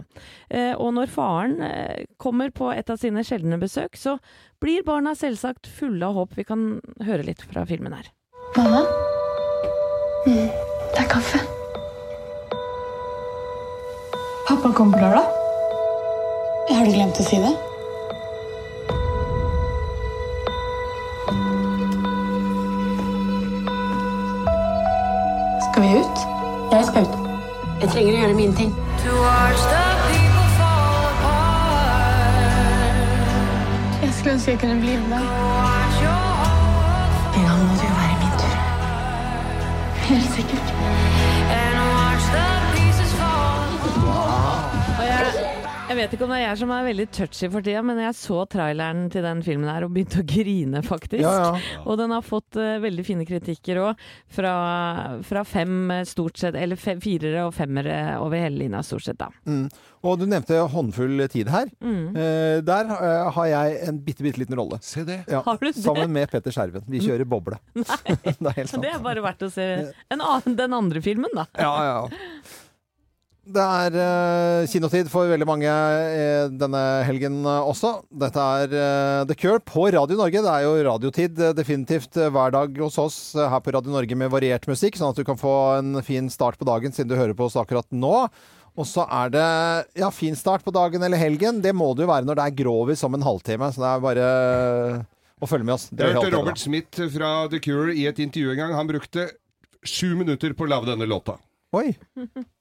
Eh, 0.49 0.71
og 0.71 0.95
når 0.95 1.11
faren 1.11 1.59
eh, 1.65 2.05
kommer 2.17 2.55
på 2.55 2.71
et 2.71 2.89
av 2.89 3.01
sine 3.01 3.25
sjeldne 3.27 3.59
besøk, 3.61 3.99
så 3.99 4.15
blir 4.63 4.87
barna 4.87 5.15
selvsagt 5.17 5.67
fulle 5.67 6.07
av 6.07 6.15
håp. 6.21 6.39
Vi 6.39 6.47
kan 6.47 6.79
høre 7.03 7.27
litt 7.27 7.43
fra 7.43 7.67
filmen 7.67 7.93
her. 7.97 8.09
Mamma? 8.55 8.85
Mm, 10.25 10.47
det 10.95 11.03
er 11.03 11.11
kaffe. 11.11 11.43
Pappa 14.47 14.71
kommer 14.73 14.97
på 14.97 15.03
lørdag. 15.03 15.41
Har 16.69 16.85
du 16.85 16.93
glemt 16.93 17.19
å 17.21 17.25
si 17.25 17.37
det? 17.41 17.74
Jeg 27.85 27.91
trenger 27.93 28.15
å 28.15 28.17
gjøre 28.17 28.33
mine 28.33 28.55
ting. 28.57 28.71
Jeg 34.01 34.13
skulle 34.15 34.33
ønske 34.33 34.51
jeg 34.55 34.59
kunne 34.63 34.77
bli 34.81 34.95
med 35.03 35.09
deg. 35.13 35.21
En 37.35 37.45
gang 37.45 37.61
må 37.61 37.73
det 37.77 37.85
jo 37.85 37.95
være 37.99 38.15
min 38.23 38.33
tur. 38.41 38.57
Helt 40.07 40.29
sikkert. 40.33 40.64
Jeg, 45.95 46.09
vet 46.09 46.15
ikke 46.17 46.25
om 46.27 46.31
det 46.33 46.39
er 46.41 46.43
jeg 46.49 46.59
som 46.59 46.71
er 46.75 46.85
veldig 46.89 47.05
touchy 47.15 47.47
for 47.53 47.63
tida, 47.65 47.81
men 47.85 47.99
jeg 48.03 48.17
så 48.19 48.41
traileren 48.51 49.05
til 49.13 49.23
den 49.23 49.41
filmen 49.45 49.69
her 49.71 49.85
og 49.85 49.93
begynte 49.95 50.19
å 50.19 50.27
grine, 50.27 50.81
faktisk. 50.83 51.23
Ja, 51.23 51.53
ja. 51.55 51.79
Og 51.85 51.99
den 52.01 52.11
har 52.11 52.25
fått 52.25 52.57
uh, 52.59 52.75
veldig 52.83 53.05
fine 53.07 53.27
kritikker 53.27 53.79
òg, 53.83 54.03
fra, 54.35 54.55
fra 55.25 55.43
fem 55.47 55.91
eh, 55.93 56.03
stort 56.07 56.41
sett, 56.41 56.57
eller 56.59 56.79
fem, 56.79 56.99
firere 57.03 57.45
og 57.47 57.53
femmere 57.55 58.17
over 58.19 58.43
hele 58.43 58.65
linja, 58.65 58.83
stort 58.83 59.05
sett, 59.07 59.19
da. 59.21 59.29
Mm. 59.47 59.69
Og 60.05 60.19
du 60.19 60.27
nevnte 60.29 60.59
håndfull 60.73 61.23
tid 61.31 61.49
her. 61.53 61.71
Mm. 61.79 62.11
Uh, 62.17 62.57
der 62.65 62.91
uh, 62.91 63.31
har 63.37 63.49
jeg 63.53 63.79
en 63.87 64.03
bitte, 64.03 64.25
bitte 64.25 64.43
liten 64.43 64.59
rolle. 64.59 64.81
Se 64.85 65.05
det. 65.07 65.21
Ja, 65.31 65.41
Har 65.45 65.61
du 65.61 65.65
det? 65.69 65.77
Sammen 65.79 66.11
med 66.13 66.29
Petter 66.33 66.53
Skjerven. 66.53 66.83
Vi 66.91 67.01
kjører 67.05 67.29
boble. 67.29 67.61
det 67.79 67.87
er 67.87 68.59
helt 68.59 68.73
sant. 68.73 68.83
Det 68.83 68.91
er 68.91 69.01
bare 69.03 69.23
verdt 69.25 69.47
å 69.47 69.51
se 69.53 69.71
en 70.11 70.19
annen, 70.19 70.59
den 70.59 70.75
andre 70.75 71.01
filmen, 71.05 71.31
da. 71.35 71.47
Ja, 71.55 71.73
ja. 71.87 72.63
Det 73.45 73.61
er 73.61 73.93
uh, 73.93 74.65
kinotid 74.65 75.09
for 75.13 75.29
veldig 75.29 75.45
mange 75.45 75.69
uh, 75.69 76.47
denne 76.49 76.81
helgen 77.05 77.43
uh, 77.45 77.67
også. 77.69 77.91
Dette 78.09 78.41
er 78.41 78.73
The 79.29 79.37
Cure 79.37 79.61
på 79.61 79.85
Radio 79.93 80.17
Norge. 80.17 80.41
Det 80.41 80.53
er 80.53 80.65
jo 80.65 80.73
radiotid 80.87 81.41
definitivt 81.57 82.17
hver 82.17 82.55
dag 82.55 82.81
hos 82.81 82.97
oss 83.01 83.19
her 83.37 83.61
på 83.61 83.75
Radio 83.75 83.93
Norge 83.93 84.17
med 84.17 84.33
variert 84.33 84.65
musikk, 84.69 84.97
sånn 84.97 85.13
at 85.13 85.21
du 85.21 85.25
kan 85.27 85.37
få 85.37 85.55
en 85.77 86.01
fin 86.05 86.31
start 86.33 86.57
på 86.57 86.67
dagen 86.67 86.95
siden 86.95 87.13
du 87.13 87.19
hører 87.19 87.37
på 87.37 87.45
oss 87.45 87.59
akkurat 87.61 87.87
nå. 87.93 88.25
Og 88.75 88.87
så 88.89 89.05
er 89.07 89.29
det 89.31 89.49
ja, 90.01 90.09
fin 90.11 90.35
start 90.35 90.65
på 90.65 90.73
dagen 90.75 91.05
eller 91.05 91.21
helgen. 91.21 91.61
Det 91.63 91.71
må 91.71 91.93
det 91.95 92.03
jo 92.03 92.11
være 92.11 92.27
når 92.27 92.39
det 92.39 92.47
er 92.49 92.57
grovis 92.63 93.05
om 93.07 93.15
en 93.15 93.23
halvtime. 93.23 93.69
Så 93.71 93.83
det 93.83 93.91
er 93.91 94.03
bare 94.03 94.25
å 95.39 95.47
følge 95.49 95.67
med 95.67 95.77
oss. 95.77 95.87
Det 95.93 96.09
Jeg 96.09 96.17
hørte 96.17 96.33
Robert 96.33 96.59
Smith 96.59 97.05
fra 97.13 97.31
The 97.51 97.61
Cure 97.63 97.93
i 97.95 98.07
et 98.09 98.19
intervju 98.19 98.51
en 98.51 98.61
gang. 98.63 98.75
Han 98.81 98.89
brukte 98.89 99.29
sju 99.85 100.15
minutter 100.17 100.57
på 100.57 100.65
å 100.65 100.71
lage 100.73 100.89
denne 100.89 101.07
låta. 101.07 101.37
Oi. 101.75 101.93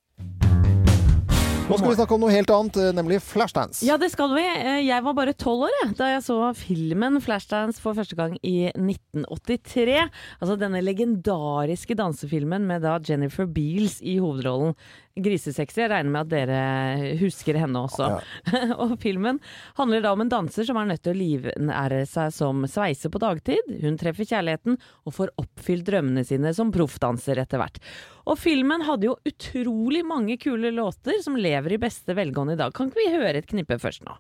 Nå 1.64 1.79
skal 1.81 1.88
vi 1.88 1.96
snakke 1.96 2.12
om 2.12 2.20
noe 2.20 2.33
helt 2.35 2.50
annet, 2.53 2.77
eh, 2.77 2.90
nemlig 2.92 3.16
Flashdance. 3.24 3.81
Ja, 3.87 3.94
det 3.96 4.11
skal 4.12 4.35
vi. 4.37 4.42
Eh, 4.44 4.83
Jeg 4.85 5.00
var 5.03 5.14
bare 5.16 5.33
tolv 5.33 5.62
år 5.64 5.94
da 5.96 6.11
jeg 6.12 6.20
så 6.27 6.37
filmen 6.53 7.16
Flashdance 7.24 7.81
for 7.81 7.96
første 7.96 8.14
gang 8.18 8.37
i 8.44 8.68
1983. 8.77 10.11
Altså 10.42 10.59
denne 10.61 10.83
legendariske 10.85 11.96
dansefilmen 11.96 12.66
med 12.68 12.85
da 12.85 12.98
Jennifer 13.00 13.46
Beals 13.48 13.96
i 14.05 14.18
hovedrollen. 14.20 14.74
Grisesexy. 15.16 15.81
Jeg 15.81 15.90
regner 15.90 16.11
med 16.12 16.27
at 16.27 16.33
dere 16.35 17.16
husker 17.22 17.57
henne 17.57 17.81
også. 17.81 18.11
og 18.85 18.98
filmen 19.00 19.40
handler 19.79 20.03
da 20.05 20.12
om 20.12 20.20
en 20.20 20.29
danser 20.33 20.68
som 20.68 20.77
er 20.77 20.90
nødt 20.90 21.03
til 21.07 21.14
å 21.14 21.20
livnære 21.22 22.03
seg 22.11 22.35
som 22.35 22.66
sveiser 22.68 23.09
på 23.14 23.22
dagtid. 23.22 23.79
Hun 23.81 23.96
treffer 23.96 24.29
kjærligheten 24.29 24.77
og 25.07 25.16
får 25.16 25.33
oppfylt 25.40 25.88
drømmene 25.88 26.27
sine 26.29 26.53
som 26.53 26.74
proffdanser 26.74 27.40
etter 27.40 27.62
hvert. 27.62 27.81
Og 28.24 28.38
filmen 28.40 28.84
hadde 28.87 29.10
jo 29.10 29.18
utrolig 29.28 30.04
mange 30.06 30.38
kule 30.40 30.72
låter 30.72 31.20
som 31.24 31.37
lever 31.37 31.76
i 31.76 31.82
beste 31.82 32.16
velgående 32.16 32.56
i 32.56 32.62
dag. 32.62 32.72
Kan 32.72 32.88
ikke 32.88 33.02
vi 33.02 33.12
høre 33.18 33.37
et 33.42 33.50
knippe 33.50 33.80
først 33.82 34.06
nå? 34.08 34.16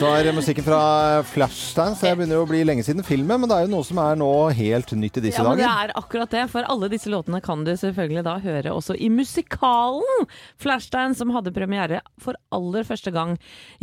Dette 0.00 0.30
var 0.32 0.32
musikken 0.32 0.64
fra 0.64 1.22
Flashdance. 1.28 2.00
Det 2.06 2.16
begynner 2.16 2.38
jo 2.38 2.44
å 2.46 2.48
bli 2.48 2.62
lenge 2.64 2.80
siden 2.86 3.04
filmen, 3.04 3.42
men 3.42 3.50
det 3.50 3.56
er 3.58 3.66
jo 3.66 3.72
noe 3.74 3.84
som 3.84 3.98
er 4.00 4.16
nå 4.16 4.28
helt 4.56 4.94
nytt 4.96 5.18
i 5.20 5.22
disse 5.26 5.36
Ja, 5.36 5.44
men 5.44 5.58
det 5.60 5.66
er 5.68 5.92
akkurat 6.00 6.32
det, 6.32 6.46
for 6.48 6.64
alle 6.72 6.88
disse 6.88 7.10
låtene 7.12 7.42
kan 7.44 7.66
du 7.66 7.74
selvfølgelig 7.76 8.22
da 8.24 8.38
høre 8.40 8.72
også 8.72 8.96
i 8.96 9.10
musikalen 9.12 10.24
Flashdance, 10.56 11.20
som 11.20 11.34
hadde 11.34 11.52
premiere 11.52 12.00
for 12.16 12.38
aller 12.56 12.86
første 12.88 13.12
gang 13.12 13.34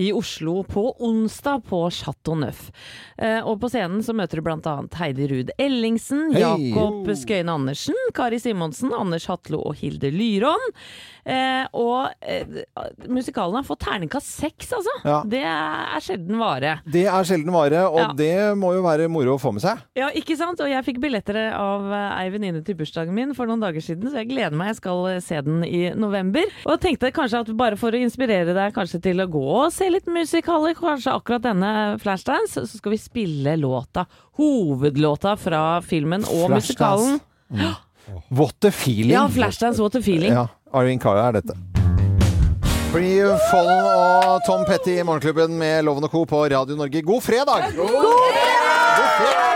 i 0.02 0.08
Oslo 0.10 0.64
på 0.66 0.88
onsdag 1.06 1.62
på 1.70 1.84
Chateau 1.94 2.40
Neuf. 2.42 2.72
Eh, 3.22 3.38
og 3.46 3.62
på 3.62 3.70
scenen 3.70 4.02
så 4.02 4.18
møter 4.18 4.42
du 4.42 4.50
annet 4.50 4.98
Heidi 4.98 5.30
Ruud 5.30 5.54
Ellingsen, 5.62 6.32
hey. 6.34 6.42
Jakob 6.48 7.14
Skøyen 7.14 7.54
Andersen, 7.54 8.02
Kari 8.18 8.42
Simonsen, 8.42 8.90
Anders 8.90 9.30
Hatlo 9.30 9.62
og 9.70 9.78
Hilde 9.84 10.10
Lyron. 10.18 10.66
Eh, 11.28 11.66
og 11.76 12.10
eh, 12.26 12.62
musikalen 13.06 13.60
har 13.60 13.68
fått 13.68 13.84
terningkast 13.84 14.34
seks, 14.40 14.74
altså. 14.78 14.98
Ja. 15.04 15.22
Det 15.28 15.46
er 15.46 16.07
sjelden 16.08 16.40
vare. 16.42 16.78
Det 16.88 17.04
er 17.08 17.28
sjelden 17.28 17.52
vare, 17.54 17.84
og 17.90 18.00
Ja. 18.00 18.08
det 18.18 18.32
må 18.60 18.74
jo 18.76 18.82
være 18.86 19.10
moro 19.12 19.36
å 19.36 19.42
få 19.42 19.52
med 19.54 19.62
seg. 19.66 19.82
Ja, 20.00 20.08
ikke 20.16 20.38
sant? 20.40 20.60
Og 20.64 20.70
jeg 20.72 20.84
fikk 20.88 21.00
billetter 21.04 21.38
av 21.54 21.86
eh, 21.92 22.18
ei 22.24 22.30
venninne 22.34 22.64
til 22.66 22.76
bursdagen 22.80 23.14
min 23.14 23.34
for 23.38 23.46
noen 23.50 23.62
dager 23.64 23.84
siden, 23.84 24.10
så 24.10 24.22
jeg 24.24 24.30
gleder 24.32 24.56
meg. 24.58 24.72
Jeg 24.74 24.80
skal 24.82 25.06
eh, 25.12 25.20
se 25.24 25.42
den 25.46 25.64
i 25.68 25.84
november. 25.96 26.48
Og 26.66 26.80
tenkte 26.84 27.12
kanskje 27.16 27.44
at 27.46 27.54
bare 27.60 27.78
for 27.80 27.92
å 27.92 28.02
inspirere 28.02 28.56
deg 28.58 28.74
kanskje 28.76 29.02
til 29.04 29.22
å 29.24 29.28
gå 29.32 29.46
og 29.68 29.72
se 29.76 29.90
litt 29.92 30.08
musikaler, 30.08 30.74
kanskje 30.80 31.14
akkurat 31.14 31.44
denne 31.46 31.74
Flashdance, 32.02 32.64
så 32.66 32.78
skal 32.80 32.96
vi 32.96 33.02
spille 33.02 33.58
låta, 33.60 34.08
hovedlåta 34.40 35.36
fra 35.40 35.82
filmen 35.86 36.24
og 36.32 36.50
musikalen. 36.56 37.20
Mm. 37.52 37.76
What 38.30 38.64
a 38.66 38.72
feeling. 38.72 39.12
Ja, 39.18 39.28
Flashdance, 39.28 39.82
what 39.84 39.96
a 39.96 40.02
feeling. 40.02 40.32
Ja, 40.32 40.48
Irene 40.74 41.00
Cara 41.04 41.28
er 41.30 41.42
dette. 41.42 41.77
Free 42.92 43.24
Follen 43.52 43.84
og 43.84 44.40
Tom 44.48 44.64
Petty 44.68 44.96
i 45.00 45.04
Morgenklubben 45.04 45.58
med 45.60 45.84
Loven 45.88 46.08
og 46.08 46.12
Co. 46.14 46.24
på 46.26 46.44
Radio 46.46 46.76
Norge. 46.80 47.02
God 47.02 47.22
fredag! 47.22 47.68
God 47.76 47.90
fredag! 47.90 48.56
God 48.98 49.12
fredag! 49.20 49.47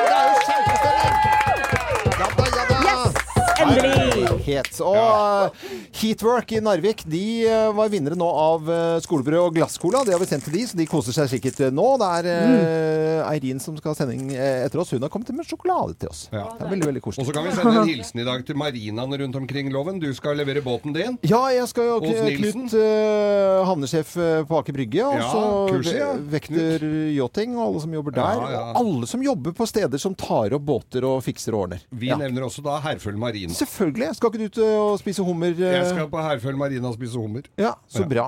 Het. 4.46 4.70
Og 4.84 4.96
uh, 4.98 5.66
Heatwork 6.00 6.52
i 6.56 6.62
Narvik 6.64 7.04
de 7.10 7.22
uh, 7.48 7.70
var 7.78 7.92
vinnere 7.94 8.18
nå 8.18 8.28
av 8.28 8.70
uh, 8.70 8.98
skolebrød 9.04 9.40
og 9.48 9.56
glasscola. 9.58 10.04
Det 10.08 10.16
har 10.16 10.22
vi 10.24 10.28
sendt 10.30 10.48
til 10.48 10.56
de, 10.58 10.64
så 10.70 10.80
de 10.80 10.88
koser 10.90 11.16
seg 11.16 11.30
sikkert 11.36 11.62
nå. 11.76 11.88
Det 12.02 12.10
er 12.22 13.26
Eirin 13.30 13.62
som 13.62 13.76
skal 13.78 13.94
ha 13.94 13.98
sending 14.00 14.32
etter 14.36 14.82
oss. 14.82 14.94
Hun 14.96 15.04
har 15.06 15.12
kommet 15.14 15.30
med 15.36 15.48
sjokolade 15.48 15.96
til 16.02 16.12
oss. 16.12 16.26
Det 16.32 16.42
er 16.42 16.72
veldig, 16.72 16.88
veldig 16.90 17.04
Og 17.12 17.18
så 17.20 17.36
kan 17.36 17.46
vi 17.48 17.54
sende 17.58 17.76
en 17.84 17.90
hilsen 17.94 18.24
i 18.24 18.28
dag 18.28 18.46
til 18.48 18.58
marinaen 18.60 19.18
rundt 19.24 19.38
omkring 19.42 19.72
Loven. 19.74 20.00
Du 20.02 20.10
skal 20.18 20.40
levere 20.40 20.64
båten 20.66 20.96
din. 20.96 21.20
Ja, 21.28 21.44
jeg 21.54 21.68
skal 21.72 21.90
jo 21.92 22.00
Knut, 22.02 22.74
uh, 22.76 23.62
havnesjef 23.68 24.14
på 24.50 24.60
Aker 24.62 24.76
Brygge, 24.76 25.04
og 25.06 25.18
Ja, 25.20 25.28
så 25.32 25.44
kurset, 25.70 25.98
ja. 26.00 26.12
Vekter 26.32 26.84
Yachting 27.16 27.56
og 27.58 27.64
alle 27.68 27.84
som 27.86 27.94
jobber 27.96 28.16
der. 28.18 28.42
Ja, 28.42 28.52
ja. 28.56 28.64
Og 28.72 28.82
alle 28.82 29.10
som 29.10 29.24
jobber 29.26 29.56
på 29.58 29.68
steder 29.70 30.02
som 30.02 30.16
tar 30.18 30.56
opp 30.58 30.66
båter 30.68 31.06
og 31.08 31.22
fikser 31.26 31.56
og 31.56 31.66
ordner. 31.68 31.84
Vi 31.92 32.10
Ja. 32.12 32.18
nevner 32.18 32.48
også 32.48 32.64
da 32.66 32.80
Herføl 32.84 33.18
Marina. 33.18 33.54
Selvfølgelig. 33.54 34.16
Skal 34.16 34.32
ikke 34.32 34.40
du 34.41 34.41
ut 34.46 34.58
uh, 34.58 34.92
og 34.92 35.00
spise 35.00 35.24
hummer? 35.24 35.52
uh, 35.56 35.62
Jeg 35.62 35.86
skal 35.90 36.08
på 36.12 36.22
Herføl 36.26 36.58
Marina 36.58 36.88
og 36.90 36.96
spise 36.98 37.18
hummer. 37.20 37.42
Ja, 37.58 37.74
så 37.90 38.02
Ja. 38.04 38.08
bra. 38.14 38.26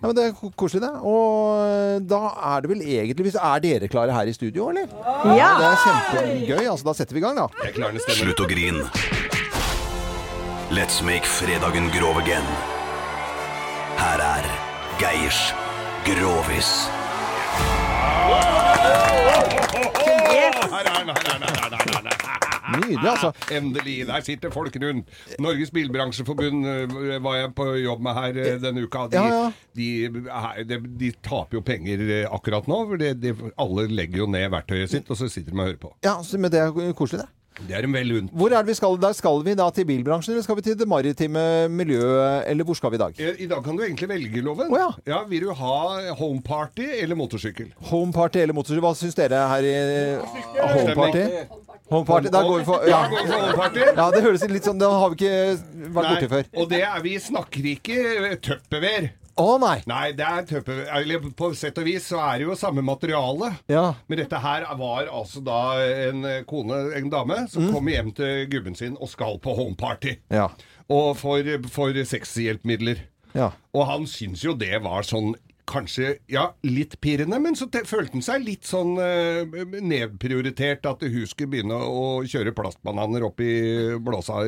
Nei, 0.00 0.06
men 0.08 0.16
Det 0.16 0.24
er 0.26 0.50
koselig, 0.56 0.82
det. 0.82 0.90
Og 1.02 1.60
uh, 1.60 1.98
da 2.00 2.20
er 2.56 2.60
det 2.60 2.70
vel 2.70 2.82
egentlig 2.82 3.26
hvis- 3.28 3.40
Er 3.40 3.58
dere 3.60 3.88
klare 3.88 4.12
her 4.12 4.26
i 4.26 4.32
studio, 4.32 4.68
eller? 4.70 4.86
Ja! 5.36 5.50
Det 5.58 5.66
er 5.70 5.76
kjempegøy. 5.84 6.64
Altså, 6.70 6.84
da 6.84 6.92
setter 6.94 7.14
vi 7.14 7.20
i 7.20 7.24
gang, 7.24 7.36
da. 7.36 7.46
Slutt 8.08 8.40
å 8.40 8.48
grine. 8.48 8.84
Let's 10.70 11.02
make 11.02 11.24
fredagen 11.26 11.90
grov 11.90 12.16
again. 12.22 12.46
Her 13.98 14.20
er 14.22 14.44
Geirs 15.00 15.52
Grovis. 16.06 16.86
Her 20.70 20.86
er 20.86 20.92
han, 20.94 21.08
her 21.08 21.14
er 21.26 21.32
han, 21.32 21.42
her 21.42 21.72
er 21.72 21.92
den. 21.92 21.99
Nydelig, 22.76 23.08
altså. 23.10 23.32
Endelig. 23.56 23.96
Der 24.10 24.26
sitter 24.26 24.54
folk 24.54 24.76
rundt. 24.82 25.10
Norges 25.42 25.72
Bilbransjeforbund 25.74 26.68
eh, 26.70 27.16
var 27.24 27.40
jeg 27.40 27.52
på 27.58 27.66
jobb 27.80 28.04
med 28.06 28.18
her 28.20 28.40
eh, 28.44 28.54
denne 28.62 28.86
uka. 28.86 29.06
De, 29.10 29.20
Ja, 29.20 29.26
ja. 29.30 29.50
De, 29.76 29.88
de, 30.68 30.80
de 31.00 31.10
taper 31.24 31.60
jo 31.60 31.64
penger 31.66 32.04
eh, 32.06 32.24
akkurat 32.30 32.68
nå. 32.70 32.80
For 32.92 33.00
de, 33.00 33.34
alle 33.60 33.88
legger 33.90 34.24
jo 34.24 34.30
ned 34.30 34.48
verktøyet 34.54 34.92
sitt, 34.94 35.10
og 35.10 35.18
så 35.20 35.30
sitter 35.30 35.54
de 35.54 35.60
og 35.60 35.68
hører 35.70 35.82
på. 35.82 35.92
Ja, 36.06 36.18
Men 36.36 36.52
det 36.52 36.62
er 36.62 36.96
koselig, 36.96 37.24
det. 37.24 37.39
Det 37.68 37.76
er 37.76 37.84
en 37.86 37.92
vel 37.94 38.10
unt. 38.16 38.30
Hvor 38.34 38.50
er 38.50 38.64
det 38.64 38.72
vi 38.72 38.74
skal? 38.78 38.96
Der 39.02 39.12
skal 39.14 39.42
vi 39.46 39.54
da 39.58 39.66
til 39.74 39.84
bilbransjen, 39.86 40.32
eller 40.34 40.42
skal 40.46 40.56
vi 40.58 40.62
til 40.66 40.78
det 40.80 40.88
maritime 40.88 41.42
miljøet, 41.70 42.44
eller 42.50 42.64
hvor 42.66 42.74
skal 42.78 42.90
vi 42.94 42.98
i 42.98 43.02
dag? 43.02 43.20
Eh, 43.20 43.42
I 43.44 43.46
dag 43.50 43.62
kan 43.64 43.76
du 43.78 43.84
egentlig 43.84 44.08
velge, 44.10 44.42
Loven. 44.42 44.72
ja. 44.74 44.88
ja. 45.06 45.20
Vil 45.30 45.44
du 45.46 45.52
ha 45.54 45.76
homeparty 46.18 46.88
eller 47.02 47.14
motorsykkel? 47.20 47.70
Homeparty 47.92 48.42
eller 48.42 48.56
motorsykkel? 48.56 48.84
Hva 48.88 48.94
syns 48.98 49.14
dere 49.18 49.44
her 49.52 49.68
i 49.68 49.74
Homeparty? 50.58 51.24
Homeparty, 51.90 52.30
da 52.30 52.42
går 52.46 52.58
vi 52.60 52.64
for 52.68 52.84
ja. 52.88 53.00
Homeparty. 53.10 53.80
ja, 53.96 54.10
det 54.14 54.20
høres 54.22 54.44
litt 54.50 54.66
sånn 54.68 54.78
Det 54.78 54.86
har 54.90 55.10
vi 55.10 55.18
ikke 55.18 55.88
vært 55.96 56.10
borti 56.12 56.28
før. 56.34 56.50
Og 56.62 56.68
det 56.70 56.82
er 56.86 57.00
vi 57.02 57.16
snakker 57.22 57.66
ikke 57.76 58.36
tupperware. 58.46 59.10
Å 59.38 59.58
nei. 59.60 59.82
Nei, 59.86 60.12
det 60.12 60.24
er 60.26 60.42
tøppe. 60.48 60.74
På 61.38 61.52
sett 61.56 61.78
og 61.78 61.84
vis 61.86 62.08
så 62.10 62.18
er 62.20 62.38
det 62.38 62.46
jo 62.48 62.54
samme 62.58 62.82
materiale. 62.82 63.52
Ja. 63.70 63.94
Men 64.08 64.18
dette 64.18 64.40
her 64.42 64.66
var 64.76 65.06
altså 65.08 65.40
da 65.44 65.60
en 66.08 66.24
kone, 66.50 66.80
en 66.98 67.10
dame, 67.10 67.48
som 67.48 67.62
Mm. 67.68 67.72
kommer 67.74 67.92
hjem 67.92 68.10
til 68.14 68.46
gubben 68.50 68.74
sin 68.76 68.96
og 69.00 69.08
skal 69.08 69.38
på 69.38 69.54
homeparty. 69.56 70.16
Ja. 70.30 70.48
Og 70.90 71.16
for, 71.16 71.42
for 71.70 71.92
sexhjelpemidler. 71.92 73.04
Ja. 73.34 73.52
Og 73.72 73.86
han 73.86 74.06
syns 74.10 74.42
jo 74.42 74.54
det 74.58 74.82
var 74.82 75.02
sånn 75.06 75.34
Kanskje 75.70 76.16
ja, 76.32 76.48
litt 76.66 76.96
pirrende, 77.00 77.38
men 77.40 77.54
så 77.54 77.68
te- 77.70 77.84
følte 77.86 78.16
han 78.18 78.24
seg 78.26 78.42
litt 78.42 78.66
sånn 78.66 78.96
eh, 78.98 79.44
nedprioritert 79.78 80.88
at 80.90 81.04
hun 81.06 81.26
skulle 81.30 81.52
begynne 81.52 81.76
å 81.78 82.24
kjøre 82.26 82.50
plastbananer 82.56 83.22
opp 83.28 83.38
i 83.44 83.52
blåsa 84.02 84.40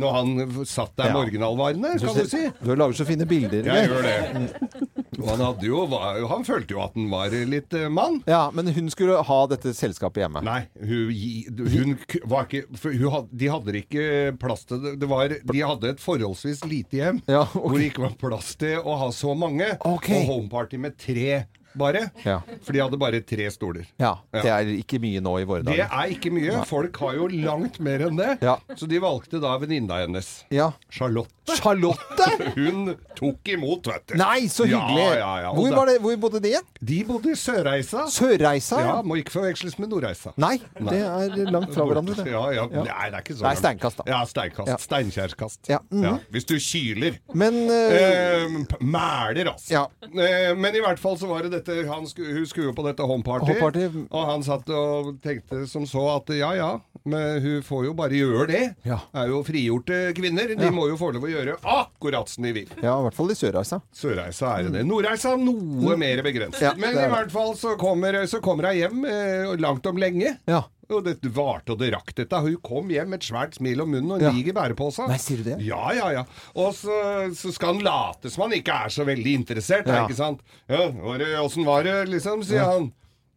når 0.00 0.16
han 0.16 0.64
satt 0.64 0.94
der 0.96 1.10
Ja. 1.10 1.16
morgenalvarende, 1.18 1.92
kan 2.00 2.16
du 2.16 2.24
si. 2.30 2.46
Du 2.64 2.72
lager 2.74 2.96
så 2.96 3.04
fine 3.08 3.26
bilder. 3.28 3.68
Jeg 3.68 3.90
gjør 3.90 4.02
det. 4.08 4.95
Han 5.24 5.64
jo, 5.64 5.84
var, 5.90 6.18
han 6.28 6.44
følte 6.46 6.76
jo 6.76 6.82
at 6.84 6.96
han 6.96 7.08
var 7.12 7.34
litt 7.48 7.74
eh, 7.76 7.88
mann. 7.92 8.20
Ja, 8.28 8.46
men 8.54 8.68
hun 8.74 8.90
skulle 8.92 9.18
ha 9.26 9.38
dette 9.50 9.72
selskapet 9.76 10.24
hjemme. 10.24 10.42
Nei, 10.46 10.60
hun, 10.80 11.66
hun 11.72 11.96
var 12.28 12.46
ikke 12.46 12.66
hun 12.86 13.08
hadde, 13.14 13.40
De 13.40 13.50
hadde 13.52 13.76
ikke 13.80 14.06
plass 14.40 14.66
til 14.68 14.82
det. 14.82 14.96
det 15.02 15.10
var, 15.10 15.32
de 15.52 15.64
hadde 15.72 15.92
et 15.94 16.02
forholdsvis 16.02 16.64
lite 16.68 17.00
hjem 17.00 17.22
hvor 17.26 17.76
det 17.76 17.90
ikke 17.90 18.04
var 18.06 18.16
plass 18.20 18.54
til 18.60 18.80
å 18.82 18.96
ha 19.00 19.10
så 19.14 19.34
mange. 19.38 19.68
Okay. 19.80 20.22
Og 20.22 20.32
homeparty 20.32 20.80
med 20.80 20.98
tre 21.00 21.44
bare. 21.78 22.06
Ja. 22.24 22.40
For 22.64 22.72
de 22.76 22.82
hadde 22.84 22.98
bare 23.00 23.20
tre 23.26 23.48
stoler. 23.54 23.86
Ja, 24.00 24.14
Det 24.32 24.44
er 24.52 24.72
ikke 24.76 25.00
mye 25.02 25.22
nå 25.24 25.36
i 25.42 25.46
våre 25.48 25.64
Det 25.66 25.78
er 25.84 26.12
ikke 26.12 26.32
mye. 26.34 26.60
Folk 26.68 26.96
har 27.04 27.16
jo 27.18 27.28
langt 27.32 27.80
mer 27.84 28.06
enn 28.08 28.18
det. 28.20 28.36
Ja. 28.44 28.58
Så 28.76 28.88
de 28.90 29.00
valgte 29.02 29.40
da 29.42 29.56
venninna 29.62 30.02
hennes. 30.02 30.44
Ja. 30.52 30.72
Charlotte. 30.90 31.32
Charlotte? 31.56 32.26
Hun 32.56 32.94
tok 33.16 33.48
imot, 33.54 33.86
vet 33.86 34.08
du. 34.10 34.16
Nei, 34.18 34.48
så 34.50 34.66
hyggelig! 34.66 35.04
Ja, 35.20 35.30
ja. 35.44 35.52
Hvor, 35.54 35.68
da- 35.70 35.76
var 35.78 35.90
det, 35.92 35.98
hvor 36.02 36.16
bodde 36.26 36.40
de 36.42 36.50
igjen? 36.50 36.66
De 36.90 36.98
bodde 37.06 37.30
i 37.32 37.38
Sørreisa. 37.38 38.06
Sørreisa? 38.10 38.80
Ja, 38.82 38.96
Må 39.06 39.18
ikke 39.20 39.36
forveksles 39.36 39.78
med 39.78 39.92
Nordreisa. 39.92 40.32
Nei, 40.42 40.56
det 40.80 40.98
er 40.98 41.52
langt 41.54 41.72
fra 41.76 41.86
hverandre. 41.86 42.16
Det. 42.18 42.26
Ja, 42.32 42.44
ja. 42.56 42.66
Ja. 42.72 42.84
Nei, 42.88 43.08
det 43.12 43.20
er 43.20 43.24
ikke 43.24 43.36
så 43.38 43.46
Nei, 43.46 43.54
steinkast, 43.60 44.00
da. 44.02 44.08
Ja, 44.10 44.20
steinkast. 44.26 44.72
Ja. 44.72 44.78
Steinkjerskast. 44.82 45.60
Ja. 45.70 45.80
mhm. 45.92 46.18
Hvis 46.34 46.48
du 46.48 46.56
kyler. 46.62 47.18
Men 47.36 47.58
uh... 47.70 47.96
Eh, 47.96 48.58
Mæler, 48.80 49.52
altså. 49.52 49.86
Eh, 50.06 50.52
men 50.58 50.74
i 50.76 50.82
hvert 50.82 51.00
fall 51.02 51.16
så 51.20 51.28
var 51.30 51.46
det 51.46 51.52
dette 51.56 51.65
han 51.88 52.06
skulle, 52.06 52.34
Hun 52.36 52.46
skulle 52.46 52.66
jo 52.70 52.74
på 52.76 52.84
dette 52.86 53.02
homeparty, 53.06 53.54
home 53.60 54.06
og 54.10 54.26
han 54.30 54.42
satt 54.46 54.68
og 54.70 55.16
tenkte 55.22 55.66
som 55.68 55.84
så 55.88 56.04
at 56.16 56.30
ja 56.36 56.52
ja, 56.56 56.68
men 57.04 57.40
hun 57.42 57.62
får 57.66 57.84
jo 57.86 57.94
bare 57.98 58.10
gjøre 58.18 58.46
det. 58.50 58.62
Ja. 58.86 58.98
Er 59.14 59.28
jo 59.30 59.42
frigjorte 59.46 60.12
kvinner. 60.16 60.54
De 60.56 60.64
Ja. 60.66 60.70
må 60.74 60.88
jo 60.88 60.96
få 60.96 61.12
lov 61.14 61.22
å 61.26 61.30
gjøre 61.30 61.56
akkurat 61.62 62.28
som 62.28 62.44
de 62.44 62.52
vil. 62.52 62.68
Ja, 62.82 62.98
i 62.98 63.02
hvert 63.06 63.14
fall 63.14 63.30
i 63.30 63.34
Sørreisa. 63.38 63.80
Sørreisa 63.94 64.58
er 64.58 64.70
det. 64.70 64.84
Nordreisa 64.86 65.36
noe 65.38 65.96
mer 65.96 66.22
begrenset. 66.22 66.62
Ja, 66.62 66.74
Men 66.76 66.96
i 66.96 67.08
hvert 67.10 67.30
fall 67.32 67.54
så 67.56 67.76
kommer, 67.78 68.26
så 68.26 68.40
kommer 68.42 68.70
hun 68.70 68.76
hjem 68.80 69.04
eh, 69.04 69.56
langt 69.60 69.86
om 69.86 69.96
lenge. 69.96 70.36
Ja. 70.46 70.64
Og 70.88 71.02
det 71.02 71.16
varte 71.34 71.72
og 71.74 71.80
det 71.80 71.88
rakk 71.94 72.12
dette. 72.14 72.38
Hun 72.44 72.56
kom 72.62 72.88
hjem 72.94 73.08
med 73.10 73.18
et 73.22 73.26
svært 73.26 73.56
smil 73.58 73.80
om 73.82 73.90
munnen 73.90 74.12
og 74.12 74.20
en 74.20 74.26
Ja. 74.28 74.30
diger 74.36 74.54
bærepose. 74.54 75.08
Nei, 75.08 75.16
sier 75.18 75.38
du 75.42 75.48
det? 75.50 75.56
Ja, 75.66 75.90
ja, 75.96 76.10
ja. 76.14 76.24
Og 76.54 76.74
så, 76.78 76.94
så 77.34 77.50
skal 77.52 77.74
han 77.74 77.82
late 77.82 78.30
som 78.30 78.44
han 78.46 78.52
ikke 78.52 78.76
er 78.86 78.88
så 78.94 79.04
veldig 79.04 79.32
interessert, 79.34 79.86
Ja. 79.90 80.04
ikke 80.06 80.14
sant? 80.14 80.40
Ja, 80.70 80.86
åssen 81.42 81.64
var 81.66 81.82
det, 81.82 81.96
liksom, 82.08 82.44
sier 82.46 82.64
han. 82.64 82.92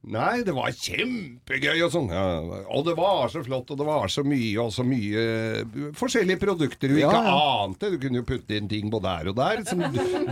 Nei, 0.08 0.45
det 0.47 0.54
var 0.56 0.72
kjempegøy 0.72 1.82
og 1.84 1.89
sånn. 1.91 2.08
Ja, 2.14 2.39
og 2.72 2.86
det 2.88 2.93
var 2.95 3.28
så 3.34 3.41
flott, 3.43 3.68
og 3.74 3.82
det 3.82 3.88
var 3.88 4.08
så 4.08 4.24
mye, 4.24 4.54
og 4.64 4.72
så 4.72 4.86
mye 4.88 5.24
eh, 5.60 5.89
forskjellige 6.00 6.39
produkter 6.39 6.93
du 6.93 7.02
Ja, 7.02 7.10
ikke 7.10 7.24
ja. 7.26 7.41
ante. 7.66 7.89
Du 7.91 7.97
kunne 8.00 8.22
jo 8.22 8.28
putte 8.30 8.56
inn 8.56 8.70
ting 8.72 8.88
både 8.93 9.12
her 9.12 9.32
og 9.34 9.36
der, 9.38 9.62
som 9.68 9.84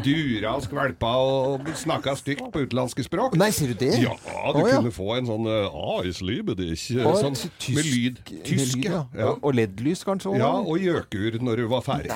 dura 0.05 0.55
og 0.55 0.63
skvalpa 0.63 1.11
og 1.19 1.67
snakka 1.83 2.15
stygt 2.17 2.47
på 2.53 2.63
utenlandske 2.63 3.03
språk. 3.09 3.35
Nei, 3.37 3.51
sier 3.55 3.75
du 3.75 3.83
det? 3.83 3.91
Ja, 4.05 4.15
du 4.55 4.61
ja. 4.63 4.79
kunne 4.79 4.95
få 4.95 5.11
en 5.17 5.27
sånn 5.27 5.51
uh, 5.51 5.67
ah, 5.67 5.99
ich 6.07 6.23
liebe 6.23 6.55
dich, 6.57 6.87
Og 7.03 7.19
sånn, 7.19 7.37
med 7.75 7.91
lyd. 7.91 8.23
Tysk, 8.47 8.79
ja. 8.87 9.03
ja. 9.19 9.35
Og, 9.35 9.51
LED-lys 9.57 10.07
kanskje? 10.07 10.31
også? 10.31 10.41
Ja, 10.41 10.55
og 10.63 10.79
gjøkur 10.79 11.41
når 11.43 11.63
du 11.65 11.69
var 11.75 11.83
ferdig. 11.85 12.15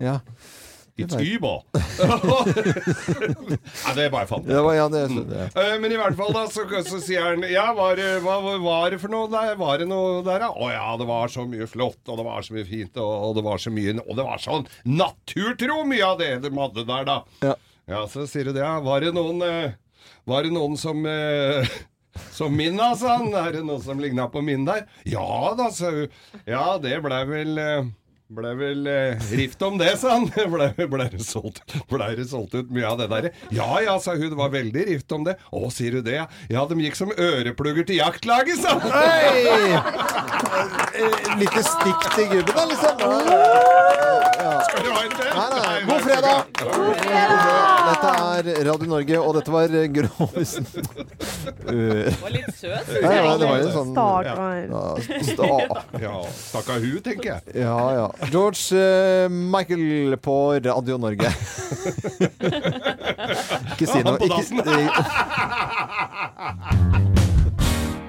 Ja. 0.00 0.18
It's 1.00 1.16
Uber! 1.16 1.62
Nei, 2.52 3.92
det 3.96 4.04
er 4.04 4.10
bare 4.12 4.28
fant 4.28 4.44
jeg. 4.44 4.58
Ja, 4.76 4.88
det, 4.92 5.02
det. 5.30 5.46
Eh, 5.56 5.76
Men 5.80 5.94
i 5.94 5.98
hvert 5.98 6.16
fall 6.18 6.34
da, 6.36 6.42
så, 6.52 6.66
så 6.84 6.98
sier 7.00 7.30
han 7.30 7.46
Ja, 7.48 7.70
var 7.76 8.00
hva 8.24 8.36
var 8.60 8.92
det 8.92 8.98
for 9.00 9.12
noe 9.12 9.30
der? 9.32 9.54
Var 9.60 9.80
det 9.82 9.88
noe 9.88 10.20
der, 10.26 10.44
da? 10.44 10.50
Å 10.52 10.68
ja, 10.72 10.88
det 11.00 11.06
var 11.08 11.32
så 11.32 11.46
mye 11.48 11.68
flott, 11.70 12.00
og 12.06 12.20
det 12.20 12.26
var 12.28 12.44
så 12.44 12.56
mye 12.58 12.66
fint, 12.68 12.98
og, 13.00 13.12
og 13.30 13.38
det 13.38 13.46
var 13.46 13.62
så 13.62 13.72
mye 13.72 13.94
Og 14.04 14.12
det 14.18 14.26
var 14.26 14.42
sånn 14.42 14.68
naturtro 14.88 15.80
mye 15.88 16.10
av 16.10 16.20
det 16.20 16.32
de 16.44 16.52
hadde 16.58 16.84
der, 16.92 17.08
da. 17.08 17.18
Ja. 17.44 17.54
Ja, 17.90 18.04
så 18.06 18.26
sier 18.30 18.46
du 18.48 18.52
det, 18.54 18.62
ja. 18.62 18.76
Var 18.84 19.02
det 19.06 19.14
noen 19.16 19.40
eh, 19.46 19.72
Var 20.28 20.44
det 20.46 20.52
noen 20.54 20.76
som 20.80 21.02
eh, 21.08 21.72
som 22.36 22.52
min, 22.52 22.76
da, 22.76 22.92
sa 23.00 23.16
han. 23.22 23.32
Er 23.32 23.56
det 23.56 23.64
noen 23.64 23.80
som 23.80 24.00
ligna 24.00 24.28
på 24.28 24.42
min 24.44 24.66
der? 24.68 24.84
Ja 25.08 25.54
da, 25.56 25.70
sa 25.72 25.88
hun. 25.94 26.12
Ja, 26.44 26.76
det 26.82 26.98
blei 27.04 27.22
vel 27.30 27.56
ble 28.32 28.52
vel 28.56 28.86
eh, 28.90 29.20
rift 29.36 29.62
om 29.66 29.78
det, 29.80 29.92
sa 30.00 30.14
han. 30.16 30.26
Ble, 30.52 30.68
ble, 30.88 31.06
det 31.12 31.22
solgt, 31.24 31.62
ble 31.90 32.08
det 32.18 32.26
solgt 32.30 32.54
ut 32.58 32.70
mye 32.72 32.88
av 32.88 32.98
det 33.00 33.08
der? 33.12 33.28
Ja 33.54 33.80
ja, 33.84 33.96
sa 34.02 34.14
hun. 34.16 34.28
Det 34.32 34.38
var 34.38 34.52
veldig 34.52 34.84
rift 34.88 35.12
om 35.16 35.24
det. 35.26 35.36
Å, 35.52 35.62
sier 35.72 35.98
du 35.98 36.02
det? 36.06 36.16
Ja, 36.20 36.26
ja 36.52 36.64
de 36.70 36.78
gikk 36.84 36.98
som 36.98 37.12
øreplugger 37.12 37.88
til 37.88 38.00
jaktlaget, 38.00 38.62
sa 38.62 38.76
han. 38.78 38.92
Hei! 38.92 39.72
Eh, 40.92 41.32
Lite 41.40 41.62
stikk 41.66 42.08
til 42.16 42.28
gubben, 42.36 42.54
da, 42.56 42.64
liksom. 42.70 43.04
Ja. 44.42 44.52
Skal 44.68 44.84
du 44.84 44.90
ha 44.92 45.02
en 45.06 45.16
til? 45.16 45.30
Nei, 45.32 45.48
nei. 45.56 45.76
God 45.88 46.04
fredag! 46.06 46.36
Dette 47.82 48.12
er 48.12 48.50
Radio 48.68 48.88
Norge, 48.90 49.20
og 49.22 49.36
dette 49.38 49.54
var 49.54 49.76
Grovisen. 49.96 50.68
Det 51.62 52.14
var 52.20 52.32
litt 52.34 52.50
søt. 52.58 52.88
Ja, 53.02 53.10
ja, 53.14 53.32
det 53.38 53.46
var 53.48 53.60
jo 53.62 53.68
sånn 53.72 53.90
Start 53.94 54.26
ja. 54.26 54.34
Ja, 54.66 54.82
sta- 55.22 56.02
Ja, 56.02 56.78
hun, 56.82 56.96
tenker 57.04 57.28
jeg. 57.28 57.54
Ja, 57.62 57.76
ja. 57.96 58.06
George 58.30 58.76
eh, 58.78 59.28
Michael 59.28 60.16
på 60.22 60.52
Radio 60.62 60.98
Norge. 60.98 61.30
Ikke 63.72 63.86
si 63.88 64.02
noe. 64.06 64.18
Ikke, 64.22 64.42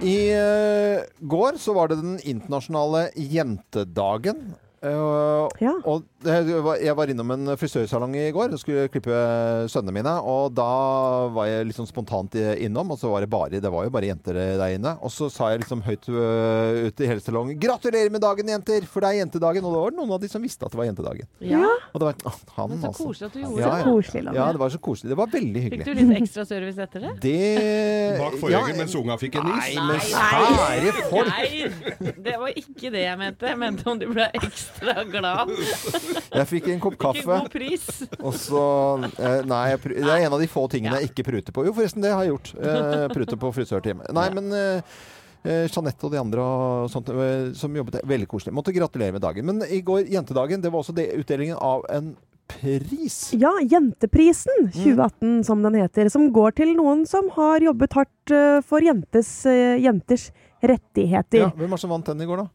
I 0.04 0.16
eh, 0.36 1.04
går 1.24 1.58
så 1.64 1.74
var 1.78 1.88
det 1.94 1.98
den 2.02 2.18
internasjonale 2.28 3.08
jentedagen. 3.16 4.54
Eh, 4.84 4.98
Og 5.00 5.52
det 5.60 5.68
var- 5.86 6.04
jeg 6.24 6.96
var 6.98 7.12
innom 7.12 7.32
en 7.36 7.54
frisørsalong 7.60 8.16
i 8.20 8.32
går 8.36 8.54
og 8.56 8.62
skulle 8.62 8.88
klippe 8.92 9.14
sønnene 9.72 9.96
mine. 9.96 10.14
Og 10.30 10.54
da 10.56 10.68
var 11.34 11.50
jeg 11.50 11.76
sånn 11.78 11.90
spontant 11.90 12.36
innom, 12.36 12.94
og 12.94 13.00
så 13.02 13.12
var 13.12 13.26
det 13.26 13.32
bare 13.34 13.62
Det 13.64 13.72
var 13.72 13.86
jo 13.88 13.94
bare 13.94 14.10
jenter 14.10 14.40
der 14.60 14.76
inne. 14.78 14.96
Og 15.04 15.12
så 15.14 15.30
sa 15.34 15.52
jeg 15.52 15.64
liksom 15.64 15.84
høyt 15.86 16.10
øh, 16.10 16.88
ut 16.88 17.04
i 17.04 17.10
hele 17.10 17.24
salongen 17.24 17.60
'Gratulerer 17.60 18.12
med 18.14 18.24
dagen, 18.24 18.50
jenter!' 18.50 18.88
For 18.90 19.04
det 19.04 19.14
er 19.14 19.20
jentedagen. 19.24 19.64
Og 19.64 19.74
det 19.74 19.82
var 19.84 19.98
noen 19.98 20.16
av 20.16 20.22
de 20.22 20.30
som 20.32 20.44
visste 20.44 20.66
at 20.66 20.74
det 20.74 20.80
var 20.80 20.90
jentedagen. 20.90 21.28
Ja. 21.40 21.64
Og 21.94 22.02
det 22.02 22.10
var 22.10 22.16
«Åh, 22.32 22.40
han, 22.58 22.70
Men 22.70 22.82
så 22.82 22.88
altså. 22.92 23.08
koselig 23.08 23.28
at 23.28 23.34
du 23.34 23.40
gjorde 23.44 23.62
ja, 23.62 23.70
det. 23.70 23.78
ja. 23.78 23.84
Så 23.84 23.90
koselig. 23.92 24.24
Ja, 24.34 24.48
det 24.52 24.62
var 24.64 24.70
så 24.70 24.82
koselig. 24.90 25.10
Det 25.14 25.18
var 25.18 25.32
veldig 25.34 25.62
hyggelig. 25.68 25.86
Fikk 25.86 25.98
du 25.98 26.02
litt 26.02 26.22
ekstra 26.22 26.46
service 26.46 26.78
etter 26.88 27.08
det? 27.08 27.14
Det 27.24 28.20
Bak 28.20 28.38
forhenget 28.42 28.78
mens 28.78 28.96
unga 28.96 29.18
fikk 29.22 29.40
en 29.42 29.52
is. 29.54 29.76
Nei, 29.76 29.88
nei, 29.90 30.84
nei, 30.84 30.92
folk! 31.12 31.32
Nei, 31.34 32.14
det 32.28 32.36
var 32.40 32.60
ikke 32.64 32.94
det 32.94 33.04
jeg 33.06 33.20
mente. 33.20 33.50
Jeg 33.54 33.60
mente 33.60 33.90
om 33.90 34.00
du 34.02 34.08
ble 34.12 34.30
ekstra 34.40 35.04
glad. 35.10 35.54
Jeg 36.34 36.48
fikk 36.50 36.68
en 36.74 36.80
kopp 36.84 36.98
kaffe. 37.02 37.20
Ikke 37.22 37.40
god 37.46 37.54
pris. 37.54 37.88
Og 38.20 38.34
så 38.40 38.62
eh, 39.20 39.42
Nei, 39.50 39.62
jeg 39.74 39.82
pr- 39.84 39.96
det 39.98 40.10
er 40.14 40.26
en 40.28 40.36
av 40.38 40.42
de 40.44 40.48
få 40.52 40.64
tingene 40.72 41.00
jeg 41.02 41.12
ikke 41.12 41.26
pruter 41.30 41.56
på. 41.56 41.66
Jo, 41.68 41.74
forresten, 41.78 42.04
det 42.06 42.12
har 42.14 42.24
jeg 42.26 42.34
gjort. 42.36 42.54
Eh, 42.60 43.08
pruter 43.14 43.40
på 43.42 43.52
frisørtime. 43.56 44.08
Nei, 44.16 44.28
men 44.36 44.52
eh, 44.58 45.00
eh, 45.44 45.66
Jeanette 45.72 46.08
og 46.08 46.14
de 46.16 46.22
andre 46.22 46.44
og 46.44 46.92
sånt, 46.94 47.10
som 47.60 47.76
jobbet 47.80 48.00
der. 48.00 48.08
Veldig 48.14 48.30
koselig. 48.32 48.54
Måtte 48.58 48.76
gratulere 48.76 49.16
med 49.18 49.24
dagen. 49.26 49.46
Men 49.50 49.64
i 49.70 49.82
går, 49.86 50.06
jentedagen, 50.14 50.62
det 50.64 50.72
var 50.74 50.84
også 50.86 50.96
det, 50.98 51.10
utdelingen 51.24 51.58
av 51.60 51.86
en 51.94 52.14
pris. 52.54 53.32
Ja, 53.40 53.52
Jenteprisen 53.66 54.68
2018, 54.74 55.44
som 55.48 55.62
den 55.64 55.78
heter. 55.80 56.10
Som 56.14 56.28
går 56.36 56.56
til 56.60 56.74
noen 56.78 57.06
som 57.10 57.30
har 57.38 57.64
jobbet 57.64 57.96
hardt 57.98 58.34
for 58.68 58.84
jentes, 58.84 59.30
jenters 59.82 60.28
rettigheter. 60.64 61.46
Ja, 61.48 61.54
hvem 61.56 61.72
var 61.72 61.80
det 61.80 61.84
som 61.84 61.92
vant 61.94 62.08
den 62.12 62.22
i 62.24 62.28
går, 62.30 62.44
da? 62.46 62.50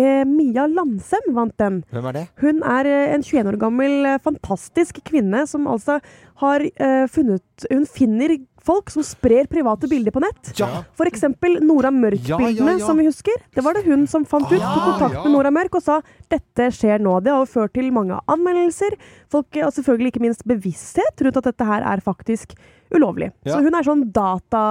Eh, 0.00 0.22
Mia 0.28 0.64
Landsem 0.70 1.30
vant 1.36 1.56
den. 1.60 1.82
Hvem 1.92 2.06
er 2.10 2.16
det? 2.16 2.24
Hun 2.40 2.62
er 2.64 2.88
eh, 2.88 3.14
en 3.14 3.24
21 3.26 3.52
år 3.52 3.58
gammel 3.60 3.96
eh, 4.14 4.20
fantastisk 4.24 5.02
kvinne 5.06 5.44
som 5.50 5.68
altså 5.68 5.98
har 6.40 6.64
eh, 6.64 7.04
funnet 7.12 7.66
Hun 7.68 7.84
finner 7.84 8.32
folk 8.64 8.90
som 8.92 9.04
sprer 9.04 9.48
private 9.50 9.88
bilder 9.88 10.12
på 10.14 10.22
nett. 10.22 10.52
Ja. 10.60 10.68
For 10.96 11.08
eksempel 11.08 11.58
Nora 11.64 11.90
Mørk-bildene, 11.92 12.76
Ja, 12.76 12.78
ja, 12.80 12.86
som 12.86 13.00
vi 13.00 13.06
husker. 13.08 13.36
Det 13.56 13.64
var 13.64 13.76
det 13.76 13.86
hun 13.88 14.06
som 14.10 14.26
fant 14.28 14.48
ut. 14.50 14.60
Tok 14.60 14.84
kontakt 14.92 15.16
med 15.24 15.32
Nora 15.34 15.52
Mørk 15.54 15.78
og 15.80 15.84
sa 15.84 16.00
dette 16.32 16.70
skjer 16.76 17.00
nå. 17.02 17.18
Det 17.24 17.32
har 17.32 17.44
jo 17.44 17.50
ført 17.50 17.74
til 17.76 17.88
mange 17.94 18.18
anmeldelser. 18.30 18.96
Folk, 19.32 19.48
eh, 19.56 19.66
og 19.66 19.74
selvfølgelig 19.76 20.14
ikke 20.14 20.26
minst 20.26 20.44
bevissthet 20.48 21.24
rundt 21.24 21.40
at 21.40 21.50
dette 21.52 21.70
her 21.72 21.86
er 21.92 22.04
faktisk 22.04 22.56
ulovlig. 22.90 23.30
Så 23.46 23.60
hun 23.62 23.76
er 23.76 23.86
sånn 23.86 24.06
data... 24.12 24.62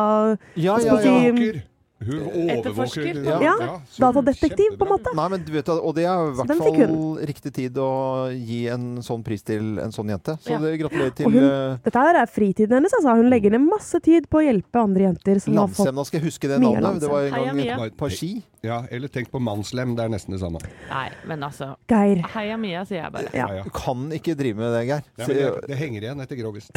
Ja, 0.59 0.77
ja, 0.83 0.99
ja. 1.05 1.59
Hun 1.99 2.21
overvåker 2.31 3.25
Ja. 3.25 3.39
Ja, 3.43 3.81
så 3.91 4.01
datadetektiv, 4.01 4.77
på 4.79 4.85
en 4.85 4.91
måte. 4.93 5.11
Nei, 5.15 5.27
men 5.29 5.43
du 5.43 5.51
vet, 5.51 5.69
Og 5.69 5.95
det 5.95 6.05
er 6.05 6.29
i 6.29 6.35
hvert 6.37 6.57
fall 6.61 7.25
riktig 7.27 7.53
tid 7.53 7.77
å 7.77 7.91
gi 8.31 8.67
en 8.71 9.01
sånn 9.03 9.23
pris 9.25 9.43
til 9.43 9.79
en 9.83 9.91
sånn 9.91 10.07
jente. 10.07 10.37
Så 10.39 10.51
Ja. 10.55 10.59
det, 10.59 10.79
gratulerer 10.79 11.15
til 11.15 11.25
Og 11.27 11.33
hun, 11.33 11.43
eh, 11.43 11.77
dette 11.83 11.99
her 11.99 12.15
er 12.21 12.25
fritiden 12.25 12.71
hennes, 12.79 12.93
altså. 12.93 13.15
Hun 13.15 13.29
legger 13.29 13.51
ned 13.51 13.67
masse 13.67 13.99
tid 14.01 14.29
på 14.29 14.39
å 14.39 14.45
hjelpe 14.47 14.79
andre 14.79 15.11
jenter 15.11 15.41
som 15.41 15.55
har 15.55 15.67
fått 15.67 15.85
Landsemna. 15.85 16.05
Skal 16.05 16.21
jeg 16.21 16.31
huske 16.31 16.47
det 16.47 16.61
navnet? 16.61 17.01
Det 17.01 17.09
var 17.09 17.21
en 17.23 17.33
Heia 17.33 17.45
gang 17.45 17.55
Mia. 17.55 17.85
et 17.85 17.97
par 17.97 18.09
ski. 18.09 18.43
Ja, 18.61 18.83
eller 18.91 19.07
tenk 19.07 19.29
på 19.31 19.39
mannslem, 19.39 19.95
det 19.95 20.03
er 20.03 20.09
nesten 20.11 20.35
det 20.35 20.41
samme. 20.41 20.59
Nei, 20.89 21.09
men 21.25 21.39
altså 21.47 21.75
Geir. 21.87 22.21
Heia 22.33 22.57
Mia, 22.59 22.83
sier 22.83 23.03
jeg 23.03 23.11
bare. 23.13 23.29
Ja, 23.33 23.47
ja. 23.55 23.63
Du 23.63 23.69
kan 23.69 24.09
ikke 24.11 24.35
drive 24.35 24.59
med 24.59 24.73
det, 24.75 24.81
Geir. 24.89 25.03
Ja, 25.17 25.25
det, 25.27 25.67
det 25.69 25.77
henger 25.79 26.01
igjen 26.01 26.19
etter 26.25 26.35
Grovis. 26.35 26.67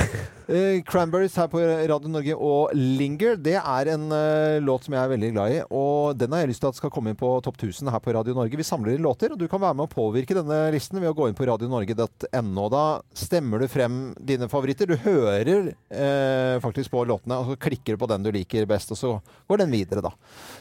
Eh, 0.48 0.80
Cranberries 0.86 1.34
her 1.36 1.48
på 1.50 1.58
Radio 1.90 2.12
Norge 2.12 2.36
og 2.38 2.70
Linger, 2.74 3.34
det 3.36 3.56
er 3.58 3.90
en 3.96 4.06
uh, 4.12 4.60
låt 4.62 4.86
som 4.86 4.94
jeg 4.94 5.11
veldig 5.12 5.30
glad 5.34 5.54
i. 5.54 5.60
Og 5.78 6.16
den 6.18 6.32
har 6.34 6.42
jeg 6.42 6.52
lyst 6.52 6.64
til 6.64 6.70
at 6.72 6.78
skal 6.78 6.92
komme 6.94 7.12
inn 7.12 7.18
på 7.20 7.30
topp 7.44 7.60
1000 7.60 7.92
her 7.92 8.02
på 8.02 8.14
Radio 8.16 8.34
Norge. 8.36 8.58
Vi 8.58 8.66
samler 8.66 8.96
inn 8.96 9.04
låter, 9.04 9.34
og 9.34 9.40
du 9.40 9.46
kan 9.50 9.62
være 9.62 9.78
med 9.78 9.86
å 9.86 9.92
påvirke 9.92 10.36
denne 10.38 10.58
listen 10.74 11.00
ved 11.00 11.12
å 11.12 11.16
gå 11.16 11.28
inn 11.30 11.38
på 11.38 11.46
radionorge.no. 11.48 12.66
Da 12.72 12.84
stemmer 13.16 13.62
du 13.62 13.68
frem 13.72 14.02
dine 14.18 14.50
favoritter. 14.52 14.90
Du 14.90 14.98
hører 15.04 15.72
eh, 15.72 16.56
faktisk 16.64 16.94
på 16.94 17.06
låtene, 17.08 17.40
og 17.40 17.52
så 17.52 17.60
klikker 17.68 17.96
du 17.96 18.02
på 18.02 18.10
den 18.10 18.26
du 18.26 18.32
liker 18.34 18.68
best, 18.70 18.94
og 18.94 19.00
så 19.00 19.16
går 19.50 19.64
den 19.64 19.74
videre, 19.74 20.04
da. 20.04 20.14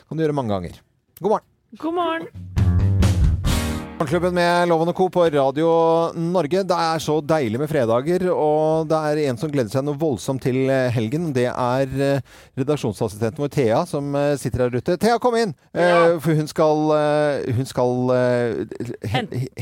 Kan 0.07 0.19
du 0.19 0.25
gjøre 0.25 0.37
mange 0.37 0.55
ganger. 0.55 0.81
God 1.21 1.37
morgen. 1.37 1.51
God 1.79 1.95
morgen. 1.95 2.50
Morgenklubben 4.01 4.33
med 4.33 4.65
Loven 4.67 4.89
og 4.89 4.95
Co. 4.97 5.05
på 5.13 5.23
Radio 5.29 5.67
Norge. 6.17 6.63
Det 6.65 6.73
er 6.73 7.01
så 7.03 7.19
deilig 7.21 7.59
med 7.61 7.69
fredager, 7.69 8.23
og 8.33 8.87
det 8.89 8.97
er 8.97 9.19
en 9.29 9.37
som 9.37 9.51
gleder 9.53 9.69
seg 9.69 9.83
noe 9.85 9.99
voldsomt 10.01 10.41
til 10.41 10.57
eh, 10.73 10.87
helgen. 10.95 11.27
Det 11.35 11.43
er 11.51 11.93
eh, 12.01 12.23
redaksjonsassistenten 12.57 13.43
vår 13.43 13.51
Thea 13.53 13.83
som 13.85 14.09
eh, 14.17 14.31
sitter 14.41 14.63
her 14.65 14.73
ute. 14.79 14.95
Thea, 14.97 15.19
kom 15.21 15.37
inn! 15.37 15.53
Ja. 15.77 16.17
For 16.17 16.33
hun 16.33 16.49
skal, 16.49 16.81
eh, 16.97 17.53
hun 17.59 17.69
skal 17.69 18.15
eh, 18.17 19.13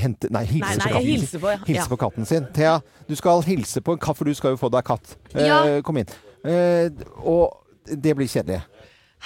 hente 0.06 0.32
Nei, 0.32 0.46
hilse 0.54 0.72
Nei, 0.72 0.80
nei, 0.80 0.88
på 0.88 0.96
katten. 0.96 1.12
hilse 1.12 1.44
på, 1.44 1.52
ja. 1.52 1.60
Hilse 1.68 1.92
på 1.92 2.00
katten 2.08 2.32
sin. 2.32 2.48
Thea, 2.56 2.78
du 3.12 3.16
skal 3.20 3.44
hilse 3.50 3.84
på 3.84 3.98
en 3.98 4.04
katt, 4.08 4.22
for 4.22 4.30
du 4.32 4.40
skal 4.40 4.56
jo 4.56 4.62
få 4.64 4.72
deg 4.72 4.88
katt. 4.88 5.18
Eh, 5.36 5.44
Ja. 5.52 5.60
Kom 5.84 6.00
inn. 6.00 6.16
Eh, 6.48 6.88
Og 7.28 7.60
det 7.92 8.16
blir 8.16 8.32
kjedelig. 8.32 8.62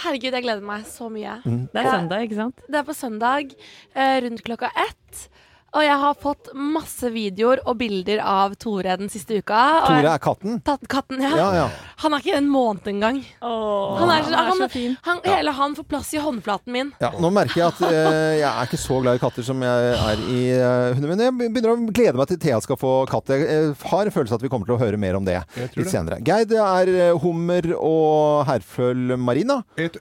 Herregud, 0.02 0.34
jeg 0.34 0.44
gleder 0.46 0.66
meg 0.66 0.86
så 0.90 1.08
mye. 1.14 1.38
Mm. 1.46 1.68
Det 1.70 1.82
er 1.84 1.90
søndag, 1.92 2.26
ikke 2.26 2.40
sant? 2.40 2.64
Det 2.66 2.80
er 2.80 2.88
på 2.88 2.96
søndag 2.98 3.54
eh, 3.94 4.18
rundt 4.26 4.44
klokka 4.48 4.72
ett. 4.88 5.28
Og 5.74 5.82
jeg 5.82 5.96
har 6.04 6.18
fått 6.22 6.52
masse 6.54 7.10
videoer 7.10 7.64
og 7.66 7.80
bilder 7.80 8.20
av 8.22 8.54
Tore 8.62 8.94
den 9.00 9.10
siste 9.10 9.40
uka. 9.42 9.62
Tore 9.88 10.12
er 10.12 10.22
katten? 10.22 10.60
Tatt 10.66 10.86
katten, 10.90 11.22
ja. 11.24 11.32
Ja, 11.40 11.48
ja. 11.64 11.68
Han 12.04 12.14
er 12.14 12.22
ikke 12.22 12.38
en 12.38 12.50
måned 12.52 12.90
engang. 12.92 13.22
han 13.42 14.12
er, 14.14 14.26
så, 14.28 14.34
han 14.36 14.52
er 14.52 14.60
så 14.60 14.68
fin. 14.70 14.96
Han, 15.08 15.22
hele 15.26 15.54
han 15.58 15.74
får 15.78 15.88
plass 15.90 16.12
i 16.14 16.22
håndflaten 16.22 16.74
min. 16.76 16.92
Ja, 17.02 17.10
nå 17.18 17.32
merker 17.34 17.62
jeg 17.62 17.72
at 17.72 17.82
eh, 17.88 18.36
jeg 18.42 18.50
er 18.50 18.70
ikke 18.70 18.82
så 18.84 19.00
glad 19.02 19.18
i 19.18 19.24
katter 19.24 19.48
som 19.48 19.64
jeg 19.66 19.96
er 19.96 20.24
i 20.28 20.42
uh, 20.60 20.94
hunder. 20.94 21.10
Men 21.14 21.24
jeg 21.26 21.36
begynner 21.40 21.74
å 21.74 21.78
glede 21.90 22.22
meg 22.22 22.30
til 22.30 22.42
Thea 22.44 22.60
skal 22.64 22.80
få 22.80 22.94
katt. 23.10 23.34
Jeg 23.34 23.48
eh, 23.50 23.88
har 23.94 24.06
en 24.06 24.16
følelse 24.16 24.38
at 24.38 24.46
vi 24.46 24.52
kommer 24.54 24.70
til 24.70 24.78
å 24.78 24.82
høre 24.82 25.00
mer 25.02 25.18
om 25.18 25.26
det 25.26 25.40
litt 25.74 25.90
senere. 25.92 26.20
Geir, 26.28 26.46
det 26.50 26.62
er 26.62 26.94
eh, 26.94 27.24
hummer 27.24 27.70
og 27.80 28.44
herføl 28.50 29.16
marina. 29.18 29.62
Et, 29.80 29.98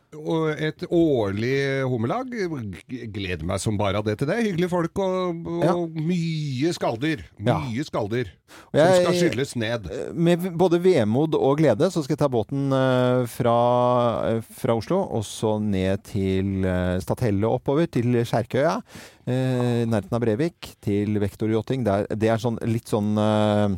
et 0.69 0.87
årlig 0.91 1.57
hummerlag. 1.89 2.37
Gleder 3.15 3.47
meg 3.49 3.63
som 3.63 3.81
bare 3.81 4.03
av 4.03 4.09
det 4.09 4.19
til 4.21 4.29
det. 4.29 4.41
Hyggelige 4.45 4.73
folk 4.73 5.03
og, 5.03 5.62
og 5.71 5.95
mye 5.97 6.73
skaldyr. 6.75 7.23
Ja. 7.39 7.61
Mye 7.63 7.87
som 7.87 8.77
jeg- 8.77 9.05
skal 9.05 9.15
skylles 9.17 9.55
ned. 9.57 9.89
Med 10.15 10.45
både 10.59 10.83
vemod 10.83 11.35
og 11.39 11.59
glede 11.63 11.89
så 11.89 12.03
skal 12.03 12.17
jeg 12.17 12.23
ta 12.25 12.29
båten 12.29 12.69
eh, 12.77 13.25
fra, 13.31 13.57
eh, 14.35 14.41
fra 14.43 14.75
Oslo 14.77 15.01
og 15.09 15.23
så 15.25 15.57
ned 15.63 16.03
til 16.05 16.67
Statelle 17.01 17.23
Stathelle 17.23 17.47
oppover, 17.47 17.87
til 17.87 18.17
Skjerkøya. 18.25 18.83
Uh, 19.23 19.85
nærheten 19.87 20.17
av 20.17 20.21
Brevik, 20.25 20.73
til 20.83 21.15
vektorjotting. 21.23 21.85
Det 21.87 21.93
er, 21.93 22.07
det 22.19 22.31
er 22.33 22.41
sånn, 22.43 22.57
litt 22.67 22.91
sånn 22.91 23.13
eh, 23.21 23.77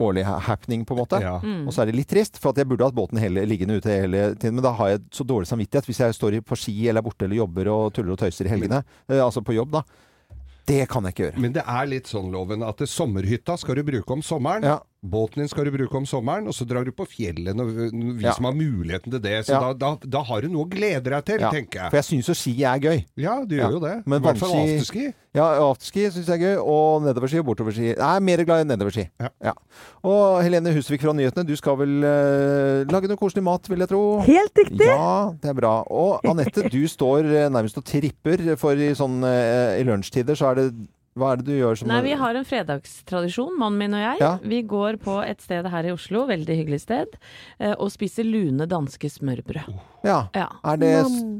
årlig 0.00 0.24
happening, 0.24 0.84
på 0.88 0.96
en 0.96 1.00
måte. 1.02 1.20
Ja. 1.22 1.36
Mm. 1.44 1.68
Og 1.68 1.74
så 1.76 1.82
er 1.84 1.90
det 1.90 1.98
litt 2.00 2.10
trist, 2.10 2.40
for 2.40 2.50
at 2.50 2.60
jeg 2.60 2.66
burde 2.70 2.88
hatt 2.88 2.96
båten 2.96 3.20
hele, 3.20 3.44
liggende 3.46 3.76
ute 3.78 3.92
hele 3.92 4.34
tiden. 4.34 4.56
Men 4.58 4.64
da 4.66 4.72
har 4.80 4.94
jeg 4.94 5.04
så 5.14 5.26
dårlig 5.28 5.50
samvittighet 5.50 5.86
hvis 5.86 6.02
jeg 6.02 6.16
står 6.16 6.40
på 6.42 6.58
ski 6.58 6.74
eller 6.88 7.04
er 7.04 7.06
borte 7.06 7.28
eller 7.28 7.42
jobber 7.42 7.70
og 7.70 7.92
tuller 7.94 8.16
og 8.16 8.22
tøyser 8.24 8.48
i 8.48 8.54
helgene. 8.54 8.82
Eh, 9.08 9.20
altså 9.22 9.44
på 9.44 9.54
jobb, 9.54 9.78
da. 9.78 9.84
Det 10.70 10.84
kan 10.90 11.06
jeg 11.08 11.16
ikke 11.16 11.24
gjøre. 11.26 11.42
Men 11.42 11.56
det 11.56 11.64
er 11.66 11.90
litt 11.90 12.10
sånn, 12.10 12.30
Loven, 12.30 12.62
at 12.66 12.82
sommerhytta 12.86 13.56
skal 13.58 13.80
du 13.80 13.84
bruke 13.90 14.14
om 14.14 14.22
sommeren. 14.22 14.66
Båten 15.00 15.40
din 15.40 15.48
skal 15.48 15.64
du 15.64 15.70
bruke 15.72 15.96
om 15.96 16.04
sommeren, 16.04 16.44
og 16.44 16.52
så 16.52 16.66
drar 16.68 16.84
du 16.84 16.90
på 16.92 17.06
fjellet 17.08 17.56
når 17.56 17.70
vi 17.72 18.22
Ja. 18.22 18.34
som 18.36 18.44
har 18.44 18.52
muligheten 18.52 19.10
til 19.10 19.20
det. 19.20 19.46
Så 19.46 19.54
Ja. 19.56 19.72
da, 19.72 19.72
da, 19.72 19.96
da 20.04 20.22
har 20.22 20.42
du 20.42 20.48
noe 20.48 20.66
å 20.66 20.68
glede 20.68 21.08
deg 21.08 21.24
til, 21.24 21.40
Ja, 21.40 21.50
tenker 21.50 21.80
jeg. 21.80 21.90
For 21.90 21.96
jeg 21.96 22.04
syns 22.04 22.28
jo 22.28 22.34
ski 22.34 22.52
er 22.62 22.78
gøy. 22.78 23.06
Ja, 23.16 23.42
du 23.42 23.56
gjør 23.56 23.72
jo 23.72 23.80
det. 23.80 24.06
Men 24.06 24.20
I 24.20 24.26
hvert 24.26 24.36
fall 24.36 24.52
afterski. 24.52 25.14
Ja, 25.32 25.46
afterski 25.70 26.04
syns 26.12 26.26
jeg 26.26 26.42
er 26.42 26.44
gøy. 26.44 26.60
Og 26.60 27.02
nedoverski 27.02 27.38
og 27.40 27.46
bortoverski. 27.46 27.96
Jeg 27.96 27.96
er 27.96 28.20
mer 28.20 28.44
glad 28.44 28.60
i 28.60 28.68
nedoverski. 28.76 29.08
Ja. 29.40 29.52
Og 30.04 30.42
Helene 30.42 30.74
Husvik 30.74 31.00
fra 31.00 31.14
Nyhetene, 31.16 31.46
du 31.46 31.56
skal 31.56 31.76
vel 31.80 32.04
uh, 32.04 32.84
lage 32.92 33.08
noe 33.08 33.16
koselig 33.16 33.42
mat, 33.42 33.64
vil 33.72 33.78
jeg 33.78 33.88
tro? 33.88 34.20
Helt 34.20 34.52
riktig! 34.52 34.84
Ja, 34.84 35.32
det 35.32 35.48
er 35.48 35.54
bra. 35.54 35.82
Og 35.88 36.20
Anette, 36.28 36.68
du 36.68 36.84
står 36.86 37.24
eh, 37.24 37.48
nærmest 37.48 37.78
og 37.78 37.84
tripper, 37.88 38.56
for 38.60 38.76
i 38.76 38.92
sånn 38.92 39.24
uh, 39.24 39.80
i 39.80 39.84
lunsjtider 39.88 40.36
så 40.36 40.50
er 40.52 40.54
det 40.60 40.70
Hva 41.18 41.32
er 41.32 41.40
det 41.40 41.46
du 41.48 41.56
gjør 41.56 41.78
som 41.80 41.88
Nei, 41.90 41.98
vi 42.06 42.12
har 42.14 42.36
en 42.38 42.44
fredagstradisjon, 42.46 43.56
mannen 43.58 43.80
min 43.82 43.96
og 43.98 44.02
jeg. 44.02 44.20
Ja. 44.22 44.30
Vi 44.46 44.60
går 44.70 45.00
på 45.02 45.16
et 45.24 45.42
sted 45.42 45.66
her 45.72 45.88
i 45.88 45.90
Oslo, 45.90 46.22
veldig 46.28 46.56
hyggelig 46.60 46.84
sted, 46.84 47.16
eh, 47.58 47.72
og 47.74 47.90
spiser 47.90 48.28
lune 48.28 48.68
danske 48.70 49.10
smørbrød. 49.10 49.74
Ja. 50.06 50.20
Ja. 50.38 50.46
Er 50.64 50.78
det 50.80 50.92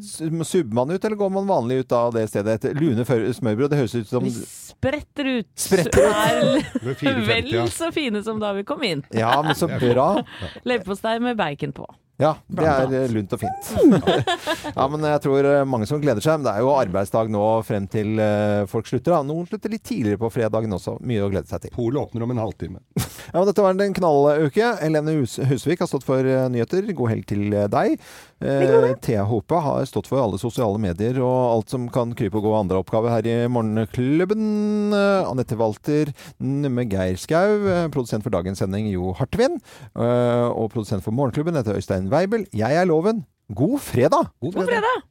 Subber 0.04 0.74
man 0.74 0.90
ut, 0.90 1.04
eller 1.04 1.16
går 1.16 1.30
man 1.38 1.46
vanlig 1.48 1.84
ut 1.84 1.94
av 1.96 2.10
det 2.18 2.26
stedet? 2.32 2.58
Et 2.64 2.82
lune 2.82 3.06
smørbrød, 3.06 3.70
det 3.70 3.78
høres 3.78 3.94
ut 3.94 4.10
som 4.10 4.26
Vi 4.26 4.34
spretter 4.34 5.32
ut. 5.38 5.50
Spretter 5.54 6.58
ut. 6.58 7.06
Er 7.06 7.24
vel 7.30 7.54
så 7.70 7.92
fine 7.94 8.24
som 8.26 8.42
da 8.42 8.52
vi 8.58 8.66
kom 8.66 8.82
inn. 8.82 9.06
Ja, 9.14 9.36
men 9.46 9.54
så 9.54 9.70
bra. 9.70 10.16
Leverpostei 10.66 11.20
med 11.22 11.38
bacon 11.38 11.72
på. 11.78 11.86
Ja, 12.20 12.34
det 12.52 12.66
er 12.68 12.94
eh, 13.00 13.06
lunt 13.14 13.32
og 13.32 13.40
fint. 13.40 13.70
ja, 14.76 14.86
men 14.92 15.06
jeg 15.08 15.22
tror 15.24 15.46
eh, 15.48 15.62
mange 15.68 15.88
som 15.88 16.00
gleder 16.02 16.20
seg. 16.24 16.38
Men 16.40 16.46
det 16.48 16.52
er 16.58 16.64
jo 16.66 16.74
arbeidsdag 16.76 17.30
nå 17.32 17.44
frem 17.66 17.86
til 17.90 18.20
eh, 18.20 18.64
folk 18.70 18.88
slutter. 18.90 19.14
Da. 19.16 19.22
Noen 19.26 19.48
slutter 19.48 19.72
litt 19.72 19.84
tidligere 19.88 20.20
på 20.20 20.30
fredagen 20.34 20.76
også. 20.76 20.98
Mye 21.06 21.24
å 21.24 21.30
glede 21.32 21.48
seg 21.50 21.64
til. 21.64 21.72
Polet 21.74 22.02
åpner 22.02 22.26
om 22.26 22.36
en 22.36 22.44
halvtime. 22.44 22.82
Ja, 23.30 23.38
men 23.38 23.46
Dette 23.46 23.62
var 23.62 23.76
en 23.78 23.92
knalluke. 23.94 24.68
Helene 24.80 25.12
Hus 25.20 25.36
Husvik 25.46 25.82
har 25.84 25.86
stått 25.86 26.02
for 26.02 26.26
eh, 26.26 26.48
nyheter. 26.50 26.88
God 26.98 27.12
helg 27.12 27.28
til 27.30 27.52
eh, 27.54 27.68
deg. 27.70 28.00
Eh, 28.42 28.88
Thea 29.04 29.22
Hope 29.28 29.60
har 29.62 29.84
stått 29.86 30.08
for 30.10 30.18
alle 30.18 30.40
sosiale 30.40 30.80
medier 30.82 31.20
og 31.22 31.36
alt 31.52 31.70
som 31.70 31.84
kan 31.92 32.10
krype 32.18 32.40
og 32.40 32.48
gå 32.48 32.54
andre 32.58 32.80
oppgaver 32.82 33.12
her 33.14 33.28
i 33.30 33.36
Morgenklubben. 33.52 34.90
Eh, 34.96 35.28
Anette 35.30 35.54
Walter 35.60 36.10
Numme 36.42 36.88
Geir 36.90 37.20
Skau. 37.22 37.54
eh, 37.70 37.86
Produsent 37.94 38.26
for 38.26 38.34
dagens 38.34 38.58
sending 38.64 38.88
Jo 38.90 39.12
Hartvin. 39.20 39.60
Eh, 39.94 40.48
og 40.50 40.72
produsent 40.74 41.04
for 41.06 41.14
Morgenklubben 41.14 41.54
heter 41.60 41.78
Øystein 41.78 42.09
Weibel. 42.10 42.46
Jeg 42.56 42.76
er 42.76 42.84
Loven. 42.84 43.24
God 43.54 43.78
fredag! 43.78 44.26
God 44.40 44.52
fredag! 44.52 45.10